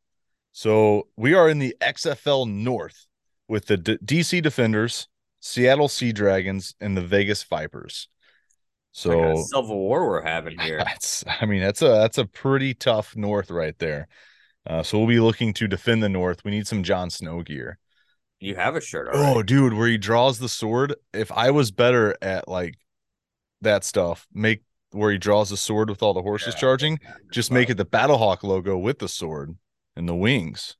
So 0.52 1.08
we 1.16 1.34
are 1.34 1.50
in 1.50 1.60
the 1.60 1.76
XFL 1.82 2.48
North 2.50 3.08
with 3.48 3.68
the 3.68 3.78
D- 3.78 3.98
DC 4.04 4.42
Defenders, 4.42 5.08
Seattle 5.40 5.88
Sea 5.88 6.12
Dragons, 6.12 6.76
and 6.80 6.96
the 6.96 7.02
Vegas 7.02 7.44
Vipers. 7.44 8.08
So 8.92 9.44
civil 9.48 9.80
war 9.80 10.08
we're 10.08 10.22
having 10.22 10.60
here. 10.62 10.78
That's 10.80 11.24
I 11.28 11.46
mean 11.46 11.62
that's 11.62 11.82
a 11.82 11.90
that's 11.90 12.18
a 12.18 12.26
pretty 12.26 12.74
tough 12.74 13.16
North 13.16 13.50
right 13.50 13.78
there. 13.80 14.08
Uh, 14.68 14.84
so 14.84 14.98
we'll 14.98 15.08
be 15.08 15.20
looking 15.20 15.54
to 15.54 15.68
defend 15.68 16.04
the 16.04 16.10
North. 16.10 16.44
We 16.44 16.52
need 16.52 16.68
some 16.68 16.84
Jon 16.84 17.10
Snow 17.10 17.42
gear. 17.42 17.80
You 18.40 18.56
have 18.56 18.76
a 18.76 18.82
shirt. 18.82 19.10
Oh, 19.14 19.44
dude, 19.44 19.74
where 19.74 19.88
he 19.88 19.98
draws 19.98 20.40
the 20.40 20.50
sword. 20.50 20.96
If 21.14 21.32
I 21.32 21.52
was 21.52 21.72
better 21.72 22.16
at 22.22 22.48
like 22.48 22.76
that 23.62 23.84
stuff, 23.84 24.28
make 24.34 24.64
where 24.92 25.12
he 25.12 25.18
draws 25.18 25.50
the 25.50 25.58
sword 25.58 25.90
with 25.90 26.04
all 26.04 26.14
the 26.14 26.22
horses 26.22 26.54
yeah, 26.56 26.60
charging, 26.60 27.00
just 27.32 27.52
make 27.52 27.70
it 27.70 27.78
the 27.78 27.86
Battlehawk 27.86 28.44
logo 28.44 28.78
with 28.78 29.00
the 29.00 29.08
sword 29.08 29.56
and 29.96 30.08
the 30.08 30.16
wings. 30.16 30.76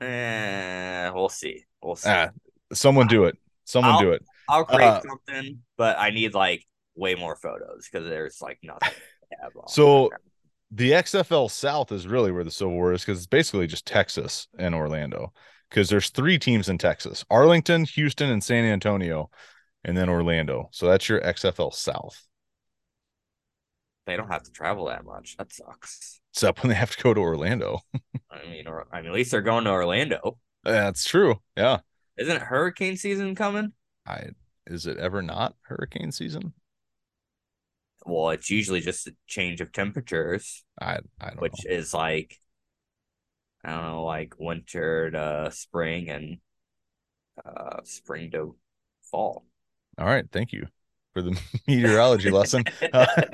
Eh, 0.00 1.10
we'll 1.10 1.28
see. 1.28 1.64
We'll 1.82 1.96
see. 1.96 2.10
Ah, 2.10 2.30
someone 2.72 3.06
do 3.06 3.24
it. 3.24 3.36
Someone 3.64 3.94
I'll, 3.94 4.00
do 4.00 4.12
it. 4.12 4.24
I'll 4.48 4.64
create 4.64 4.86
uh, 4.86 5.02
something, 5.02 5.58
but 5.76 5.98
I 5.98 6.10
need 6.10 6.34
like 6.34 6.66
way 6.94 7.14
more 7.14 7.36
photos 7.36 7.88
because 7.90 8.08
there's 8.08 8.40
like 8.40 8.58
nothing. 8.62 8.92
so 9.68 10.10
the 10.70 10.92
XFL 10.92 11.50
South 11.50 11.92
is 11.92 12.06
really 12.06 12.32
where 12.32 12.44
the 12.44 12.50
Civil 12.50 12.74
War 12.74 12.92
is 12.92 13.02
because 13.02 13.18
it's 13.18 13.26
basically 13.26 13.66
just 13.66 13.86
Texas 13.86 14.48
and 14.58 14.74
Orlando. 14.74 15.32
Because 15.68 15.88
there's 15.88 16.10
three 16.10 16.38
teams 16.38 16.68
in 16.68 16.78
Texas: 16.78 17.24
Arlington, 17.30 17.84
Houston, 17.84 18.30
and 18.30 18.42
San 18.42 18.64
Antonio, 18.64 19.30
and 19.84 19.96
then 19.96 20.08
Orlando. 20.08 20.68
So 20.72 20.86
that's 20.86 21.08
your 21.08 21.20
XFL 21.20 21.72
South. 21.72 22.26
They 24.06 24.16
don't 24.16 24.30
have 24.30 24.42
to 24.42 24.50
travel 24.50 24.86
that 24.86 25.04
much. 25.04 25.36
That 25.36 25.52
sucks. 25.52 26.19
Except 26.32 26.62
when 26.62 26.70
they 26.70 26.76
have 26.76 26.90
to 26.96 27.02
go 27.02 27.14
to 27.14 27.20
Orlando. 27.20 27.80
I 28.30 28.44
mean, 28.46 28.66
or, 28.66 28.86
I 28.92 28.98
mean, 29.00 29.08
at 29.10 29.14
least 29.14 29.30
they're 29.30 29.42
going 29.42 29.64
to 29.64 29.70
Orlando. 29.70 30.38
That's 30.64 31.04
true. 31.04 31.40
Yeah. 31.56 31.80
Isn't 32.16 32.36
it 32.36 32.42
hurricane 32.42 32.96
season 32.96 33.34
coming? 33.34 33.72
I 34.06 34.32
is 34.66 34.84
it 34.86 34.98
ever 34.98 35.22
not 35.22 35.56
hurricane 35.62 36.12
season? 36.12 36.52
Well, 38.06 38.30
it's 38.30 38.50
usually 38.50 38.80
just 38.80 39.06
a 39.06 39.16
change 39.26 39.60
of 39.60 39.72
temperatures. 39.72 40.64
I 40.80 40.98
I 41.20 41.30
don't 41.30 41.36
which 41.38 41.64
know. 41.66 41.66
is 41.66 41.94
like 41.94 42.38
I 43.64 43.70
don't 43.70 43.82
know, 43.82 44.04
like 44.04 44.38
winter 44.38 45.10
to 45.10 45.50
spring 45.52 46.10
and 46.10 46.40
uh 47.44 47.80
spring 47.84 48.30
to 48.30 48.56
fall. 49.02 49.44
All 49.98 50.06
right, 50.06 50.26
thank 50.32 50.52
you 50.52 50.66
for 51.12 51.22
the 51.22 51.38
meteorology 51.66 52.30
lesson. 52.30 52.64
Uh, 52.92 53.06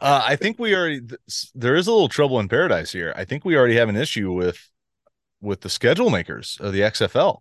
uh, 0.00 0.22
I 0.26 0.36
think 0.36 0.58
we 0.58 0.74
already 0.74 1.00
there 1.54 1.76
is 1.76 1.86
a 1.86 1.92
little 1.92 2.08
trouble 2.08 2.40
in 2.40 2.48
paradise 2.48 2.92
here. 2.92 3.12
I 3.16 3.24
think 3.24 3.44
we 3.44 3.56
already 3.56 3.76
have 3.76 3.88
an 3.88 3.96
issue 3.96 4.32
with 4.32 4.70
with 5.40 5.60
the 5.60 5.70
schedule 5.70 6.10
makers 6.10 6.58
of 6.60 6.72
the 6.72 6.80
XFL. 6.80 7.40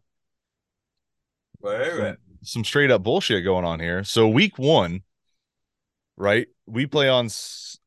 Wait, 1.61 1.89
some, 1.89 2.17
some 2.43 2.63
straight 2.63 2.91
up 2.91 3.03
bullshit 3.03 3.43
going 3.43 3.65
on 3.65 3.79
here. 3.79 4.03
So 4.03 4.27
week 4.27 4.57
one, 4.57 5.01
right? 6.15 6.47
We 6.67 6.85
play 6.85 7.09
on 7.09 7.29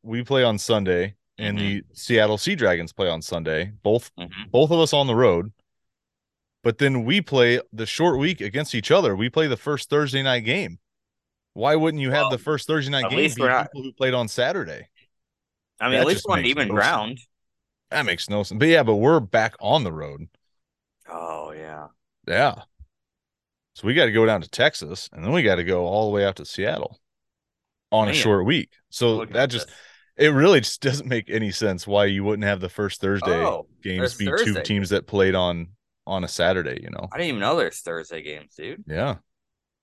we 0.03 0.22
play 0.25 0.42
on 0.42 0.59
Sunday, 0.59 1.14
and 1.38 1.59
mm-hmm. 1.59 1.66
the 1.66 1.85
Seattle 1.94 2.38
Sea 2.38 2.55
Dragons 2.55 2.92
play 2.92 3.09
on 3.09 3.22
Sunday. 3.22 3.72
Both 3.83 4.11
mm-hmm. 4.18 4.51
both 4.51 4.70
of 4.70 4.81
us 4.81 4.92
on 4.92 5.07
the 5.07 5.14
road. 5.14 5.53
But 6.62 6.79
then 6.79 7.05
we 7.05 7.20
play 7.20 7.61
the 7.72 7.87
short 7.87 8.18
week 8.18 8.40
against 8.40 8.75
each 8.75 8.90
other. 8.90 9.14
We 9.14 9.31
play 9.31 9.46
the 9.46 9.57
first 9.57 9.88
Thursday 9.88 10.22
night 10.22 10.40
game. 10.40 10.81
Why 11.57 11.75
wouldn't 11.75 12.03
you 12.03 12.11
have 12.11 12.25
well, 12.25 12.31
the 12.31 12.38
first 12.38 12.66
Thursday 12.66 12.90
night 12.90 13.09
game 13.09 13.33
be 13.35 13.42
not... 13.42 13.73
people 13.73 13.83
who 13.83 13.92
played 13.95 14.12
on 14.12 14.29
Saturday? 14.29 14.88
I 15.81 15.87
mean, 15.87 15.92
that 15.92 16.01
at 16.03 16.07
least 16.07 16.29
one 16.29 16.45
even 16.45 16.69
no 16.69 16.75
ground. 16.75 17.19
Sense. 17.19 17.29
That 17.90 18.05
makes 18.05 18.29
no 18.29 18.42
sense. 18.42 18.59
But 18.59 18.69
yeah, 18.69 18.83
but 18.83 18.97
we're 18.97 19.21
back 19.21 19.55
on 19.59 19.83
the 19.83 19.92
road. 19.92 20.29
Oh 21.09 21.53
yeah. 21.53 21.87
Yeah. 22.29 22.57
So 23.75 23.87
we 23.87 23.95
got 23.95 24.05
to 24.05 24.12
go 24.12 24.27
down 24.27 24.42
to 24.42 24.51
Texas 24.51 25.09
and 25.14 25.25
then 25.25 25.33
we 25.33 25.42
got 25.42 25.55
to 25.55 25.64
go 25.64 25.87
all 25.87 26.11
the 26.11 26.14
way 26.14 26.27
out 26.27 26.37
to 26.37 26.45
Seattle 26.45 27.01
on 27.90 28.07
Man. 28.07 28.14
a 28.14 28.19
short 28.19 28.45
week. 28.45 28.69
So 28.90 29.16
Look 29.16 29.33
that 29.33 29.49
just 29.49 29.69
this. 29.69 30.27
it 30.27 30.35
really 30.35 30.61
just 30.61 30.81
doesn't 30.83 31.09
make 31.09 31.31
any 31.31 31.53
sense 31.53 31.87
why 31.87 32.05
you 32.05 32.23
wouldn't 32.23 32.45
have 32.45 32.61
the 32.61 32.69
first 32.69 33.01
Thursday 33.01 33.31
oh, 33.31 33.66
games 33.83 34.14
be 34.14 34.27
Thursday. 34.27 34.53
two 34.53 34.61
teams 34.61 34.90
that 34.90 35.07
played 35.07 35.35
on 35.35 35.69
on 36.07 36.23
a 36.23 36.29
Saturday, 36.29 36.81
you 36.83 36.90
know. 36.90 37.09
I 37.11 37.16
didn't 37.16 37.29
even 37.29 37.40
know 37.40 37.57
there's 37.57 37.81
Thursday 37.81 38.21
games, 38.21 38.55
dude. 38.57 38.85
Yeah. 38.87 39.16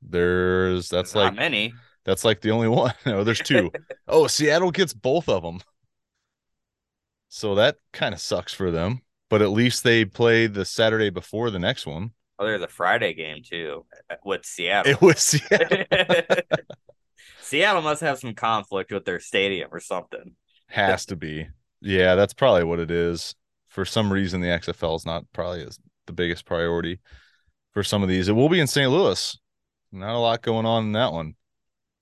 There's 0.07 0.89
that's 0.89 1.13
there's 1.13 1.25
like 1.25 1.35
many. 1.35 1.73
That's 2.05 2.25
like 2.25 2.41
the 2.41 2.51
only 2.51 2.67
one. 2.69 2.93
no, 3.05 3.23
there's 3.23 3.39
two. 3.39 3.71
oh, 4.07 4.27
Seattle 4.27 4.71
gets 4.71 4.93
both 4.93 5.29
of 5.29 5.43
them. 5.43 5.61
So 7.29 7.55
that 7.55 7.77
kind 7.91 8.13
of 8.13 8.21
sucks 8.21 8.53
for 8.53 8.71
them. 8.71 9.01
But 9.29 9.41
at 9.41 9.49
least 9.49 9.83
they 9.83 10.05
play 10.05 10.45
the 10.45 10.65
Saturday 10.65 11.09
before 11.09 11.49
the 11.49 11.59
next 11.59 11.87
one. 11.87 12.11
Oh, 12.37 12.45
there's 12.45 12.61
a 12.61 12.67
Friday 12.67 13.13
game 13.13 13.41
too 13.43 13.85
uh, 14.09 14.15
with 14.23 14.45
Seattle. 14.45 14.91
It 14.91 15.01
was 15.01 15.19
Seattle. 15.19 15.85
Seattle 17.41 17.81
must 17.81 18.01
have 18.01 18.19
some 18.19 18.33
conflict 18.33 18.91
with 18.91 19.05
their 19.05 19.19
stadium 19.19 19.69
or 19.71 19.79
something. 19.79 20.35
Has 20.67 21.05
to 21.07 21.15
be. 21.15 21.47
Yeah, 21.81 22.15
that's 22.15 22.33
probably 22.33 22.63
what 22.63 22.79
it 22.79 22.91
is. 22.91 23.35
For 23.67 23.85
some 23.85 24.11
reason, 24.11 24.41
the 24.41 24.47
XFL 24.47 24.95
is 24.95 25.05
not 25.05 25.25
probably 25.33 25.67
the 26.05 26.13
biggest 26.13 26.45
priority 26.45 26.99
for 27.71 27.83
some 27.83 28.03
of 28.03 28.09
these. 28.09 28.27
It 28.27 28.33
will 28.33 28.49
be 28.49 28.59
in 28.59 28.67
St. 28.67 28.91
Louis. 28.91 29.37
Not 29.93 30.15
a 30.15 30.17
lot 30.17 30.41
going 30.41 30.65
on 30.65 30.86
in 30.86 30.91
that 30.93 31.13
one. 31.13 31.36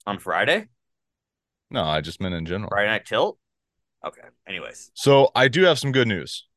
On 0.08 0.18
Friday? 0.18 0.68
No, 1.70 1.84
I 1.84 2.00
just 2.00 2.22
meant 2.22 2.34
in 2.34 2.46
general. 2.46 2.70
Friday 2.70 2.88
night 2.88 3.06
tilt? 3.06 3.38
Okay. 4.06 4.22
Anyways. 4.48 4.92
So 4.94 5.30
I 5.36 5.50
do 5.50 5.64
have 5.64 5.78
some 5.78 5.92
good 5.92 6.08
news. 6.08 6.48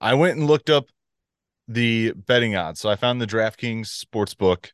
I 0.00 0.14
went 0.14 0.38
and 0.38 0.46
looked 0.46 0.70
up 0.70 0.86
the 1.68 2.12
betting 2.12 2.56
odds. 2.56 2.80
So 2.80 2.88
I 2.88 2.96
found 2.96 3.20
the 3.20 3.26
DraftKings 3.26 4.04
sportsbook 4.04 4.70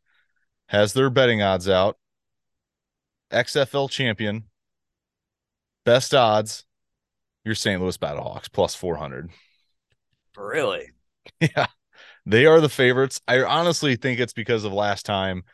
has 0.69 0.93
their 0.93 1.11
betting 1.11 1.43
odds 1.43 1.69
out. 1.69 1.99
XFL 3.33 3.91
champion, 3.91 4.45
best 5.85 6.15
odds, 6.15 6.65
your 7.45 7.55
St. 7.55 7.81
Louis 7.81 7.97
Battlehawks 7.99 8.53
plus 8.53 8.75
400. 8.75 9.31
Really? 10.37 10.91
Yeah. 11.41 11.67
They 12.27 12.47
are 12.47 12.61
the 12.61 12.69
favorites. 12.69 13.21
I 13.29 13.43
honestly 13.43 13.95
think 13.95 14.19
it's 14.19 14.33
because 14.33 14.65
of 14.65 14.73
last 14.73 15.07
time 15.07 15.45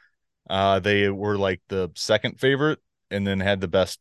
uh 0.49 0.79
they 0.81 1.09
were 1.09 1.39
like 1.39 1.61
the 1.69 1.91
second 1.95 2.41
favorite 2.41 2.79
and 3.11 3.27
then 3.27 3.41
had 3.41 3.61
the 3.61 3.69
best 3.69 4.01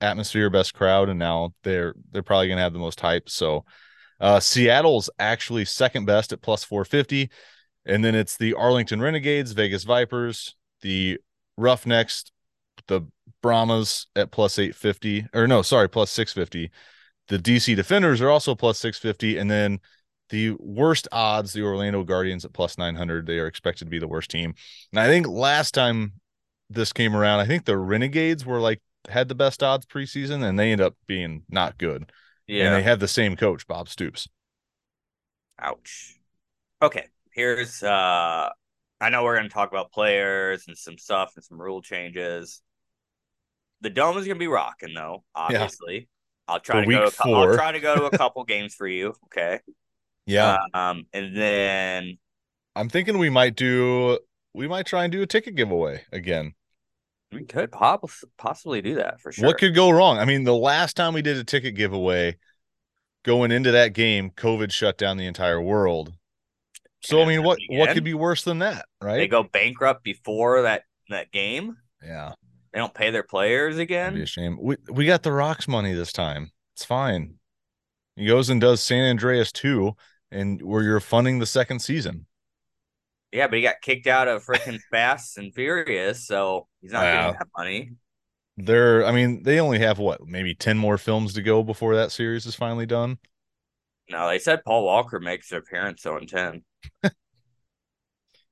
atmosphere, 0.00 0.50
best 0.50 0.74
crowd 0.74 1.08
and 1.08 1.18
now 1.18 1.54
they're 1.62 1.94
they're 2.10 2.22
probably 2.22 2.48
to 2.58 2.62
have 2.62 2.72
the 2.72 2.78
most 2.78 3.00
hype. 3.00 3.28
So 3.28 3.64
uh, 4.22 4.38
Seattle's 4.38 5.10
actually 5.18 5.64
second 5.64 6.04
best 6.04 6.32
at 6.32 6.40
plus 6.40 6.62
450. 6.62 7.28
And 7.84 8.04
then 8.04 8.14
it's 8.14 8.36
the 8.36 8.54
Arlington 8.54 9.00
Renegades, 9.00 9.50
Vegas 9.50 9.82
Vipers, 9.82 10.54
the 10.80 11.18
Roughnecks, 11.56 12.30
the 12.86 13.02
Brahmas 13.42 14.06
at 14.14 14.30
plus 14.30 14.60
850. 14.60 15.26
Or 15.34 15.48
no, 15.48 15.62
sorry, 15.62 15.88
plus 15.88 16.12
650. 16.12 16.70
The 17.26 17.38
DC 17.38 17.74
Defenders 17.74 18.20
are 18.20 18.30
also 18.30 18.54
plus 18.54 18.78
650. 18.78 19.38
And 19.38 19.50
then 19.50 19.80
the 20.32 20.56
worst 20.58 21.06
odds, 21.12 21.52
the 21.52 21.62
Orlando 21.62 22.02
Guardians 22.04 22.46
at 22.46 22.54
plus 22.54 22.78
900. 22.78 23.26
They 23.26 23.38
are 23.38 23.46
expected 23.46 23.84
to 23.84 23.90
be 23.90 23.98
the 23.98 24.08
worst 24.08 24.30
team. 24.30 24.54
And 24.90 24.98
I 24.98 25.06
think 25.06 25.28
last 25.28 25.74
time 25.74 26.14
this 26.70 26.90
came 26.90 27.14
around, 27.14 27.40
I 27.40 27.46
think 27.46 27.66
the 27.66 27.76
Renegades 27.76 28.46
were 28.46 28.58
like 28.58 28.80
had 29.10 29.28
the 29.28 29.34
best 29.34 29.62
odds 29.62 29.84
preseason 29.84 30.42
and 30.42 30.58
they 30.58 30.72
end 30.72 30.80
up 30.80 30.96
being 31.06 31.42
not 31.50 31.76
good. 31.76 32.10
Yeah. 32.46 32.64
And 32.64 32.74
they 32.74 32.82
had 32.82 32.98
the 32.98 33.08
same 33.08 33.36
coach, 33.36 33.66
Bob 33.66 33.90
Stoops. 33.90 34.26
Ouch. 35.60 36.16
Okay. 36.80 37.08
Here's 37.34 37.82
uh 37.82 38.48
I 39.02 39.10
know 39.10 39.24
we're 39.24 39.36
gonna 39.36 39.50
talk 39.50 39.70
about 39.70 39.92
players 39.92 40.64
and 40.66 40.78
some 40.78 40.96
stuff 40.96 41.32
and 41.36 41.44
some 41.44 41.60
rule 41.60 41.82
changes. 41.82 42.62
The 43.82 43.90
dome 43.90 44.16
is 44.16 44.26
gonna 44.26 44.38
be 44.38 44.48
rocking 44.48 44.94
though, 44.94 45.24
obviously. 45.34 45.94
Yeah. 45.94 46.04
I'll 46.48 46.60
try 46.60 46.84
for 46.84 46.90
to 46.90 46.96
go 46.96 47.10
to, 47.10 47.16
i 47.22 47.30
I'll 47.30 47.54
try 47.54 47.72
to 47.72 47.80
go 47.80 47.96
to 47.96 48.04
a 48.04 48.10
couple 48.18 48.44
games 48.44 48.74
for 48.74 48.88
you. 48.88 49.12
Okay. 49.26 49.60
Yeah. 50.26 50.58
Um, 50.74 51.06
and 51.12 51.36
then 51.36 52.18
I'm 52.76 52.88
thinking 52.88 53.18
we 53.18 53.30
might 53.30 53.56
do 53.56 54.18
we 54.54 54.68
might 54.68 54.86
try 54.86 55.04
and 55.04 55.12
do 55.12 55.22
a 55.22 55.26
ticket 55.26 55.54
giveaway 55.54 56.02
again. 56.12 56.54
We 57.32 57.44
could 57.44 57.72
possibly 57.72 58.82
do 58.82 58.96
that 58.96 59.20
for 59.20 59.32
sure. 59.32 59.46
What 59.46 59.58
could 59.58 59.74
go 59.74 59.90
wrong? 59.90 60.18
I 60.18 60.26
mean, 60.26 60.44
the 60.44 60.54
last 60.54 60.96
time 60.96 61.14
we 61.14 61.22
did 61.22 61.38
a 61.38 61.44
ticket 61.44 61.74
giveaway, 61.74 62.36
going 63.22 63.50
into 63.50 63.70
that 63.72 63.94
game, 63.94 64.30
COVID 64.30 64.70
shut 64.70 64.98
down 64.98 65.16
the 65.16 65.26
entire 65.26 65.60
world. 65.60 66.12
So 67.00 67.22
I 67.22 67.26
mean, 67.26 67.42
what 67.42 67.58
again? 67.58 67.78
what 67.78 67.90
could 67.90 68.04
be 68.04 68.14
worse 68.14 68.44
than 68.44 68.60
that, 68.60 68.84
right? 69.02 69.16
They 69.16 69.28
go 69.28 69.42
bankrupt 69.42 70.04
before 70.04 70.62
that 70.62 70.84
that 71.08 71.32
game. 71.32 71.76
Yeah, 72.04 72.34
they 72.72 72.78
don't 72.78 72.94
pay 72.94 73.10
their 73.10 73.24
players 73.24 73.78
again. 73.78 74.12
That'd 74.12 74.18
be 74.18 74.22
a 74.22 74.26
shame. 74.26 74.58
We 74.60 74.76
we 74.88 75.06
got 75.06 75.22
the 75.22 75.32
rocks 75.32 75.66
money 75.66 75.94
this 75.94 76.12
time. 76.12 76.52
It's 76.76 76.84
fine. 76.84 77.36
He 78.14 78.26
goes 78.26 78.50
and 78.50 78.60
does 78.60 78.82
San 78.82 79.08
Andreas 79.08 79.50
2 79.52 79.96
and 80.32 80.62
where 80.62 80.82
you're 80.82 81.00
funding 81.00 81.38
the 81.38 81.46
second 81.46 81.80
season. 81.80 82.26
Yeah, 83.32 83.46
but 83.46 83.56
he 83.56 83.62
got 83.62 83.80
kicked 83.80 84.06
out 84.06 84.28
of 84.28 84.44
freaking 84.44 84.80
Fast 84.90 85.38
and 85.38 85.54
Furious, 85.54 86.26
so 86.26 86.68
he's 86.80 86.92
not 86.92 87.02
Wow. 87.02 87.12
getting 87.12 87.38
that 87.38 87.48
money. 87.56 87.90
They're 88.56 89.04
I 89.06 89.12
mean, 89.12 89.42
they 89.42 89.60
only 89.60 89.78
have 89.78 89.98
what, 89.98 90.26
maybe 90.26 90.54
10 90.54 90.76
more 90.78 90.98
films 90.98 91.32
to 91.34 91.42
go 91.42 91.62
before 91.62 91.96
that 91.96 92.12
series 92.12 92.46
is 92.46 92.54
finally 92.54 92.86
done. 92.86 93.18
No, 94.10 94.28
they 94.28 94.38
said 94.38 94.64
Paul 94.64 94.84
Walker 94.84 95.20
makes 95.20 95.50
an 95.52 95.58
appearance 95.58 96.04
on 96.06 96.26
10. 96.26 96.62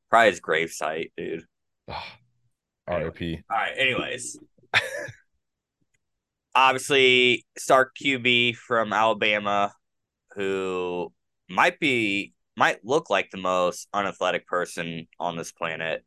Probably 0.08 0.30
his 0.30 0.40
gravesite, 0.40 1.12
dude. 1.16 1.44
Ah, 1.88 2.18
oh, 2.88 2.98
RIP. 2.98 3.44
All 3.50 3.56
right, 3.56 3.74
anyways. 3.76 4.38
Obviously, 6.54 7.44
Stark 7.56 7.94
QB 7.96 8.56
from 8.56 8.92
Alabama, 8.92 9.72
who 10.34 11.12
might 11.50 11.78
be 11.80 12.32
might 12.56 12.84
look 12.84 13.10
like 13.10 13.30
the 13.30 13.38
most 13.38 13.88
unathletic 13.92 14.46
person 14.46 15.06
on 15.18 15.36
this 15.36 15.52
planet. 15.52 16.04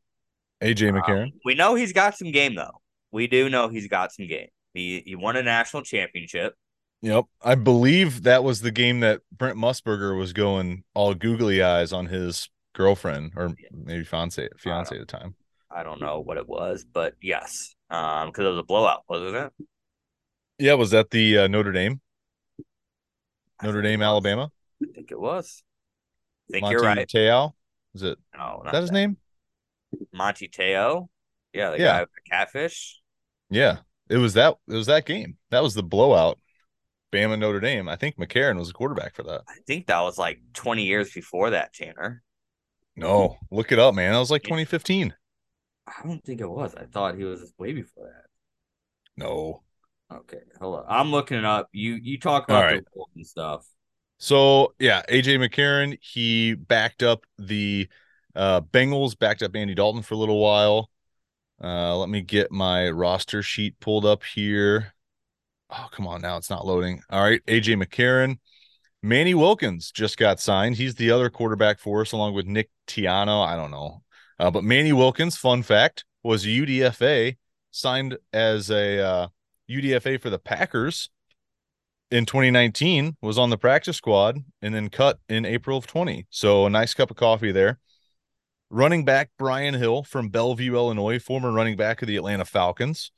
AJ 0.62 0.90
Um, 0.90 0.96
McCarron. 1.02 1.32
we 1.46 1.56
know 1.56 1.76
he's 1.76 1.94
got 1.94 2.18
some 2.18 2.32
game 2.32 2.56
though. 2.56 2.82
We 3.12 3.28
do 3.28 3.50
know 3.50 3.68
he's 3.70 3.88
got 3.88 4.12
some 4.12 4.28
game. 4.28 4.48
He 4.74 5.02
he 5.06 5.16
won 5.16 5.36
a 5.36 5.44
national 5.44 5.84
championship. 5.84 6.56
Yep. 7.02 7.26
I 7.44 7.56
believe 7.56 8.24
that 8.24 8.44
was 8.44 8.62
the 8.62 8.72
game 8.72 9.02
that 9.02 9.22
Brent 9.32 9.58
Musburger 9.58 10.18
was 10.18 10.32
going 10.32 10.84
all 10.94 11.14
googly 11.14 11.62
eyes 11.62 11.92
on 11.92 12.06
his 12.06 12.50
girlfriend 12.74 13.34
or 13.36 13.54
maybe 13.72 14.04
fiance 14.06 14.48
fiance 14.58 14.96
at 14.96 15.00
the 15.00 15.06
time. 15.06 15.36
I 15.70 15.84
don't 15.84 16.00
know 16.00 16.20
what 16.22 16.38
it 16.38 16.48
was, 16.48 16.86
but 16.86 17.16
yes, 17.22 17.76
um, 17.90 18.30
because 18.30 18.46
it 18.46 18.50
was 18.50 18.60
a 18.60 18.64
blowout, 18.64 19.04
wasn't 19.10 19.36
it? 19.36 19.54
Yeah, 20.60 20.76
was 20.76 20.92
that 20.92 21.10
the 21.10 21.40
uh, 21.40 21.48
Notre 21.48 21.72
Dame? 21.72 22.00
Notre 23.62 23.82
Dame. 23.82 24.02
Alabama? 24.02 24.52
I 24.84 24.94
think 24.94 25.12
it 25.12 25.20
was. 25.20 25.64
I 26.50 26.54
think 26.54 26.64
Manti 26.64 26.74
you're 26.74 26.84
right. 26.84 27.08
Te'o? 27.08 27.54
Is 27.96 28.04
it 28.04 28.18
No, 28.36 28.58
is 28.60 28.66
not 28.66 28.72
that 28.74 28.82
his 28.82 28.92
name? 28.92 29.18
Manti 30.12 30.48
Te'o. 30.48 31.10
Yeah, 31.54 31.72
the 31.72 31.80
Yeah. 31.80 31.86
guy 31.86 32.00
with 32.02 32.10
the 32.14 32.30
catfish. 32.30 33.02
Yeah. 33.50 33.80
It 34.10 34.18
was 34.18 34.34
that 34.34 34.56
it 34.68 34.74
was 34.74 34.88
that 34.88 35.06
game. 35.06 35.38
That 35.50 35.64
was 35.64 35.74
the 35.74 35.84
blowout. 35.84 36.40
Bama 37.12 37.38
Notre 37.38 37.60
Dame. 37.60 37.88
I 37.88 37.96
think 37.96 38.18
McCarron 38.18 38.58
was 38.58 38.70
the 38.70 38.74
quarterback 38.74 39.16
for 39.16 39.24
that. 39.24 39.42
I 39.48 39.58
think 39.68 39.88
that 39.88 40.02
was 40.02 40.18
like 40.18 40.40
20 40.54 40.84
years 40.84 41.12
before 41.14 41.52
that, 41.52 41.74
Tanner. 41.74 42.24
No, 42.96 43.38
look 43.52 43.72
it 43.72 43.80
up, 43.80 43.94
man. 43.96 44.14
That 44.14 44.20
was 44.20 44.32
like 44.32 44.44
2015. 44.44 45.14
I 45.88 46.08
don't 46.08 46.24
think 46.24 46.42
it 46.42 46.50
was. 46.50 46.74
I 46.76 46.86
thought 46.86 47.16
he 47.18 47.24
was 47.24 47.54
way 47.58 47.74
before 47.74 48.06
that. 48.06 48.26
No. 49.16 49.64
Okay, 50.12 50.40
hold 50.60 50.80
on. 50.80 50.86
I'm 50.88 51.12
looking 51.12 51.38
it 51.38 51.46
up. 51.46 51.70
You 51.72 51.94
you 52.02 52.20
talk 52.20 52.46
about 52.46 52.66
right. 52.66 52.84
the 52.84 52.90
rules 52.96 53.10
and 53.16 53.26
stuff. 53.26 53.66
So 54.24 54.74
yeah, 54.80 55.02
AJ 55.10 55.38
McCarron, 55.46 55.98
he 56.02 56.54
backed 56.54 57.04
up 57.04 57.26
the 57.38 57.90
uh 58.34 58.62
Bengals, 58.62 59.20
backed 59.20 59.44
up 59.44 59.54
Andy 59.54 59.76
Dalton 59.76 60.02
for 60.02 60.14
a 60.14 60.18
little 60.18 60.40
while. 60.40 60.90
Uh 61.62 61.98
let 61.98 62.08
me 62.08 62.22
get 62.22 62.50
my 62.50 62.90
roster 62.90 63.44
sheet 63.44 63.78
pulled 63.82 64.06
up 64.06 64.24
here. 64.24 64.94
Oh, 65.70 65.90
come 65.92 66.08
on 66.08 66.22
now, 66.22 66.38
it's 66.38 66.50
not 66.50 66.66
loading. 66.66 67.02
All 67.10 67.22
right, 67.22 67.46
AJ 67.48 67.84
McCarron. 67.84 68.38
Manny 69.02 69.34
Wilkins 69.34 69.92
just 69.92 70.16
got 70.16 70.40
signed. 70.40 70.78
He's 70.78 70.96
the 70.96 71.12
other 71.12 71.30
quarterback 71.30 71.80
for 71.80 72.00
us, 72.00 72.14
along 72.14 72.34
with 72.34 72.46
Nick 72.46 72.70
Tiano. 72.88 73.46
I 73.46 73.58
don't 73.58 73.72
know. 73.72 74.04
Uh, 74.40 74.50
but 74.50 74.64
Manny 74.64 74.94
Wilkins, 74.94 75.36
fun 75.36 75.64
fact, 75.64 76.06
was 76.24 76.46
UDFA, 76.46 77.36
signed 77.72 78.18
as 78.32 78.72
a 78.72 79.00
uh, 79.06 79.28
UDFA 79.70 80.22
for 80.22 80.30
the 80.30 80.40
Packers 80.40 81.10
in 82.14 82.28
2019 82.28 83.18
was 83.24 83.40
on 83.40 83.50
the 83.50 83.58
practice 83.58 83.98
squad 83.98 84.38
and 84.62 84.76
then 84.76 84.88
cut 84.88 85.18
in 85.30 85.46
April 85.46 85.80
of 85.80 85.88
20. 85.88 86.28
So 86.30 86.68
a 86.68 86.70
nice 86.70 86.94
cup 86.94 87.10
of 87.10 87.18
coffee 87.18 87.52
there. 87.52 87.80
Running 88.70 89.04
back 89.04 89.32
Brian 89.40 89.74
Hill 89.74 90.04
from 90.04 90.30
Belleville, 90.30 90.76
Illinois, 90.76 91.18
former 91.18 91.52
running 91.52 91.76
back 91.76 92.04
of 92.04 92.08
the 92.08 92.16
Atlanta 92.16 92.46
Falcons. 92.46 93.12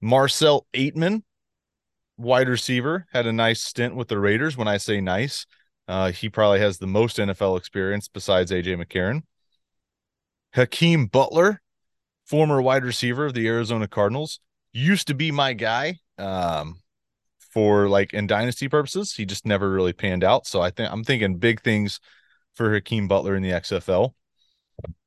Marcell 0.00 0.68
Ateman, 0.72 1.24
wide 2.18 2.48
receiver, 2.48 3.08
had 3.12 3.26
a 3.26 3.32
nice 3.32 3.62
stint 3.62 3.96
with 3.96 4.06
the 4.06 4.20
Raiders. 4.20 4.56
When 4.56 4.68
I 4.68 4.76
say 4.76 5.00
nice, 5.00 5.44
uh, 5.88 6.12
he 6.12 6.28
probably 6.28 6.60
has 6.60 6.78
the 6.78 6.86
most 6.86 7.16
NFL 7.16 7.58
experience 7.58 8.06
besides 8.06 8.52
AJ 8.52 8.80
McCarron. 8.80 9.22
Hakeem 10.54 11.06
Butler, 11.06 11.62
former 12.24 12.62
wide 12.62 12.84
receiver 12.84 13.26
of 13.26 13.34
the 13.34 13.48
Arizona 13.48 13.88
Cardinals, 13.88 14.38
used 14.72 15.08
to 15.08 15.14
be 15.14 15.32
my 15.32 15.52
guy. 15.52 15.98
Um, 16.16 16.80
for 17.50 17.88
like 17.88 18.14
in 18.14 18.26
dynasty 18.26 18.68
purposes. 18.68 19.14
He 19.14 19.26
just 19.26 19.44
never 19.44 19.70
really 19.70 19.92
panned 19.92 20.24
out. 20.24 20.46
So 20.46 20.60
I 20.60 20.70
think 20.70 20.90
I'm 20.92 21.04
thinking 21.04 21.36
big 21.36 21.60
things 21.62 22.00
for 22.54 22.72
Hakeem 22.72 23.08
Butler 23.08 23.36
in 23.36 23.42
the 23.42 23.50
XFL. 23.50 24.14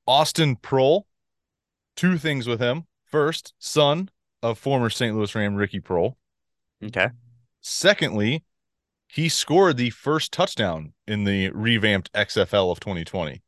Austin 0.05 0.57
Proehl, 0.57 1.03
two 1.95 2.17
things 2.17 2.47
with 2.47 2.59
him. 2.59 2.85
First, 3.05 3.53
son 3.59 4.09
of 4.41 4.59
former 4.59 4.89
St. 4.89 5.15
Louis 5.15 5.33
Ram 5.33 5.55
Ricky 5.55 5.79
Proehl. 5.79 6.15
Okay. 6.83 7.09
Secondly, 7.61 8.43
he 9.07 9.29
scored 9.29 9.77
the 9.77 9.91
first 9.91 10.31
touchdown 10.31 10.93
in 11.07 11.23
the 11.23 11.49
revamped 11.51 12.11
XFL 12.13 12.71
of 12.71 12.79
2020. 12.79 13.41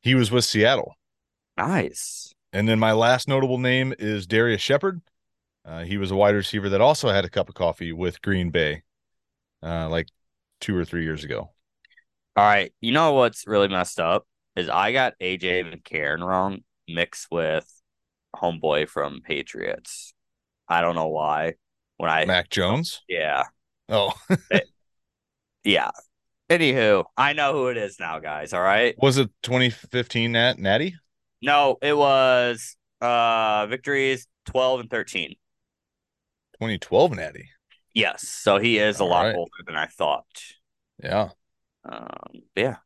He 0.00 0.14
was 0.14 0.30
with 0.30 0.44
Seattle. 0.44 0.94
Nice. 1.56 2.32
And 2.52 2.68
then 2.68 2.78
my 2.78 2.92
last 2.92 3.28
notable 3.28 3.58
name 3.58 3.92
is 3.98 4.26
Darrius 4.26 4.62
Shepherd. 4.62 5.02
Uh, 5.66 5.82
he 5.82 5.98
was 5.98 6.10
a 6.10 6.16
wide 6.16 6.34
receiver 6.34 6.68
that 6.68 6.80
also 6.80 7.08
had 7.08 7.24
a 7.24 7.28
cup 7.28 7.48
of 7.48 7.54
coffee 7.54 7.92
with 7.92 8.22
Green 8.22 8.50
Bay, 8.50 8.82
uh, 9.62 9.88
like 9.88 10.06
two 10.60 10.76
or 10.76 10.84
three 10.84 11.02
years 11.02 11.24
ago. 11.24 11.50
All 12.36 12.44
right. 12.44 12.72
You 12.80 12.92
know 12.92 13.14
what's 13.14 13.46
really 13.46 13.68
messed 13.68 13.98
up 13.98 14.26
is 14.54 14.68
I 14.68 14.92
got 14.92 15.14
AJ 15.20 15.64
McCarron 15.74 16.24
wrong 16.24 16.60
mixed 16.88 17.28
with 17.30 17.66
homeboy 18.34 18.88
from 18.88 19.20
Patriots. 19.24 20.14
I 20.68 20.80
don't 20.80 20.94
know 20.94 21.08
why. 21.08 21.54
When 21.96 22.10
I 22.10 22.26
Mac 22.26 22.50
Jones. 22.50 23.02
yeah 23.08 23.44
Oh, 23.88 24.12
yeah. 25.64 25.90
Anywho, 26.50 27.04
I 27.16 27.32
know 27.32 27.52
who 27.52 27.68
it 27.68 27.76
is 27.76 27.98
now, 27.98 28.18
guys. 28.18 28.52
All 28.52 28.60
right. 28.60 28.94
was 29.00 29.18
it 29.18 29.30
2015 29.42 30.32
Nat 30.32 30.58
Natty? 30.58 30.94
No, 31.42 31.76
it 31.82 31.96
was 31.96 32.76
uh 33.00 33.66
victories 33.66 34.26
twelve 34.44 34.80
and 34.80 34.90
thirteen. 34.90 35.36
2012 36.60 37.12
Natty. 37.12 37.48
Yes, 37.94 38.28
so 38.28 38.58
he 38.58 38.78
is 38.78 39.00
a 39.00 39.04
lot 39.04 39.26
right. 39.26 39.34
older 39.34 39.50
than 39.66 39.76
I 39.76 39.86
thought. 39.86 40.26
Yeah. 41.02 41.30
Um, 41.84 42.42
yeah, 42.56 42.76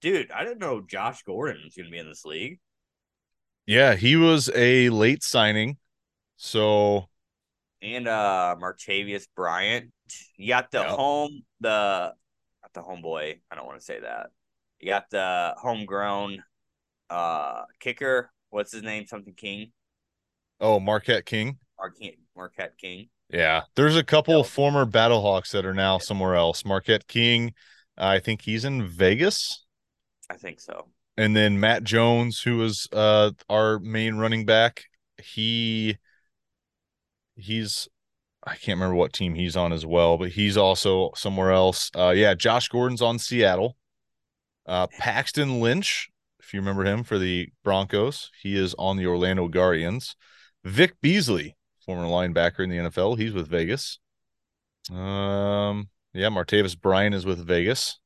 dude, 0.00 0.30
I 0.32 0.44
didn't 0.44 0.58
know 0.58 0.80
Josh 0.82 1.22
Gordon 1.22 1.62
was 1.64 1.74
going 1.74 1.86
to 1.86 1.92
be 1.92 1.98
in 1.98 2.08
this 2.08 2.24
league. 2.24 2.58
Yeah. 3.66 3.94
He 3.94 4.16
was 4.16 4.50
a 4.54 4.88
late 4.90 5.22
signing. 5.22 5.78
So, 6.36 7.08
and 7.80 8.08
uh 8.08 8.56
Martavis 8.60 9.26
Bryant. 9.36 9.92
You 10.36 10.48
got 10.48 10.70
the 10.70 10.78
Yep. 10.80 10.88
home 10.88 11.42
the 11.60 12.12
not 12.62 12.72
the 12.74 12.82
homeboy. 12.82 13.40
I 13.50 13.54
don't 13.54 13.66
want 13.66 13.78
to 13.78 13.84
say 13.84 14.00
that. 14.00 14.30
You 14.80 14.88
got 14.88 15.10
the 15.10 15.54
homegrown 15.58 16.42
uh 17.10 17.64
kicker. 17.80 18.32
What's 18.50 18.72
his 18.72 18.82
name? 18.82 19.06
Something 19.06 19.34
King. 19.34 19.72
oh, 20.60 20.80
Marquette 20.80 21.24
King. 21.26 21.58
Marquette 21.78 22.16
Marquette 22.42 22.76
King. 22.76 23.08
Yeah. 23.28 23.62
There's 23.76 23.96
a 23.96 24.02
couple 24.02 24.38
Yep. 24.38 24.46
former 24.46 24.84
Battlehawks 24.84 25.52
that 25.52 25.64
are 25.64 25.72
now 25.74 25.98
somewhere 25.98 26.34
else. 26.34 26.64
Marquette 26.64 27.06
King, 27.06 27.54
I 27.96 28.18
think 28.18 28.42
he's 28.42 28.64
in 28.64 28.84
Vegas. 28.88 29.64
I 30.28 30.34
think 30.34 30.58
so. 30.60 30.88
And 31.16 31.36
then 31.36 31.60
Matt 31.60 31.84
Jones, 31.84 32.40
who 32.40 32.56
was 32.56 32.88
uh 32.92 33.30
our 33.48 33.78
main 33.78 34.16
running 34.16 34.44
back, 34.44 34.86
he 35.22 35.98
he's 37.36 37.88
I 38.44 38.56
can't 38.56 38.76
remember 38.80 38.96
what 38.96 39.12
team 39.12 39.36
he's 39.36 39.56
on 39.56 39.72
as 39.72 39.86
well, 39.86 40.18
but 40.18 40.30
he's 40.32 40.56
also 40.56 41.12
somewhere 41.14 41.52
else. 41.52 41.92
Uh 41.94 42.10
yeah, 42.10 42.34
Josh 42.34 42.68
Gordon's 42.68 43.02
on 43.02 43.20
Seattle. 43.20 43.76
Uh 44.66 44.88
Paxton 44.98 45.60
Lynch, 45.60 46.08
if 46.40 46.52
you 46.52 46.58
remember 46.58 46.84
him 46.84 47.04
for 47.04 47.18
the 47.20 47.50
Broncos, 47.62 48.32
he 48.42 48.56
is 48.56 48.74
on 48.80 48.96
the 48.96 49.06
Orlando 49.06 49.46
Guardians. 49.46 50.16
Vic 50.64 50.94
Beasley, 51.00 51.56
former 51.84 52.04
linebacker 52.04 52.60
in 52.60 52.70
the 52.70 52.76
NFL, 52.76 53.18
he's 53.18 53.32
with 53.32 53.48
Vegas. 53.48 53.98
Um 54.90 55.88
yeah, 56.14 56.28
Martavis 56.28 56.78
Bryant 56.78 57.14
is 57.14 57.24
with 57.24 57.46
Vegas. 57.46 57.98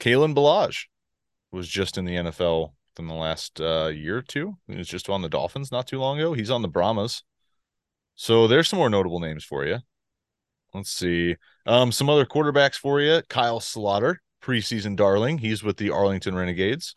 Kalen 0.00 0.34
Ballage 0.34 0.86
was 1.50 1.68
just 1.68 1.96
in 1.96 2.04
the 2.04 2.16
NFL 2.16 2.72
in 2.98 3.06
the 3.06 3.14
last 3.14 3.60
uh, 3.60 3.86
year 3.86 4.18
or 4.18 4.22
two. 4.22 4.56
He 4.66 4.76
was 4.76 4.88
just 4.88 5.08
on 5.08 5.22
the 5.22 5.28
Dolphins 5.28 5.72
not 5.72 5.86
too 5.86 5.98
long 5.98 6.18
ago. 6.18 6.34
He's 6.34 6.50
on 6.50 6.62
the 6.62 6.68
Brahmas. 6.68 7.22
So 8.14 8.46
there's 8.46 8.68
some 8.68 8.78
more 8.78 8.90
notable 8.90 9.20
names 9.20 9.44
for 9.44 9.64
you. 9.64 9.78
Let's 10.74 10.90
see. 10.90 11.36
Um, 11.66 11.92
some 11.92 12.10
other 12.10 12.26
quarterbacks 12.26 12.74
for 12.74 13.00
you. 13.00 13.22
Kyle 13.28 13.60
Sloter, 13.60 14.16
preseason 14.42 14.96
darling. 14.96 15.38
He's 15.38 15.62
with 15.62 15.78
the 15.78 15.90
Arlington 15.90 16.34
Renegades. 16.34 16.94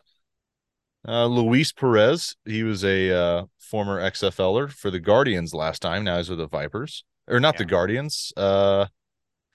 Uh, 1.07 1.25
Luis 1.25 1.71
Perez, 1.71 2.35
he 2.45 2.63
was 2.63 2.83
a 2.83 3.11
uh, 3.11 3.45
former 3.59 3.99
XFLer 3.99 4.71
for 4.71 4.91
the 4.91 4.99
Guardians 4.99 5.53
last 5.53 5.81
time. 5.81 6.03
Now 6.03 6.17
he's 6.17 6.29
with 6.29 6.39
the 6.39 6.47
Vipers, 6.47 7.03
or 7.27 7.39
not 7.39 7.57
the 7.57 7.65
Guardians. 7.65 8.31
Uh, 8.37 8.85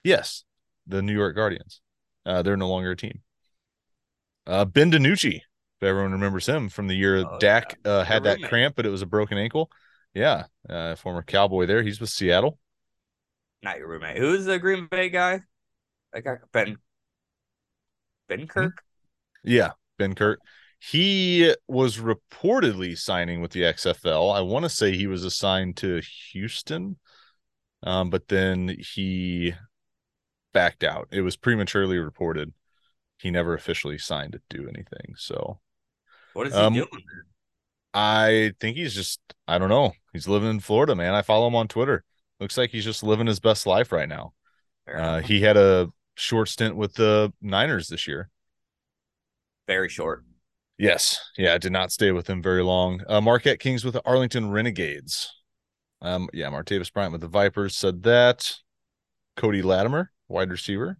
yes, 0.03 0.43
the 0.85 1.01
New 1.01 1.13
York 1.13 1.35
Guardians. 1.35 1.81
Uh, 2.25 2.41
they're 2.41 2.57
no 2.57 2.67
longer 2.67 2.91
a 2.91 2.95
team. 2.97 3.21
Uh, 4.45 4.65
Ben 4.65 4.91
DiNucci, 4.91 5.35
if 5.37 5.83
everyone 5.83 6.11
remembers 6.11 6.47
him 6.47 6.67
from 6.69 6.87
the 6.87 6.95
year 6.95 7.17
Oh, 7.25 7.37
Dak 7.39 7.77
uh, 7.85 8.03
had 8.03 8.23
that 8.23 8.37
roommate. 8.37 8.49
cramp, 8.49 8.75
but 8.75 8.85
it 8.85 8.89
was 8.89 9.01
a 9.01 9.05
broken 9.07 9.37
ankle. 9.37 9.69
Yeah, 10.13 10.45
uh, 10.69 10.95
former 10.95 11.23
Cowboy 11.23 11.65
there. 11.65 11.83
He's 11.83 11.99
with 12.01 12.09
Seattle. 12.09 12.57
Not 13.63 13.77
your 13.77 13.87
roommate. 13.87 14.17
Who's 14.17 14.45
the 14.45 14.59
Green 14.59 14.87
Bay 14.87 15.09
guy? 15.09 15.41
That 16.13 16.23
guy 16.23 16.37
Ben 16.51 16.77
Benkert. 18.29 18.73
Yeah, 19.43 19.71
Benkert. 19.99 20.37
He 20.79 21.53
was 21.67 21.97
reportedly 21.97 22.97
signing 22.97 23.41
with 23.41 23.51
the 23.51 23.63
XFL. 23.63 24.31
I 24.31 24.41
want 24.41 24.63
to 24.63 24.69
say 24.69 24.95
he 24.95 25.07
was 25.07 25.23
assigned 25.23 25.77
to 25.77 26.01
Houston, 26.31 26.97
um, 27.83 28.09
but 28.09 28.27
then 28.27 28.75
he 28.93 29.53
backed 30.53 30.83
out. 30.83 31.07
It 31.11 31.21
was 31.21 31.35
prematurely 31.35 31.97
reported. 31.97 32.53
He 33.17 33.31
never 33.31 33.53
officially 33.55 33.97
signed 33.97 34.33
to 34.33 34.41
do 34.49 34.67
anything. 34.67 35.15
So 35.17 35.59
What 36.33 36.47
is 36.47 36.53
he 36.53 36.59
Um, 36.59 36.73
doing? 36.73 36.87
there? 36.91 37.25
I 37.93 38.53
think 38.59 38.77
he's 38.77 38.93
just, 38.93 39.19
I 39.47 39.57
don't 39.57 39.69
know. 39.69 39.93
He's 40.13 40.27
living 40.27 40.51
in 40.51 40.59
Florida, 40.59 40.93
man. 40.95 41.15
I 41.15 41.23
follow 41.23 41.47
him 41.47 41.55
on 41.55 41.67
Twitter. 41.67 42.03
Looks 42.39 42.57
like 42.57 42.69
he's 42.69 42.85
just 42.85 43.01
living 43.01 43.25
his 43.25 43.39
best 43.39 43.65
life 43.65 43.91
right 43.91 44.07
now. 44.07 44.33
Uh, 44.87 45.19
he 45.21 45.41
had 45.41 45.57
a 45.57 45.89
short 46.15 46.47
stint 46.49 46.75
with 46.75 46.93
the 46.93 47.33
Niners 47.41 47.87
this 47.87 48.07
year. 48.07 48.29
Very 49.67 49.89
short. 49.89 50.23
Yes. 50.77 51.19
Yeah, 51.37 51.53
I 51.53 51.57
did 51.57 51.71
not 51.71 51.91
stay 51.91 52.11
with 52.11 52.29
him 52.29 52.41
very 52.41 52.63
long. 52.63 53.01
Uh, 53.07 53.19
Marquette 53.21 53.59
Kings 53.59 53.83
with 53.83 53.93
the 53.95 54.01
Arlington 54.05 54.51
Renegades. 54.51 55.33
Um, 56.01 56.29
yeah, 56.33 56.49
Martavis 56.49 56.93
Bryant 56.93 57.11
with 57.11 57.21
the 57.21 57.27
Vipers 57.27 57.75
said 57.75 58.03
that. 58.03 58.53
Cody 59.35 59.61
Latimer, 59.61 60.11
wide 60.27 60.51
receiver. 60.51 60.97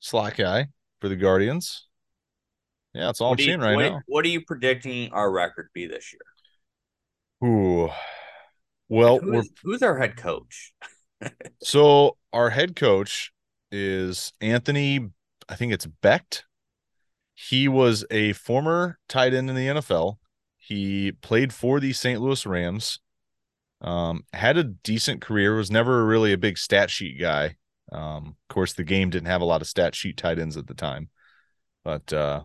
Slack 0.00 0.36
guy 0.36 0.68
for 1.00 1.08
the 1.08 1.16
Guardians. 1.16 1.86
Yeah, 2.92 3.06
that's 3.06 3.20
all 3.20 3.30
What 3.30 3.40
I'm 3.40 3.42
you- 3.42 3.46
seeing 3.46 3.60
right 3.60 3.76
what, 3.76 3.82
now. 3.82 4.00
What 4.06 4.24
are 4.24 4.28
you 4.28 4.44
predicting 4.44 5.12
our 5.12 5.30
record 5.30 5.68
be 5.74 5.86
this 5.86 6.12
year? 6.12 7.50
Ooh. 7.50 7.90
Well, 8.88 9.18
Who 9.18 9.32
we're 9.32 9.42
who's 9.62 9.82
our 9.82 9.98
head 9.98 10.16
coach? 10.16 10.72
so 11.62 12.16
our 12.32 12.50
head 12.50 12.76
coach 12.76 13.32
is 13.72 14.32
Anthony, 14.40 15.08
I 15.48 15.56
think 15.56 15.72
it's 15.72 15.86
Becht. 15.86 16.42
He 17.34 17.68
was 17.68 18.04
a 18.10 18.32
former 18.32 18.98
tight 19.08 19.34
end 19.34 19.50
in 19.50 19.56
the 19.56 19.66
NFL. 19.66 20.18
He 20.56 21.12
played 21.12 21.52
for 21.52 21.80
the 21.80 21.92
St. 21.92 22.20
Louis 22.20 22.46
Rams. 22.46 23.00
Um, 23.80 24.24
had 24.32 24.56
a 24.56 24.64
decent 24.64 25.20
career, 25.20 25.56
was 25.56 25.70
never 25.70 26.06
really 26.06 26.32
a 26.32 26.38
big 26.38 26.56
stat 26.56 26.90
sheet 26.90 27.20
guy. 27.20 27.56
Um, 27.92 28.36
of 28.48 28.54
course, 28.54 28.72
the 28.72 28.84
game 28.84 29.10
didn't 29.10 29.26
have 29.26 29.42
a 29.42 29.46
lot 29.46 29.60
of 29.60 29.68
stat 29.68 29.94
sheet 29.94 30.16
tight 30.16 30.38
ends 30.38 30.56
at 30.56 30.66
the 30.66 30.74
time. 30.74 31.10
But 31.84 32.12
uh 32.12 32.44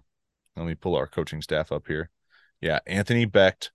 let 0.56 0.66
me 0.66 0.76
pull 0.76 0.96
our 0.96 1.08
coaching 1.08 1.42
staff 1.42 1.72
up 1.72 1.88
here. 1.88 2.10
Yeah, 2.60 2.80
Anthony 2.86 3.26
Becht. 3.26 3.70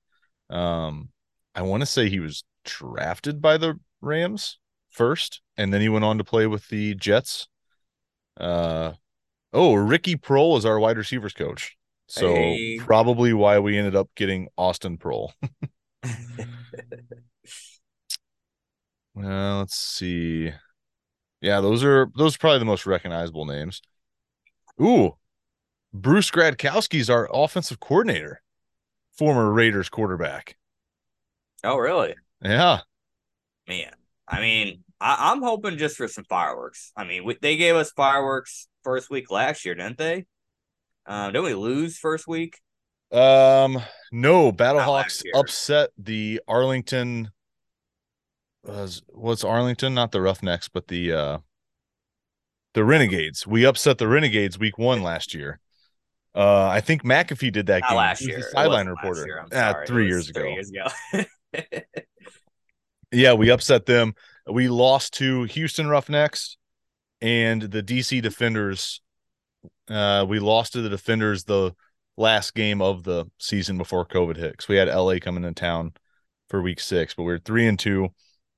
Um, 0.51 1.09
I 1.55 1.63
want 1.63 1.81
to 1.81 1.87
say 1.87 2.11
he 2.11 2.21
was 2.21 2.45
drafted 2.65 3.41
by 3.41 3.57
the 3.57 3.81
Rams 4.03 4.59
first, 4.91 5.41
and 5.57 5.73
then 5.73 5.81
he 5.81 5.89
went 5.89 6.05
on 6.05 6.19
to 6.19 6.25
play 6.25 6.47
with 6.47 6.69
the 6.69 6.95
Jets. 6.95 7.49
Uh 8.39 8.93
oh, 9.55 9.75
Ricky 9.75 10.17
Proehl 10.17 10.59
is 10.59 10.67
our 10.67 10.79
wide 10.81 10.99
receivers 10.99 11.33
coach. 11.33 11.77
So 12.09 12.35
Hey. 12.35 12.79
probably 12.79 13.33
why 13.33 13.59
we 13.61 13.79
ended 13.79 13.97
up 13.97 14.11
getting 14.17 14.49
Austin 14.59 14.99
Proehl. 14.99 15.33
Well, 19.15 19.59
let's 19.59 19.77
see. 19.77 20.53
Yeah, 21.41 21.61
those 21.61 21.85
are 21.85 22.11
those 22.17 22.37
are 22.37 22.39
probably 22.39 22.59
the 22.61 22.65
most 22.65 22.87
recognizable 22.87 23.45
names. 23.47 23.83
Ooh, 24.81 25.17
Bruce 25.93 26.31
Gradkowski's 26.31 27.11
our 27.11 27.29
offensive 27.33 27.81
coordinator, 27.81 28.43
former 29.17 29.53
Raiders 29.53 29.89
quarterback. 29.89 30.57
oh, 31.65 31.77
really? 31.79 32.15
Yeah, 32.43 32.81
Man, 33.67 33.93
I 34.29 34.41
mean, 34.41 34.85
I, 35.01 35.31
I'm 35.33 35.43
hoping 35.43 35.79
just 35.79 35.97
for 35.97 36.09
some 36.09 36.25
fireworks. 36.25 36.93
I 36.97 37.05
mean, 37.05 37.33
they 37.41 37.57
gave 37.57 37.77
us 37.77 37.93
fireworks 37.93 38.69
first 38.85 39.11
week 39.11 39.31
last 39.31 39.65
year, 39.65 39.75
didn't 39.75 39.99
they? 39.99 40.27
Um, 41.07 41.33
didn't 41.33 41.45
we 41.47 41.55
lose 41.55 41.99
first 41.99 42.27
week? 42.29 42.61
Um, 43.13 43.81
no, 44.13 44.53
Battlehawks 44.53 45.23
upset 45.35 45.91
the 45.99 46.41
Arlington. 46.49 47.31
Was 48.65 49.03
what's 49.09 49.45
Arlington? 49.45 49.95
Not 49.95 50.13
the 50.13 50.21
Roughnecks, 50.23 50.69
but 50.69 50.89
the 50.89 51.13
uh 51.13 51.39
the 52.73 52.85
Renegades. 52.85 53.47
We 53.47 53.67
upset 53.67 53.99
the 53.99 54.09
Renegades 54.09 54.59
week 54.59 54.79
one 54.79 55.03
last 55.03 55.35
year. 55.35 55.61
Uh, 56.35 56.67
I 56.67 56.81
think 56.81 57.05
McAfee 57.05 57.53
did 57.53 57.67
that 57.67 57.83
Not 57.83 57.91
game. 57.91 57.97
last 57.99 58.27
year. 58.27 58.39
the 58.39 58.43
sideline 58.45 58.89
reporter. 58.89 59.25
year, 59.27 59.45
Ah, 59.53 59.83
three 59.87 60.09
years 60.09 60.29
ago. 60.31 60.41
Three 60.41 60.53
years 60.53 60.71
ago. 60.71 61.71
Yeah, 63.13 63.35
we 63.35 63.51
upset 63.51 63.87
them. 63.87 64.15
We 64.51 64.67
lost 64.69 65.15
to 65.15 65.45
Houston 65.45 65.87
Roughnecks 65.87 66.57
and 67.25 67.63
the 67.63 67.83
DC 67.83 68.21
Defenders. 68.21 69.01
Uh, 69.89 70.27
we 70.29 70.39
lost 70.39 70.75
to 70.75 70.83
the 70.83 70.91
Defenders 70.91 71.45
the 71.45 71.75
last 72.19 72.55
game 72.55 72.83
of 72.83 73.03
the 73.05 73.25
season 73.39 73.79
before 73.79 74.05
COVID 74.07 74.37
hit. 74.37 74.59
'cause 74.59 74.69
we 74.69 74.77
had 74.77 74.89
LA 74.89 75.19
coming 75.21 75.43
into 75.45 75.59
town 75.59 75.95
for 76.51 76.61
week 76.61 76.81
six, 76.81 77.15
but 77.15 77.23
we 77.23 77.33
were 77.33 77.39
three 77.39 77.67
and 77.67 77.79
two, 77.79 78.11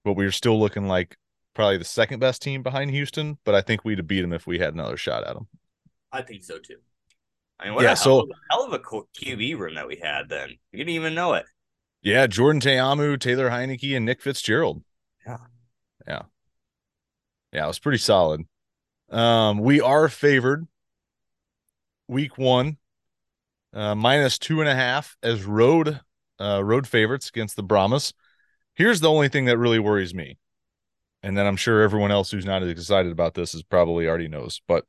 but 0.05 0.15
we 0.15 0.25
were 0.25 0.33
still 0.33 0.59
looking 0.59 0.89
like 0.89 1.17
probably 1.55 1.77
the 1.79 1.85
second 1.85 2.19
best 2.19 2.43
team 2.43 2.63
behind 2.65 2.91
Houston. 2.91 3.39
But 3.45 3.55
I 3.55 3.61
think 3.61 3.85
we'd 3.85 3.99
have 3.99 4.07
beat 4.09 4.23
them 4.23 4.33
if 4.33 4.47
we 4.49 4.59
had 4.59 4.75
another 4.75 4.97
shot 4.97 5.25
at 5.27 5.35
them. 5.35 5.47
I 6.11 6.23
think 6.23 6.43
so 6.43 6.59
too. 6.59 6.81
I 7.61 7.67
mean, 7.67 7.75
what 7.75 7.83
Yeah, 7.85 7.93
a 7.93 7.97
hell, 7.97 7.97
so- 7.97 8.21
of, 8.23 8.31
hell 8.51 8.65
of 8.67 8.73
a 8.73 8.79
QB 8.81 9.55
room 9.55 9.77
that 9.77 9.87
we 9.87 9.97
had 9.97 10.29
then. 10.29 10.51
You 10.73 10.79
didn't 10.79 10.91
even 10.91 11.15
know 11.15 11.35
it. 11.35 11.47
Yeah, 12.03 12.27
Jordan 12.27 12.61
Ta'amu, 12.61 13.17
Taylor 13.19 13.49
Heinicke, 13.49 13.97
and 13.97 14.05
Nick 14.05 14.21
Fitzgerald. 14.21 14.83
Yeah. 15.25 15.39
Yeah. 16.07 16.23
Yeah, 17.53 17.65
it 17.65 17.69
was 17.69 17.79
pretty 17.79 17.99
solid. 17.99 18.43
Um, 19.11 19.59
we 19.59 19.81
are 19.81 20.09
favored 20.09 20.67
week 22.09 22.39
one, 22.39 22.77
uh, 23.73 23.95
minus 23.95 24.39
two 24.39 24.61
and 24.61 24.69
a 24.69 24.75
half 24.75 25.17
as 25.23 25.45
road 25.45 26.01
uh 26.39 26.63
road 26.63 26.87
favorites 26.87 27.29
against 27.29 27.57
the 27.57 27.63
Brahmas. 27.63 28.13
Here's 28.75 29.01
the 29.01 29.11
only 29.11 29.29
thing 29.29 29.47
that 29.47 29.59
really 29.59 29.79
worries 29.79 30.15
me, 30.15 30.39
and 31.23 31.37
then 31.37 31.47
I'm 31.47 31.57
sure 31.57 31.83
everyone 31.83 32.11
else 32.11 32.31
who's 32.31 32.45
not 32.45 32.63
as 32.63 32.69
excited 32.69 33.13
about 33.13 33.35
this 33.35 33.55
is 33.55 33.63
probably 33.63 34.07
already 34.07 34.29
knows, 34.29 34.61
but 34.69 34.85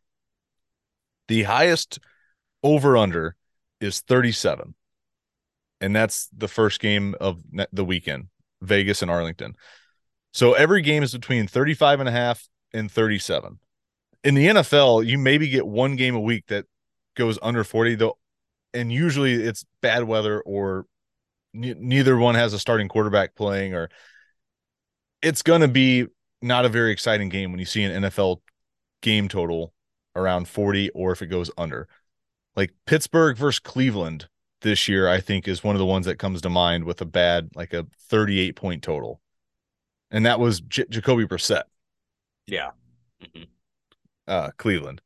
the 1.28 1.44
highest 1.44 2.00
over 2.64 2.98
under 2.98 3.36
is 3.80 4.02
37 4.02 4.74
and 5.80 5.96
that's 5.96 6.28
the 6.36 6.48
first 6.48 6.80
game 6.80 7.16
of 7.20 7.42
the 7.72 7.86
weekend 7.86 8.28
vegas 8.62 9.02
and 9.02 9.12
arlington 9.12 9.56
so 10.34 10.54
every 10.54 10.82
game 10.82 11.04
is 11.04 11.14
between 11.14 11.48
35 11.48 12.00
and 12.00 12.10
a 12.10 12.12
half 12.12 12.48
and 12.74 12.92
37 12.92 13.60
in 14.28 14.36
the 14.36 14.48
nfl 14.48 15.06
you 15.06 15.18
maybe 15.18 15.48
get 15.48 15.66
one 15.66 15.96
game 15.96 16.16
a 16.16 16.20
week 16.20 16.46
that 16.48 16.66
goes 17.16 17.40
under 17.42 17.64
40 17.64 17.96
though 17.96 18.18
and 18.74 18.92
usually 18.92 19.34
it's 19.34 19.66
bad 19.82 20.04
weather 20.04 20.42
or 20.42 20.86
ne- 21.54 21.76
neither 21.78 22.18
one 22.18 22.36
has 22.36 22.54
a 22.54 22.60
starting 22.60 22.88
quarterback 22.88 23.36
playing 23.36 23.74
or 23.74 23.90
it's 25.22 25.42
going 25.42 25.62
to 25.62 25.68
be 25.68 26.06
not 26.42 26.66
a 26.66 26.70
very 26.70 26.92
exciting 26.92 27.30
game 27.30 27.52
when 27.52 27.60
you 27.60 27.66
see 27.66 27.84
an 27.84 28.04
nfl 28.04 28.38
game 29.02 29.28
total 29.28 29.74
around 30.16 30.48
40 30.48 30.90
or 30.92 31.12
if 31.12 31.22
it 31.22 31.28
goes 31.28 31.52
under 31.58 31.88
like 32.56 32.74
pittsburgh 32.86 33.38
versus 33.38 33.60
cleveland 33.60 34.28
this 34.62 34.88
year, 34.88 35.08
I 35.08 35.20
think, 35.20 35.48
is 35.48 35.64
one 35.64 35.76
of 35.76 35.80
the 35.80 35.86
ones 35.86 36.08
that 36.08 36.18
comes 36.18 36.42
to 36.42 36.50
mind 36.50 36.84
with 36.86 37.00
a 37.02 37.06
bad, 37.06 37.52
like 37.56 37.74
a 37.74 37.86
38 38.10 38.56
point 38.56 38.84
total. 38.84 39.22
And 40.10 40.26
that 40.26 40.40
was 40.40 40.62
J- 40.62 40.86
Jacoby 40.90 41.26
Brissett, 41.26 41.64
Yeah. 42.48 42.72
Mhm. 43.22 43.48
Uh, 44.28 44.52
Cleveland. 44.58 45.02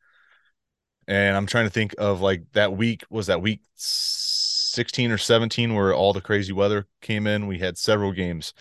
And 1.07 1.35
I'm 1.35 1.45
trying 1.45 1.65
to 1.65 1.69
think 1.71 1.95
of 1.97 2.21
like 2.21 2.43
that 2.53 2.73
week, 2.73 3.03
was 3.09 3.27
that 3.27 3.41
week 3.41 3.61
16 3.75 5.11
or 5.11 5.17
17 5.17 5.73
where 5.73 5.93
all 5.93 6.13
the 6.13 6.21
crazy 6.21 6.53
weather 6.53 6.87
came 7.01 7.27
in? 7.27 7.47
We 7.47 7.59
had 7.59 7.77
several 7.77 8.11
games 8.11 8.53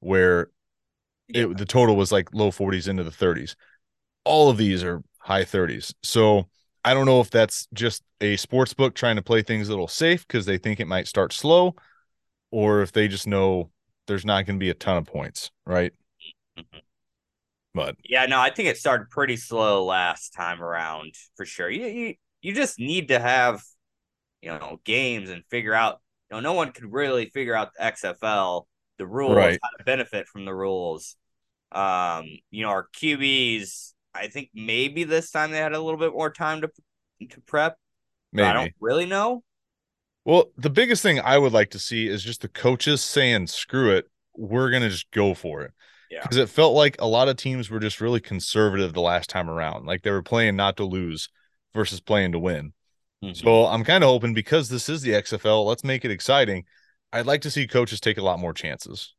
where 0.00 0.50
Yeah. 1.28 1.44
it, 1.46 1.58
the 1.58 1.66
total 1.66 1.96
was 1.96 2.12
like 2.12 2.34
low 2.34 2.50
40s 2.50 2.88
into 2.88 3.04
the 3.04 3.10
30s. 3.12 3.56
All 4.24 4.50
of 4.50 4.58
these 4.58 4.84
are 4.84 5.02
high 5.18 5.44
30s. 5.44 5.94
So 6.02 6.48
I 6.84 6.94
don't 6.94 7.06
know 7.06 7.20
if 7.20 7.30
that's 7.30 7.68
just 7.74 8.02
a 8.20 8.36
sports 8.36 8.74
book 8.74 8.94
trying 8.94 9.16
to 9.16 9.22
play 9.22 9.42
things 9.42 9.68
a 9.68 9.72
little 9.72 9.88
safe 9.88 10.26
because 10.26 10.46
they 10.46 10.58
think 10.58 10.80
it 10.80 10.88
might 10.88 11.08
start 11.08 11.32
slow, 11.32 11.76
or 12.50 12.82
if 12.82 12.92
they 12.92 13.08
just 13.08 13.26
know 13.26 13.70
there's 14.06 14.24
not 14.24 14.46
going 14.46 14.58
to 14.58 14.64
be 14.64 14.70
a 14.70 14.74
ton 14.74 14.98
of 14.98 15.06
points, 15.06 15.50
right? 15.66 15.92
Mhm. 16.56 16.80
But 17.74 17.96
Yeah, 18.04 18.26
no, 18.26 18.40
I 18.40 18.50
think 18.50 18.68
it 18.68 18.76
started 18.76 19.10
pretty 19.10 19.36
slow 19.36 19.84
last 19.84 20.30
time 20.30 20.62
around 20.62 21.14
for 21.36 21.44
sure. 21.44 21.70
You 21.70 21.86
you, 21.86 22.14
you 22.42 22.54
just 22.54 22.78
need 22.78 23.08
to 23.08 23.18
have 23.18 23.62
you 24.42 24.50
know 24.50 24.80
games 24.84 25.30
and 25.30 25.44
figure 25.50 25.74
out. 25.74 26.00
You 26.30 26.36
know, 26.36 26.40
no 26.40 26.52
one 26.52 26.72
could 26.72 26.92
really 26.92 27.26
figure 27.30 27.54
out 27.54 27.74
the 27.74 27.82
XFL, 27.82 28.68
the 28.98 29.06
rules, 29.06 29.34
Right. 29.36 29.58
how 29.62 29.70
to 29.78 29.84
benefit 29.84 30.28
from 30.28 30.44
the 30.44 30.54
rules. 30.54 31.16
Um, 31.72 32.26
you 32.50 32.62
know, 32.62 32.70
our 32.70 32.88
QBs 32.96 33.94
I 34.14 34.28
think 34.28 34.50
maybe 34.54 35.04
this 35.04 35.30
time 35.30 35.52
they 35.52 35.58
had 35.58 35.72
a 35.72 35.80
little 35.80 36.00
bit 36.00 36.12
more 36.12 36.30
time 36.30 36.62
to 36.62 36.70
to 37.30 37.40
prep. 37.42 37.76
Maybe. 38.32 38.48
I 38.48 38.52
don't 38.52 38.72
really 38.80 39.06
know. 39.06 39.42
Well, 40.24 40.50
the 40.56 40.70
biggest 40.70 41.02
thing 41.02 41.20
I 41.20 41.38
would 41.38 41.52
like 41.52 41.70
to 41.70 41.78
see 41.78 42.06
is 42.06 42.22
just 42.22 42.42
the 42.42 42.48
coaches 42.48 43.02
saying, 43.02 43.46
screw 43.48 43.90
it, 43.90 44.08
we're 44.36 44.70
going 44.70 44.82
to 44.82 44.88
just 44.90 45.10
go 45.10 45.34
for 45.34 45.62
it. 45.62 45.72
Yeah. 46.10 46.22
Because 46.22 46.38
it 46.38 46.48
felt 46.48 46.74
like 46.74 46.96
a 46.98 47.06
lot 47.06 47.28
of 47.28 47.36
teams 47.36 47.70
were 47.70 47.80
just 47.80 48.00
really 48.00 48.20
conservative 48.20 48.92
the 48.92 49.00
last 49.00 49.30
time 49.30 49.48
around. 49.48 49.86
Like 49.86 50.02
they 50.02 50.10
were 50.10 50.22
playing 50.22 50.56
not 50.56 50.76
to 50.78 50.84
lose 50.84 51.28
versus 51.72 52.00
playing 52.00 52.32
to 52.32 52.38
win. 52.38 52.72
Mhm. 53.24 53.36
So 53.36 53.66
I'm 53.66 53.84
kind 53.84 54.02
of 54.02 54.08
hoping 54.10 54.34
because 54.34 54.68
this 54.68 54.88
is 54.88 55.02
the 55.02 55.14
XFL, 55.14 55.64
let's 55.64 55.84
make 55.84 56.04
it 56.04 56.10
exciting. 56.10 56.64
I'd 57.12 57.26
like 57.26 57.42
to 57.42 57.50
see 57.50 57.66
coaches 57.66 58.00
take 58.00 58.18
a 58.18 58.22
lot 58.22 58.38
more 58.40 58.52
chances. 58.52 59.14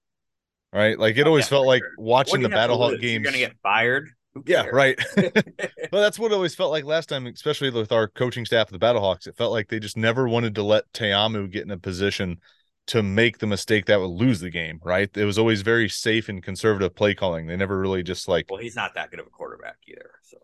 Right? 0.73 0.97
Like 0.97 1.17
it 1.17 1.25
Oh, 1.25 1.29
always 1.29 1.45
yeah, 1.45 1.49
felt 1.49 1.67
like 1.67 1.81
sure. 1.81 1.91
watching 1.97 2.41
the 2.41 2.49
Battlehawk 2.49 2.99
games. 3.01 3.23
You're 3.23 3.31
gonna 3.31 3.37
get 3.37 3.55
fired. 3.61 4.09
Yeah, 4.45 4.65
right. 4.67 4.97
Well, 5.91 6.01
that's 6.01 6.17
what 6.17 6.31
it 6.31 6.35
always 6.35 6.55
felt 6.55 6.71
like 6.71 6.85
last 6.85 7.09
time, 7.09 7.27
especially 7.27 7.69
with 7.69 7.91
our 7.91 8.07
coaching 8.07 8.45
staff 8.45 8.71
of 8.71 8.79
the 8.79 8.85
Battlehawks. 8.85 9.27
It 9.27 9.35
felt 9.35 9.51
like 9.51 9.67
they 9.67 9.79
just 9.79 9.97
never 9.97 10.25
wanted 10.27 10.55
to 10.55 10.63
let 10.63 10.85
Ta'amu 10.93 11.49
get 11.51 11.63
in 11.63 11.71
a 11.71 11.77
position 11.77 12.39
to 12.87 13.03
make 13.03 13.37
the 13.37 13.47
mistake 13.47 13.85
that 13.85 13.99
would 13.99 14.07
lose 14.07 14.39
the 14.39 14.49
game, 14.49 14.79
right? 14.83 15.09
It 15.15 15.25
was 15.25 15.37
always 15.37 15.61
very 15.61 15.87
safe 15.87 16.29
and 16.29 16.41
conservative 16.41 16.95
play 16.95 17.13
calling. 17.13 17.47
They 17.47 17.55
never 17.55 17.79
really 17.79 18.03
just 18.03 18.27
like, 18.27 18.47
well, 18.49 18.59
he's 18.59 18.75
not 18.75 18.95
that 18.95 19.11
good 19.11 19.19
of 19.19 19.27
a 19.27 19.29
quarterback 19.29 19.77
either. 19.87 20.11
So 20.23 20.37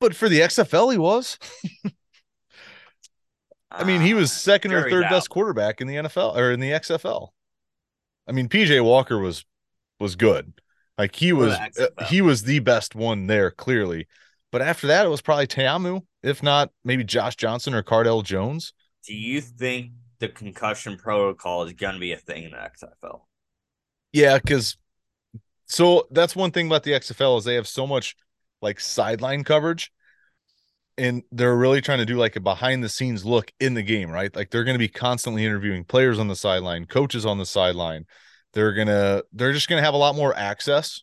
but 0.00 0.16
for 0.16 0.28
the 0.28 0.40
XFL, 0.40 0.92
he 0.92 0.98
was. 0.98 1.38
I 3.70 3.84
mean, 3.84 4.00
he 4.00 4.14
was 4.14 4.32
uh, 4.32 4.34
second 4.34 4.72
or 4.72 4.90
third 4.90 5.04
best 5.04 5.30
quarterback 5.30 5.80
in 5.80 5.86
the 5.86 5.94
NFL 5.94 6.36
or 6.36 6.50
in 6.50 6.58
the 6.58 6.70
XFL. 6.70 7.28
I 8.26 8.32
mean, 8.32 8.48
PJ 8.48 8.82
Walker 8.84 9.18
was 9.18 9.44
was 10.00 10.16
good. 10.16 10.54
Like 10.98 11.14
he 11.14 11.32
was 11.32 11.52
uh, 11.54 11.86
he 12.06 12.20
was 12.20 12.42
the 12.42 12.58
best 12.58 12.94
one 12.94 13.26
there 13.26 13.50
clearly. 13.50 14.08
But 14.50 14.62
after 14.62 14.88
that, 14.88 15.06
it 15.06 15.08
was 15.08 15.20
probably 15.20 15.46
Ta'amu, 15.46 16.00
if 16.22 16.42
not 16.42 16.70
maybe 16.84 17.04
Josh 17.04 17.36
Johnson 17.36 17.74
or 17.74 17.82
Cardale 17.82 18.24
Jones. 18.24 18.72
Do 19.06 19.14
you 19.14 19.40
think 19.40 19.92
the 20.20 20.28
concussion 20.28 20.96
protocol 20.96 21.64
is 21.64 21.72
going 21.72 21.94
to 21.94 22.00
be 22.00 22.12
a 22.12 22.16
thing 22.16 22.44
in 22.44 22.50
the 22.52 22.56
XFL? 22.56 23.22
Yeah, 24.12 24.38
because 24.38 24.76
so 25.66 26.06
that's 26.10 26.36
one 26.36 26.50
thing 26.50 26.66
about 26.66 26.82
the 26.82 26.92
XFL 26.92 27.38
is 27.38 27.44
they 27.44 27.54
have 27.54 27.68
so 27.68 27.86
much 27.86 28.16
like 28.62 28.78
sideline 28.78 29.44
coverage, 29.44 29.92
and 30.98 31.22
they're 31.32 31.56
really 31.56 31.80
trying 31.80 31.98
to 31.98 32.06
do 32.06 32.16
like 32.16 32.36
a 32.36 32.40
behind 32.40 32.84
the 32.84 32.88
scenes 32.88 33.24
look 33.24 33.52
in 33.58 33.74
the 33.74 33.82
game, 33.82 34.10
right? 34.10 34.34
Like 34.34 34.50
they're 34.50 34.64
going 34.64 34.74
to 34.74 34.78
be 34.78 34.88
constantly 34.88 35.44
interviewing 35.44 35.84
players 35.84 36.18
on 36.18 36.28
the 36.28 36.36
sideline, 36.36 36.86
coaches 36.86 37.24
on 37.24 37.38
the 37.38 37.46
sideline. 37.46 38.04
They're 38.52 38.74
gonna 38.74 39.22
they're 39.32 39.52
just 39.52 39.68
gonna 39.68 39.82
have 39.82 39.94
a 39.94 39.98
lot 39.98 40.16
more 40.16 40.36
access 40.36 41.02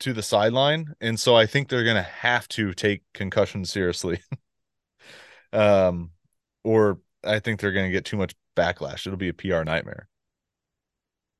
to 0.00 0.12
the 0.12 0.22
sideline, 0.22 0.94
and 1.00 1.18
so 1.18 1.34
I 1.34 1.46
think 1.46 1.68
they're 1.68 1.84
gonna 1.84 2.02
have 2.02 2.46
to 2.48 2.74
take 2.74 3.02
concussion 3.14 3.64
seriously. 3.64 4.20
um, 5.52 6.10
or 6.62 6.98
I 7.24 7.38
think 7.38 7.60
they're 7.60 7.72
gonna 7.72 7.90
get 7.90 8.04
too 8.04 8.16
much 8.16 8.34
backlash. 8.56 9.06
It'll 9.06 9.16
be 9.16 9.28
a 9.28 9.34
PR 9.34 9.64
nightmare. 9.64 10.08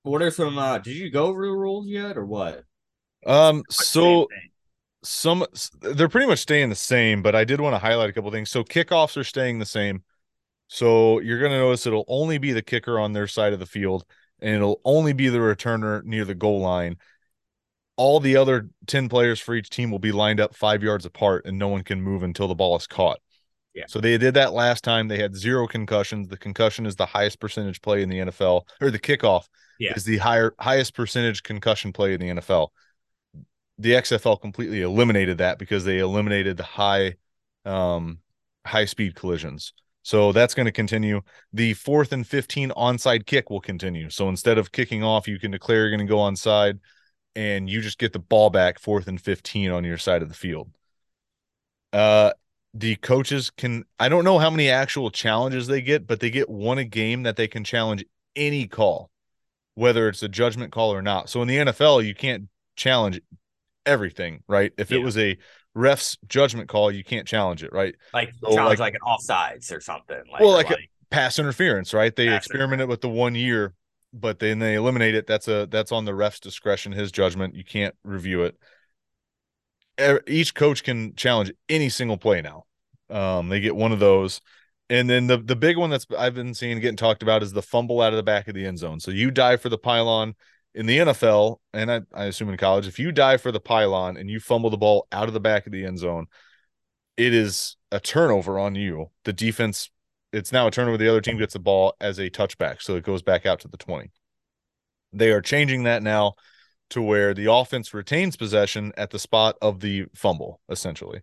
What 0.02 0.22
are 0.22 0.30
some? 0.30 0.58
uh 0.58 0.78
Did 0.78 0.96
you 0.96 1.10
go 1.10 1.26
over 1.26 1.46
the 1.46 1.52
rules 1.52 1.86
yet, 1.86 2.16
or 2.16 2.24
what? 2.26 2.64
Um, 3.24 3.62
so 3.70 4.28
some 5.04 5.44
they're 5.80 6.08
pretty 6.08 6.26
much 6.26 6.40
staying 6.40 6.68
the 6.68 6.74
same, 6.76 7.22
but 7.22 7.34
I 7.34 7.44
did 7.44 7.60
want 7.60 7.74
to 7.74 7.78
highlight 7.78 8.10
a 8.10 8.12
couple 8.12 8.30
things. 8.30 8.50
So 8.50 8.64
kickoffs 8.64 9.16
are 9.16 9.24
staying 9.24 9.58
the 9.58 9.66
same. 9.66 10.04
So 10.68 11.20
you're 11.20 11.40
going 11.40 11.52
to 11.52 11.58
notice 11.58 11.86
it'll 11.86 12.04
only 12.08 12.38
be 12.38 12.52
the 12.52 12.62
kicker 12.62 12.98
on 12.98 13.12
their 13.12 13.26
side 13.26 13.52
of 13.52 13.60
the 13.60 13.66
field, 13.66 14.04
and 14.40 14.56
it'll 14.56 14.80
only 14.84 15.12
be 15.12 15.28
the 15.28 15.38
returner 15.38 16.04
near 16.04 16.24
the 16.24 16.34
goal 16.34 16.60
line. 16.60 16.96
All 17.96 18.20
the 18.20 18.36
other 18.36 18.70
10 18.86 19.08
players 19.08 19.40
for 19.40 19.54
each 19.54 19.70
team 19.70 19.90
will 19.90 19.98
be 19.98 20.12
lined 20.12 20.40
up 20.40 20.56
five 20.56 20.82
yards 20.82 21.06
apart, 21.06 21.46
and 21.46 21.58
no 21.58 21.68
one 21.68 21.84
can 21.84 22.02
move 22.02 22.22
until 22.22 22.48
the 22.48 22.54
ball 22.54 22.76
is 22.76 22.86
caught. 22.86 23.20
Yeah. 23.74 23.84
So 23.88 24.00
they 24.00 24.18
did 24.18 24.34
that 24.34 24.52
last 24.52 24.84
time. 24.84 25.08
They 25.08 25.18
had 25.18 25.34
zero 25.34 25.66
concussions. 25.66 26.28
The 26.28 26.36
concussion 26.36 26.84
is 26.86 26.96
the 26.96 27.06
highest 27.06 27.40
percentage 27.40 27.80
play 27.80 28.02
in 28.02 28.08
the 28.08 28.18
NFL, 28.18 28.66
or 28.80 28.90
the 28.90 28.98
kickoff 28.98 29.44
Yeah. 29.78 29.94
is 29.94 30.04
the 30.04 30.18
higher 30.18 30.54
highest 30.58 30.94
percentage 30.94 31.42
concussion 31.42 31.92
play 31.92 32.14
in 32.14 32.20
the 32.20 32.28
NFL 32.28 32.68
the 33.78 33.94
XFL 33.94 34.36
completely 34.36 34.82
eliminated 34.82 35.38
that 35.38 35.58
because 35.58 35.84
they 35.84 35.98
eliminated 35.98 36.56
the 36.56 36.62
high 36.62 37.14
um 37.64 38.18
high 38.66 38.84
speed 38.84 39.14
collisions. 39.14 39.72
So 40.02 40.32
that's 40.32 40.54
going 40.54 40.66
to 40.66 40.72
continue. 40.72 41.22
The 41.52 41.74
fourth 41.74 42.12
and 42.12 42.26
15 42.26 42.70
onside 42.70 43.24
kick 43.26 43.50
will 43.50 43.60
continue. 43.60 44.10
So 44.10 44.28
instead 44.28 44.58
of 44.58 44.72
kicking 44.72 45.02
off, 45.02 45.28
you 45.28 45.38
can 45.38 45.50
declare 45.52 45.80
you're 45.80 45.96
going 45.96 46.06
to 46.06 46.10
go 46.12 46.18
onside 46.18 46.80
and 47.34 47.68
you 47.68 47.80
just 47.80 47.98
get 47.98 48.12
the 48.12 48.18
ball 48.18 48.50
back 48.50 48.78
fourth 48.78 49.06
and 49.08 49.20
15 49.20 49.70
on 49.70 49.84
your 49.84 49.98
side 49.98 50.22
of 50.22 50.28
the 50.28 50.34
field. 50.34 50.70
Uh 51.92 52.32
the 52.74 52.96
coaches 52.96 53.50
can 53.50 53.84
I 53.98 54.08
don't 54.08 54.24
know 54.24 54.38
how 54.38 54.50
many 54.50 54.70
actual 54.70 55.10
challenges 55.10 55.66
they 55.66 55.82
get, 55.82 56.06
but 56.06 56.20
they 56.20 56.30
get 56.30 56.48
one 56.48 56.78
a 56.78 56.84
game 56.84 57.22
that 57.24 57.36
they 57.36 57.48
can 57.48 57.64
challenge 57.64 58.04
any 58.34 58.66
call, 58.66 59.10
whether 59.74 60.08
it's 60.08 60.22
a 60.22 60.28
judgment 60.28 60.72
call 60.72 60.92
or 60.94 61.02
not. 61.02 61.28
So 61.28 61.42
in 61.42 61.48
the 61.48 61.58
NFL, 61.58 62.04
you 62.04 62.14
can't 62.14 62.48
challenge 62.76 63.20
everything, 63.84 64.42
right? 64.48 64.72
If 64.78 64.90
it 64.92 64.98
was 64.98 65.18
a 65.18 65.36
ref's 65.74 66.16
judgment 66.28 66.68
call, 66.68 66.90
you 66.90 67.04
can't 67.04 67.26
challenge 67.26 67.62
it, 67.62 67.72
right? 67.72 67.94
Like 68.14 68.32
So, 68.42 68.54
challenge 68.54 68.78
like- 68.78 68.92
like, 68.92 68.94
an 68.94 69.00
offsides 69.06 69.74
or 69.74 69.80
something. 69.80 70.22
Like, 70.30 70.40
Well, 70.40 70.52
like 70.52 70.70
a- 70.70 70.76
Pass 71.10 71.38
interference, 71.38 71.92
right? 71.92 72.16
They 72.16 72.34
experimented 72.34 72.88
with 72.88 73.02
the 73.02 73.08
one 73.10 73.34
year, 73.34 73.74
but 74.14 74.38
then 74.38 74.60
they 74.60 74.76
eliminate 74.76 75.14
it. 75.14 75.26
That's 75.26 75.46
a 75.46 75.66
that's 75.66 75.92
on 75.92 76.06
the 76.06 76.14
ref's 76.14 76.40
discretion, 76.40 76.92
his 76.92 77.12
judgment. 77.12 77.54
You 77.54 77.64
can't 77.64 77.94
review 78.02 78.44
it. 78.44 78.56
E- 80.02 80.20
Each 80.26 80.54
coach 80.54 80.82
can 80.84 81.14
challenge 81.14 81.52
any 81.68 81.88
single 81.88 82.16
play 82.16 82.42
now. 82.42 82.64
Um, 83.10 83.48
they 83.48 83.60
get 83.60 83.76
one 83.76 83.92
of 83.92 83.98
those. 84.00 84.40
And 84.90 85.08
then 85.08 85.26
the 85.26 85.38
the 85.38 85.56
big 85.56 85.78
one 85.78 85.90
that's 85.90 86.06
I've 86.18 86.34
been 86.34 86.54
seeing 86.54 86.78
getting 86.80 86.96
talked 86.96 87.22
about 87.22 87.42
is 87.42 87.52
the 87.52 87.62
fumble 87.62 88.00
out 88.02 88.12
of 88.12 88.16
the 88.16 88.22
back 88.22 88.48
of 88.48 88.54
the 88.54 88.66
end 88.66 88.78
zone. 88.78 89.00
So 89.00 89.10
you 89.10 89.30
dive 89.30 89.62
for 89.62 89.68
the 89.68 89.78
pylon 89.78 90.34
in 90.74 90.86
the 90.86 90.98
NFL, 90.98 91.60
and 91.72 91.90
I, 91.90 92.02
I 92.14 92.24
assume 92.26 92.48
in 92.50 92.56
college, 92.56 92.86
if 92.86 92.98
you 92.98 93.12
dive 93.12 93.40
for 93.40 93.52
the 93.52 93.60
pylon 93.60 94.16
and 94.16 94.28
you 94.30 94.40
fumble 94.40 94.70
the 94.70 94.76
ball 94.76 95.06
out 95.12 95.28
of 95.28 95.34
the 95.34 95.40
back 95.40 95.66
of 95.66 95.72
the 95.72 95.84
end 95.84 95.98
zone, 95.98 96.26
it 97.16 97.34
is 97.34 97.76
a 97.90 98.00
turnover 98.00 98.58
on 98.58 98.74
you. 98.74 99.10
The 99.24 99.32
defense, 99.32 99.90
it's 100.32 100.52
now 100.52 100.66
a 100.66 100.70
turnover. 100.70 100.96
The 100.96 101.08
other 101.08 101.20
team 101.20 101.38
gets 101.38 101.52
the 101.52 101.58
ball 101.58 101.94
as 102.00 102.18
a 102.18 102.30
touchback, 102.30 102.82
so 102.82 102.96
it 102.96 103.04
goes 103.04 103.22
back 103.22 103.46
out 103.46 103.60
to 103.60 103.68
the 103.68 103.76
20. 103.76 104.10
They 105.12 105.30
are 105.30 105.42
changing 105.42 105.84
that 105.84 106.02
now 106.02 106.34
to 106.92 107.02
where 107.02 107.34
the 107.34 107.50
offense 107.52 107.92
retains 107.92 108.36
possession 108.36 108.92
at 108.96 109.10
the 109.10 109.18
spot 109.18 109.56
of 109.60 109.80
the 109.80 110.06
fumble, 110.14 110.60
essentially. 110.68 111.22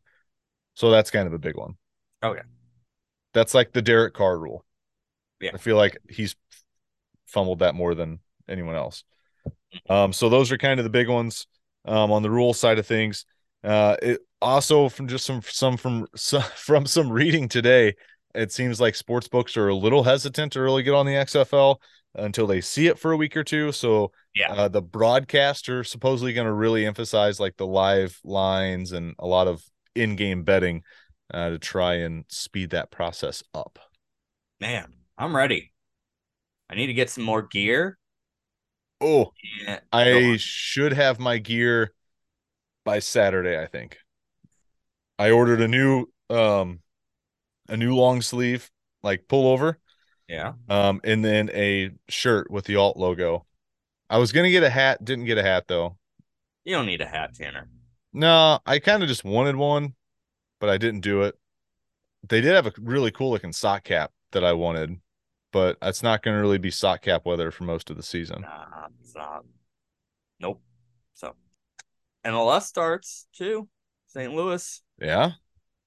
So 0.76 0.92
that's 0.92 1.12
kind 1.12 1.28
of 1.28 1.34
a 1.34 1.40
big 1.40 1.56
one. 1.56 1.76
Okay. 2.24 2.42
That's 3.34 3.54
like 3.54 3.72
the 3.72 3.82
Derek 3.82 4.14
Carr 4.14 4.38
rule. 4.38 4.66
Yeah. 5.40 5.52
I 5.54 5.58
feel 5.58 5.78
like 5.78 5.98
he's 6.10 6.36
fumbled 7.28 7.60
that 7.60 7.76
more 7.76 7.96
than 7.96 8.20
anyone 8.48 8.76
else. 8.76 9.04
Um, 9.90 10.14
so 10.14 10.30
those 10.30 10.52
are 10.52 10.58
kind 10.58 10.80
of 10.80 10.84
the 10.84 10.90
big 10.90 11.08
ones 11.08 11.48
um, 11.86 12.12
on 12.12 12.24
the 12.24 12.32
rule 12.32 12.54
side 12.54 12.80
of 12.80 12.86
things. 12.88 13.26
Uh, 13.64 13.96
it 14.02 14.20
also 14.42 14.90
from 14.90 15.08
just 15.08 15.26
some 15.26 15.42
some 15.44 15.78
from 15.78 16.08
some, 16.16 16.42
from 16.56 16.86
some 16.86 17.12
reading 17.12 17.48
today, 17.48 17.94
it 18.34 18.52
seems 18.52 18.80
like 18.80 18.96
sports 18.96 19.28
books 19.28 19.58
are 19.58 19.70
a 19.70 19.76
little 19.76 20.04
hesitant 20.04 20.54
to 20.54 20.62
really 20.62 20.84
get 20.84 20.94
on 20.94 21.06
the 21.06 21.14
XFL 21.14 21.78
until 22.16 22.48
they 22.48 22.62
see 22.62 22.88
it 22.88 23.00
for 23.00 23.12
a 23.12 23.18
week 23.18 23.38
or 23.38 23.44
two. 23.44 23.72
So 23.72 24.12
Yeah. 24.36 24.54
uh, 24.54 24.68
the 24.68 24.82
broadcaster 24.82 25.84
supposedly 25.84 26.34
going 26.34 26.48
to 26.48 26.54
really 26.54 26.86
emphasize 26.86 27.40
like 27.40 27.58
the 27.58 27.68
live 27.68 28.20
lines 28.24 28.92
and 28.92 29.16
a 29.20 29.28
lot 29.28 29.48
of 29.48 29.64
in-game 29.96 30.44
betting 30.44 30.84
uh, 31.34 31.50
to 31.50 31.60
try 31.60 31.96
and 31.96 32.26
speed 32.28 32.72
that 32.72 32.92
process 32.92 33.44
up. 33.54 33.80
Man, 34.60 34.94
I'm 35.18 35.36
ready. 35.36 35.72
I 36.70 36.76
need 36.76 36.88
to 36.88 36.94
get 36.94 37.10
some 37.10 37.24
more 37.24 37.42
gear. 37.42 37.98
Oh, 39.02 39.34
Yeah. 39.62 39.80
I 39.92 40.38
should 40.38 40.94
have 40.94 41.20
my 41.20 41.38
gear 41.38 41.94
by 42.86 43.00
Saturday, 43.00 43.60
I 43.60 43.68
think. 43.68 43.98
I 45.18 45.32
ordered 45.32 45.62
a 45.62 45.68
new 45.68 46.08
um 46.30 46.82
a 47.68 47.78
new 47.78 47.96
long 47.96 48.22
sleeve 48.22 48.72
like 49.04 49.28
pullover 49.28 49.76
yeah. 50.30 50.54
um 50.70 51.02
and 51.04 51.26
then 51.26 51.50
a 51.54 51.92
shirt 52.08 52.50
with 52.50 52.66
the 52.66 52.78
alt 52.78 52.96
logo. 52.96 53.46
I 54.10 54.18
was 54.18 54.32
going 54.32 54.46
to 54.46 54.52
get 54.52 54.64
a 54.64 54.70
hat, 54.70 55.04
didn't 55.06 55.26
get 55.26 55.38
a 55.38 55.44
hat 55.44 55.66
though. 55.68 55.98
You 56.64 56.76
don't 56.76 56.86
need 56.86 57.02
a 57.02 57.06
hat, 57.06 57.36
Tanner. 57.36 57.68
No, 58.14 58.60
I 58.66 58.80
kind 58.80 59.04
of 59.04 59.10
just 59.10 59.24
wanted 59.24 59.56
one, 59.56 59.94
but 60.60 60.70
I 60.70 60.78
didn't 60.78 61.02
do 61.02 61.24
it. 61.24 61.36
They 62.28 62.42
did 62.42 62.56
have 62.56 62.66
a 62.66 62.74
really 62.80 63.12
cool 63.12 63.32
looking 63.32 63.54
sock 63.54 63.84
cap 63.84 64.12
that 64.32 64.44
I 64.44 64.54
wanted, 64.54 65.00
but 65.52 65.78
it's 65.82 66.04
not 66.04 66.24
going 66.24 66.36
to 66.36 66.42
really 66.42 66.58
be 66.58 66.72
sock 66.72 67.04
cap 67.04 67.26
weather 67.26 67.52
for 67.52 67.64
most 67.64 67.90
of 67.90 67.98
the 67.98 68.04
season. 68.04 68.42
Nah, 68.42 68.88
it's 69.00 69.16
not. 69.16 69.46
Nope. 70.40 70.62
So, 71.14 71.36
MLS 72.26 72.64
starts 72.64 73.28
too. 73.34 73.68
St. 74.08 74.34
Louis. 74.34 74.82
Yeah. 75.00 75.32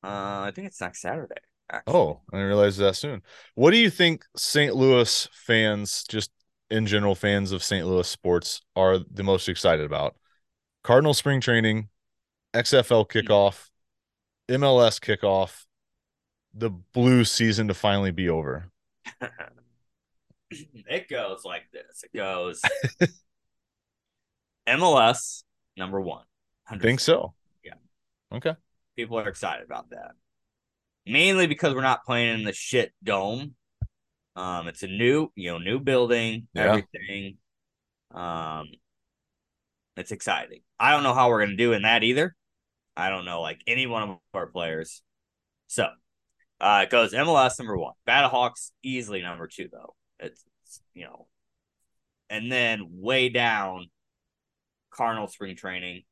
Uh, 0.04 0.42
I 0.46 0.52
think 0.54 0.68
it's 0.68 0.80
next 0.80 1.00
Saturday. 1.02 1.34
Actually. 1.72 1.94
Oh, 1.94 2.20
I 2.30 2.36
didn't 2.36 2.48
realize 2.48 2.76
that 2.76 2.96
soon. 2.96 3.22
What 3.54 3.70
do 3.70 3.78
you 3.78 3.88
think 3.88 4.24
St. 4.36 4.76
Louis 4.76 5.28
fans, 5.32 6.04
just 6.06 6.30
in 6.70 6.86
general 6.86 7.14
fans 7.14 7.50
of 7.50 7.62
St. 7.62 7.86
Louis 7.86 8.06
sports, 8.06 8.60
are 8.76 8.98
the 8.98 9.22
most 9.22 9.48
excited 9.48 9.86
about? 9.86 10.14
Cardinal 10.84 11.14
spring 11.14 11.40
training, 11.40 11.88
XFL 12.54 13.10
hmm. 13.10 13.18
kickoff, 13.18 13.68
MLS 14.50 15.00
kickoff, 15.00 15.64
the 16.52 16.70
blue 16.70 17.24
season 17.24 17.68
to 17.68 17.74
finally 17.74 18.10
be 18.10 18.28
over. 18.28 18.70
it 20.50 21.08
goes 21.08 21.44
like 21.44 21.70
this. 21.72 22.04
It 22.04 22.14
goes 22.14 22.60
MLS 24.68 25.44
number 25.76 26.00
one. 26.00 26.24
I 26.68 26.76
think 26.76 27.00
so. 27.00 27.32
Yeah. 27.64 27.74
Okay. 28.30 28.54
People 28.96 29.18
are 29.18 29.28
excited 29.28 29.64
about 29.64 29.90
that. 29.90 30.12
Mainly 31.06 31.46
because 31.46 31.74
we're 31.74 31.82
not 31.82 32.04
playing 32.04 32.38
in 32.40 32.44
the 32.44 32.52
shit 32.52 32.92
dome. 33.02 33.54
Um, 34.36 34.68
it's 34.68 34.82
a 34.82 34.88
new, 34.88 35.30
you 35.34 35.50
know, 35.50 35.58
new 35.58 35.78
building, 35.78 36.48
Yeah. 36.54 36.62
everything. 36.68 37.38
Um, 38.12 38.68
it's 39.96 40.12
exciting. 40.12 40.62
I 40.78 40.90
don't 40.92 41.02
know 41.02 41.14
how 41.14 41.28
we're 41.28 41.44
gonna 41.44 41.56
do 41.56 41.72
in 41.72 41.82
that 41.82 42.02
either. 42.02 42.34
I 42.96 43.10
don't 43.10 43.24
know 43.24 43.40
like 43.40 43.60
any 43.66 43.86
one 43.86 44.02
of 44.08 44.18
our 44.34 44.46
players. 44.46 45.02
So, 45.66 45.88
uh, 46.60 46.82
it 46.84 46.90
goes 46.90 47.12
MLS 47.12 47.58
number 47.58 47.76
one, 47.76 47.94
Battlehawks 48.06 48.70
easily 48.82 49.22
number 49.22 49.46
two 49.46 49.68
though. 49.70 49.94
It's 50.18 50.44
you 50.94 51.04
know, 51.04 51.26
and 52.30 52.50
then 52.50 52.88
way 52.90 53.28
down, 53.28 53.90
Cardinal 54.90 55.26
spring 55.26 55.56
training. 55.56 56.04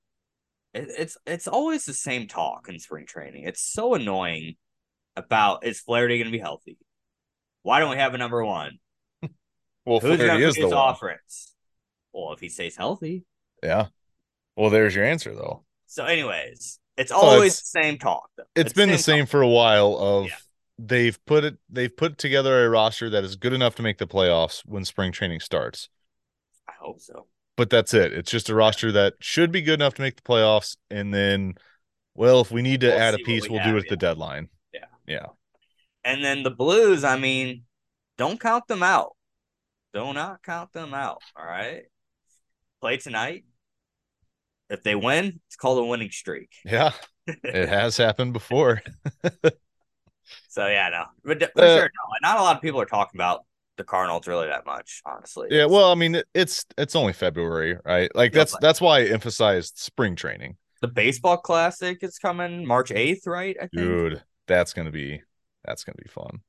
It, 0.75 0.89
it's 0.99 1.17
it's 1.27 1.49
always 1.49 1.85
the 1.85 1.95
same 1.95 2.27
talk 2.29 2.69
in 2.69 2.79
spring 2.79 3.07
training. 3.07 3.45
It's 3.45 3.63
so 3.63 3.95
annoying 3.95 4.57
about 5.17 5.65
is 5.65 5.81
Flaherty 5.81 6.19
going 6.19 6.27
to 6.31 6.37
be 6.37 6.39
healthy? 6.39 6.79
Why 7.63 7.81
don't 7.81 7.91
we 7.91 7.97
have 7.97 8.15
a 8.15 8.19
number 8.19 8.45
one? 8.45 8.79
Well, 9.87 9.99
Who's 9.99 10.19
going 10.19 10.39
to 10.39 10.47
is 10.47 10.57
the 10.57 10.63
his 10.65 10.73
offense? 10.75 11.55
Well, 12.13 12.35
if 12.35 12.41
he 12.41 12.51
stays 12.51 12.77
healthy. 12.77 13.25
Yeah. 13.63 13.87
Well, 14.55 14.69
there's 14.69 14.95
your 14.95 15.05
answer 15.07 15.35
though. 15.35 15.65
So, 15.87 16.05
anyways, 16.05 16.79
it's 16.99 17.11
Oh, 17.11 17.17
always 17.17 17.55
it's- 17.55 17.61
the 17.73 17.83
same 17.83 17.99
talk. 17.99 18.29
Though. 18.37 18.45
It's 18.55 18.75
been 18.75 18.91
the 18.91 18.99
same 18.99 19.25
for 19.27 19.41
a 19.41 19.49
while 19.49 19.97
of 19.99 20.27
Yeah. 20.27 20.37
they've 20.79 21.25
put 21.25 21.45
it 21.45 21.57
they've 21.71 21.95
put 21.97 22.19
together 22.19 22.65
a 22.65 22.69
roster 22.69 23.09
that 23.11 23.25
is 23.25 23.37
good 23.37 23.55
enough 23.55 23.75
to 23.77 23.83
make 23.83 23.97
the 23.99 24.07
playoffs 24.07 24.61
when 24.67 24.85
spring 24.85 25.13
training 25.13 25.41
starts. 25.41 25.89
I 26.69 26.73
hope 26.79 27.01
so. 27.01 27.27
But 27.57 27.71
that's 27.71 27.95
it. 27.95 28.13
It's 28.13 28.31
just 28.31 28.49
a 28.51 28.55
roster 28.55 28.93
that 28.93 29.15
should 29.21 29.51
be 29.51 29.63
good 29.63 29.81
enough 29.81 29.95
to 29.95 30.03
make 30.03 30.17
the 30.17 30.23
playoffs 30.23 30.77
and 30.91 31.13
then 31.13 31.55
well, 32.15 32.43
if 32.43 32.51
we 32.51 32.61
need 32.61 32.83
to 32.83 32.89
We'll 32.89 32.99
add 32.99 33.15
a 33.15 33.19
piece, 33.19 33.45
we 33.45 33.51
we'll 33.51 33.61
have, 33.61 33.73
do 33.73 33.77
it 33.77 33.81
at 33.81 33.85
yeah. 33.87 33.91
the 33.91 33.97
deadline. 33.97 34.49
Yeah. 35.11 35.27
And 36.05 36.25
then 36.25 36.43
the 36.43 36.51
Blues, 36.51 37.05
I 37.05 37.19
mean, 37.19 37.65
don't 38.17 38.41
count 38.41 38.67
them 38.69 38.83
out. 38.83 39.17
Do 39.93 40.13
not 40.15 40.43
count 40.43 40.73
them 40.73 40.95
out. 40.95 41.21
All 41.37 41.45
right. 41.45 41.83
Play 42.81 42.97
tonight. 42.99 43.45
If 44.71 44.83
they 44.83 44.95
win, 44.95 45.41
it's 45.49 45.57
called 45.57 45.79
a 45.79 45.85
winning 45.85 46.11
streak. 46.11 46.53
Yeah. 46.65 46.93
It 47.27 47.69
has 47.69 47.97
happened 47.97 48.33
before. 48.33 48.83
So 50.49 50.67
yeah, 50.67 50.89
no, 50.91 51.05
but 51.25 51.41
for 51.57 51.63
Uh, 51.63 51.77
sure, 51.77 51.83
no. 51.85 52.29
Not 52.29 52.39
a 52.39 52.43
lot 52.43 52.57
of 52.57 52.63
people 52.63 52.81
are 52.81 52.87
talking 52.87 53.19
about 53.19 53.45
the 53.77 53.85
Cardinals 53.85 54.27
really 54.27 54.47
that 54.49 54.67
much, 54.67 55.01
honestly. 55.05 55.49
Yeah, 55.51 55.67
well, 55.67 55.91
I 55.91 55.95
mean, 55.95 56.23
it's 56.35 56.65
it's 56.77 56.95
only 56.97 57.13
February, 57.13 57.79
right? 57.85 58.11
Like 58.15 58.33
that's 58.33 58.57
that's 58.61 58.81
why 58.81 59.01
I 59.01 59.05
emphasized 59.07 59.79
spring 59.79 60.17
training. 60.17 60.57
the 60.83 60.89
baseball 60.89 61.37
classic 61.37 62.03
is 62.03 62.19
coming 62.19 62.67
March 62.67 62.91
eighth, 62.91 63.27
right? 63.27 63.57
I 63.61 63.67
think. 63.69 63.73
Dude, 63.77 64.23
that's 64.51 64.73
gonna 64.73 64.91
be 64.91 65.23
that's 65.65 65.85
gonna 65.85 65.97
be 66.03 66.09
fun. 66.09 66.41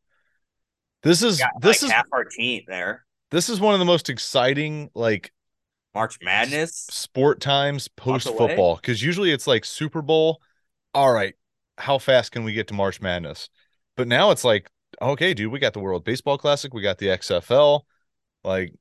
This 1.03 1.21
is 1.21 1.39
Got, 1.39 1.51
this 1.61 1.83
like 1.83 1.89
is 1.89 1.91
half 1.91 2.07
our 2.11 2.25
team 2.25 2.63
there. 2.67 3.05
this 3.29 3.47
is 3.47 3.59
one 3.59 3.73
of 3.73 3.79
the 3.79 3.85
most 3.85 4.09
exciting 4.09 4.89
like 4.95 5.31
March 5.93 6.17
Madness. 6.21 6.73
sport 6.89 7.39
times 7.39 7.87
post 7.89 8.27
football 8.27 8.75
because 8.75 9.03
usually 9.03 9.31
it's 9.31 9.45
like 9.47 9.65
Super 9.65 10.01
Bowl. 10.01 10.41
All 10.93 11.13
right, 11.13 11.35
how 11.77 11.99
fast 11.99 12.31
can 12.31 12.43
we 12.43 12.53
get 12.53 12.67
to 12.69 12.73
March 12.73 12.99
Madness? 13.01 13.49
But 13.95 14.07
now 14.07 14.31
it's 14.31 14.43
like, 14.43 14.69
okay, 15.01 15.33
dude, 15.33 15.51
we 15.51 15.59
got 15.59 15.73
the 15.73 15.79
World 15.79 16.03
Baseball 16.03 16.37
Classic, 16.37 16.73
we 16.73 16.81
got 16.81 16.97
the 16.97 17.07
XFL, 17.07 17.81
like 18.43 18.73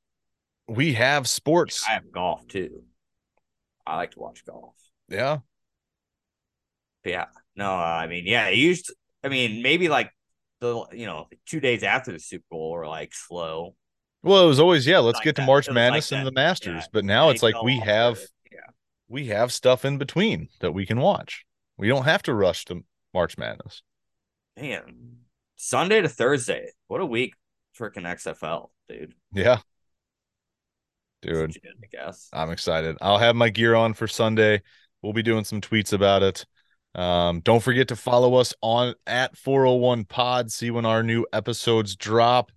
we 0.67 0.95
have 0.95 1.29
sports. 1.29 1.85
I 1.87 1.93
have 1.93 2.11
golf 2.11 2.49
too. 2.49 2.85
I 3.87 3.97
like 3.97 4.13
to 4.13 4.19
watch 4.21 4.45
golf. 4.47 4.75
Yeah, 5.09 5.39
yeah, 7.05 7.27
no, 7.57 7.71
I 7.71 8.07
mean, 8.07 8.27
yeah, 8.27 8.49
used. 8.49 8.93
I 9.23 9.29
mean, 9.29 9.63
maybe 9.63 9.89
like 9.89 10.11
the 10.61 10.85
you 10.93 11.07
know 11.07 11.29
two 11.47 11.61
days 11.61 11.83
after 11.83 12.13
the 12.13 12.19
Super 12.19 12.45
Bowl 12.51 12.73
were 12.73 12.87
like 12.87 13.15
slow. 13.15 13.75
well, 14.23 14.45
it 14.45 14.49
was 14.49 14.61
always 14.61 14.87
yeah. 14.87 14.99
Let's 14.99 15.17
Like 15.17 15.25
get 15.25 15.37
to 15.37 15.43
that. 15.43 15.47
March 15.47 15.69
was 15.69 15.69
like 15.69 15.75
Madness 15.75 16.13
and 16.13 16.27
the 16.27 16.33
Masters, 16.33 16.83
Yeah. 16.83 16.89
but 16.93 17.05
now 17.05 17.31
it's 17.31 17.43
like 17.43 17.61
we 17.63 17.79
have 17.81 18.19
yeah. 18.51 18.59
we 19.09 19.27
have 19.29 19.53
stuff 19.53 19.85
in 19.85 19.99
between 19.99 20.49
that 20.61 20.73
we 20.73 20.87
can 20.87 21.01
watch. 21.01 21.45
We 21.77 21.89
don't 21.89 22.05
have 22.05 22.23
to 22.25 22.35
rush 22.35 22.65
to 22.67 22.85
March 23.15 23.39
Madness. 23.39 23.83
Man, 24.59 25.17
Sunday 25.57 26.01
to 26.03 26.09
Thursday. 26.09 26.71
What 26.89 27.01
a 27.01 27.07
week, 27.07 27.35
freaking 27.79 28.07
XFL, 28.07 28.69
dude. 28.89 29.15
Yeah, 29.33 29.59
dude. 31.23 31.57
I 31.65 31.87
guess. 31.91 32.29
I'm 32.33 32.51
excited. 32.51 32.97
I'll 33.01 33.19
have 33.19 33.37
my 33.37 33.49
gear 33.51 33.75
on 33.75 33.95
for 33.95 34.07
Sunday. 34.09 34.63
We'll 35.03 35.13
be 35.13 35.23
doing 35.23 35.45
some 35.45 35.61
tweets 35.61 35.93
about 35.93 36.23
it. 36.23 36.45
Um, 36.95 37.41
don't 37.41 37.63
forget 37.63 37.89
to 37.89 37.97
follow 37.97 38.35
us 38.35 38.53
on 38.63 38.95
at 39.07 39.37
401 39.37 40.05
Pod. 40.05 40.51
See 40.51 40.71
when 40.71 40.85
our 40.85 41.03
new 41.03 41.27
episodes 41.33 41.95
drop. 41.97 42.51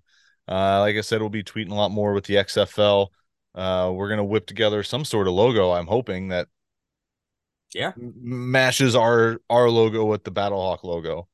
Uh, 0.47 0.79
like 0.79 0.95
I 0.95 1.01
said, 1.01 1.21
we'll 1.21 1.29
be 1.29 1.43
tweeting 1.43 1.71
a 1.71 1.75
lot 1.75 1.91
more 1.91 2.13
with 2.13 2.25
the 2.25 2.35
XFL. 2.35 3.07
Uh, 3.55 3.91
we're 3.93 4.09
gonna 4.09 4.23
whip 4.23 4.47
together 4.47 4.81
some 4.83 5.05
sort 5.05 5.27
of 5.27 5.33
logo. 5.33 5.71
I'm 5.71 5.85
hoping 5.87 6.29
that 6.29 6.47
Yeah. 7.73 7.91
matches 7.95 8.95
our 8.95 9.39
our 9.49 9.69
logo 9.69 10.05
with 10.05 10.23
the 10.23 10.31
Battlehawk 10.31 10.83
logo. 10.83 11.27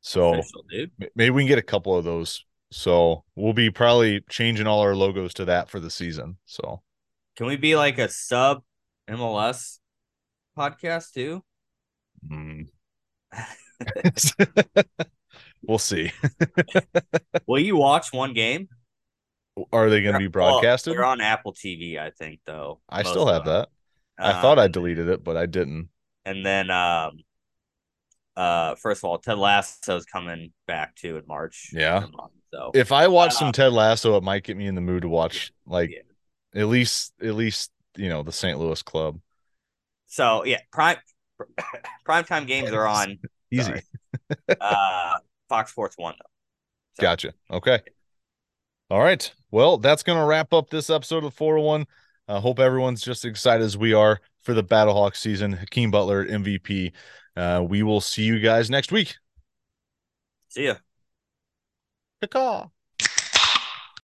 So 0.00 0.34
Official, 0.34 0.64
maybe 1.14 1.30
we 1.30 1.42
can 1.42 1.48
get 1.48 1.58
a 1.58 1.62
couple 1.62 1.96
of 1.96 2.04
those. 2.04 2.44
So 2.72 3.24
we'll 3.36 3.52
be 3.52 3.70
probably 3.70 4.20
changing 4.30 4.66
all 4.66 4.80
our 4.80 4.94
logos 4.96 5.34
to 5.34 5.44
that 5.46 5.68
for 5.68 5.78
the 5.80 5.90
season. 5.90 6.38
So 6.46 6.82
Can 7.36 7.46
we 7.46 7.56
be 7.56 7.76
like 7.76 7.98
a 7.98 8.08
sub 8.08 8.62
MLS 9.08 9.78
podcast 10.56 11.12
too? 11.12 11.44
Mm. 12.28 12.66
we'll 15.62 15.78
see. 15.78 16.12
Will 17.46 17.60
you 17.60 17.76
watch 17.76 18.12
one 18.12 18.34
game? 18.34 18.68
Are 19.72 19.90
they 19.90 20.02
going 20.02 20.14
to 20.14 20.18
be 20.18 20.28
broadcasted? 20.28 20.92
Well, 20.92 20.96
they're 20.96 21.04
on 21.04 21.20
Apple 21.20 21.52
TV, 21.52 21.98
I 21.98 22.10
think, 22.10 22.40
though. 22.46 22.80
I 22.88 23.02
still 23.02 23.26
have 23.26 23.44
them. 23.44 23.66
that. 24.18 24.24
I 24.24 24.32
Um, 24.32 24.42
thought 24.42 24.58
I 24.58 24.68
deleted 24.68 25.08
it, 25.08 25.24
but 25.24 25.36
I 25.36 25.46
didn't. 25.46 25.88
And 26.24 26.44
then, 26.44 26.70
um, 26.70 27.18
uh, 28.36 28.74
first 28.76 29.00
of 29.00 29.04
all, 29.08 29.18
Ted 29.18 29.38
Lasso's 29.38 30.04
coming 30.06 30.52
back 30.66 30.94
too 30.94 31.16
in 31.16 31.24
March. 31.26 31.70
Yeah. 31.72 32.06
So 32.52 32.70
If 32.74 32.92
I 32.92 33.08
watch 33.08 33.32
Uh, 33.32 33.38
some 33.38 33.52
Ted 33.52 33.72
Lasso, 33.72 34.16
it 34.16 34.22
might 34.22 34.44
get 34.44 34.56
me 34.56 34.66
in 34.66 34.74
the 34.74 34.80
mood 34.80 35.02
to 35.02 35.08
watch 35.08 35.52
like 35.66 35.90
Yeah. 35.90 36.60
at 36.62 36.68
least 36.68 37.12
at 37.22 37.34
least 37.34 37.70
you 37.96 38.08
know 38.08 38.22
the 38.22 38.32
St. 38.32 38.58
Louis 38.58 38.82
club. 38.82 39.20
so 40.06 40.44
yeah, 40.44 40.60
prime 40.72 40.96
prime 42.04 42.24
time 42.24 42.46
games 42.46 42.70
are 42.70 42.86
on 42.86 43.18
Easy. 43.50 43.72
Uh 44.60 45.18
Fox 45.48 45.72
Sports 45.72 45.96
One 45.98 46.14
though. 46.18 46.30
So- 46.94 47.02
Gotcha. 47.02 47.34
Okay. 47.50 47.80
All 48.90 49.00
right. 49.00 49.32
Well, 49.52 49.78
that's 49.78 50.02
going 50.02 50.18
to 50.18 50.24
wrap 50.24 50.52
up 50.52 50.70
this 50.70 50.90
episode 50.90 51.24
of 51.24 51.32
401. 51.34 51.86
I 52.28 52.40
hope 52.40 52.58
everyone's 52.58 53.02
just 53.02 53.24
as 53.24 53.30
excited 53.30 53.64
as 53.64 53.76
we 53.76 53.92
are 53.92 54.20
for 54.42 54.52
the 54.54 54.64
Battlehawk 54.64 55.16
season. 55.16 55.52
Hakeem 55.52 55.90
Butler, 55.90 56.24
MVP. 56.26 56.92
Uh, 57.36 57.64
we 57.68 57.82
will 57.84 58.00
see 58.00 58.22
you 58.24 58.40
guys 58.40 58.68
next 58.70 58.90
week. 58.92 59.16
See 60.48 60.66
ya. 60.66 60.74
Caw. 62.28 62.68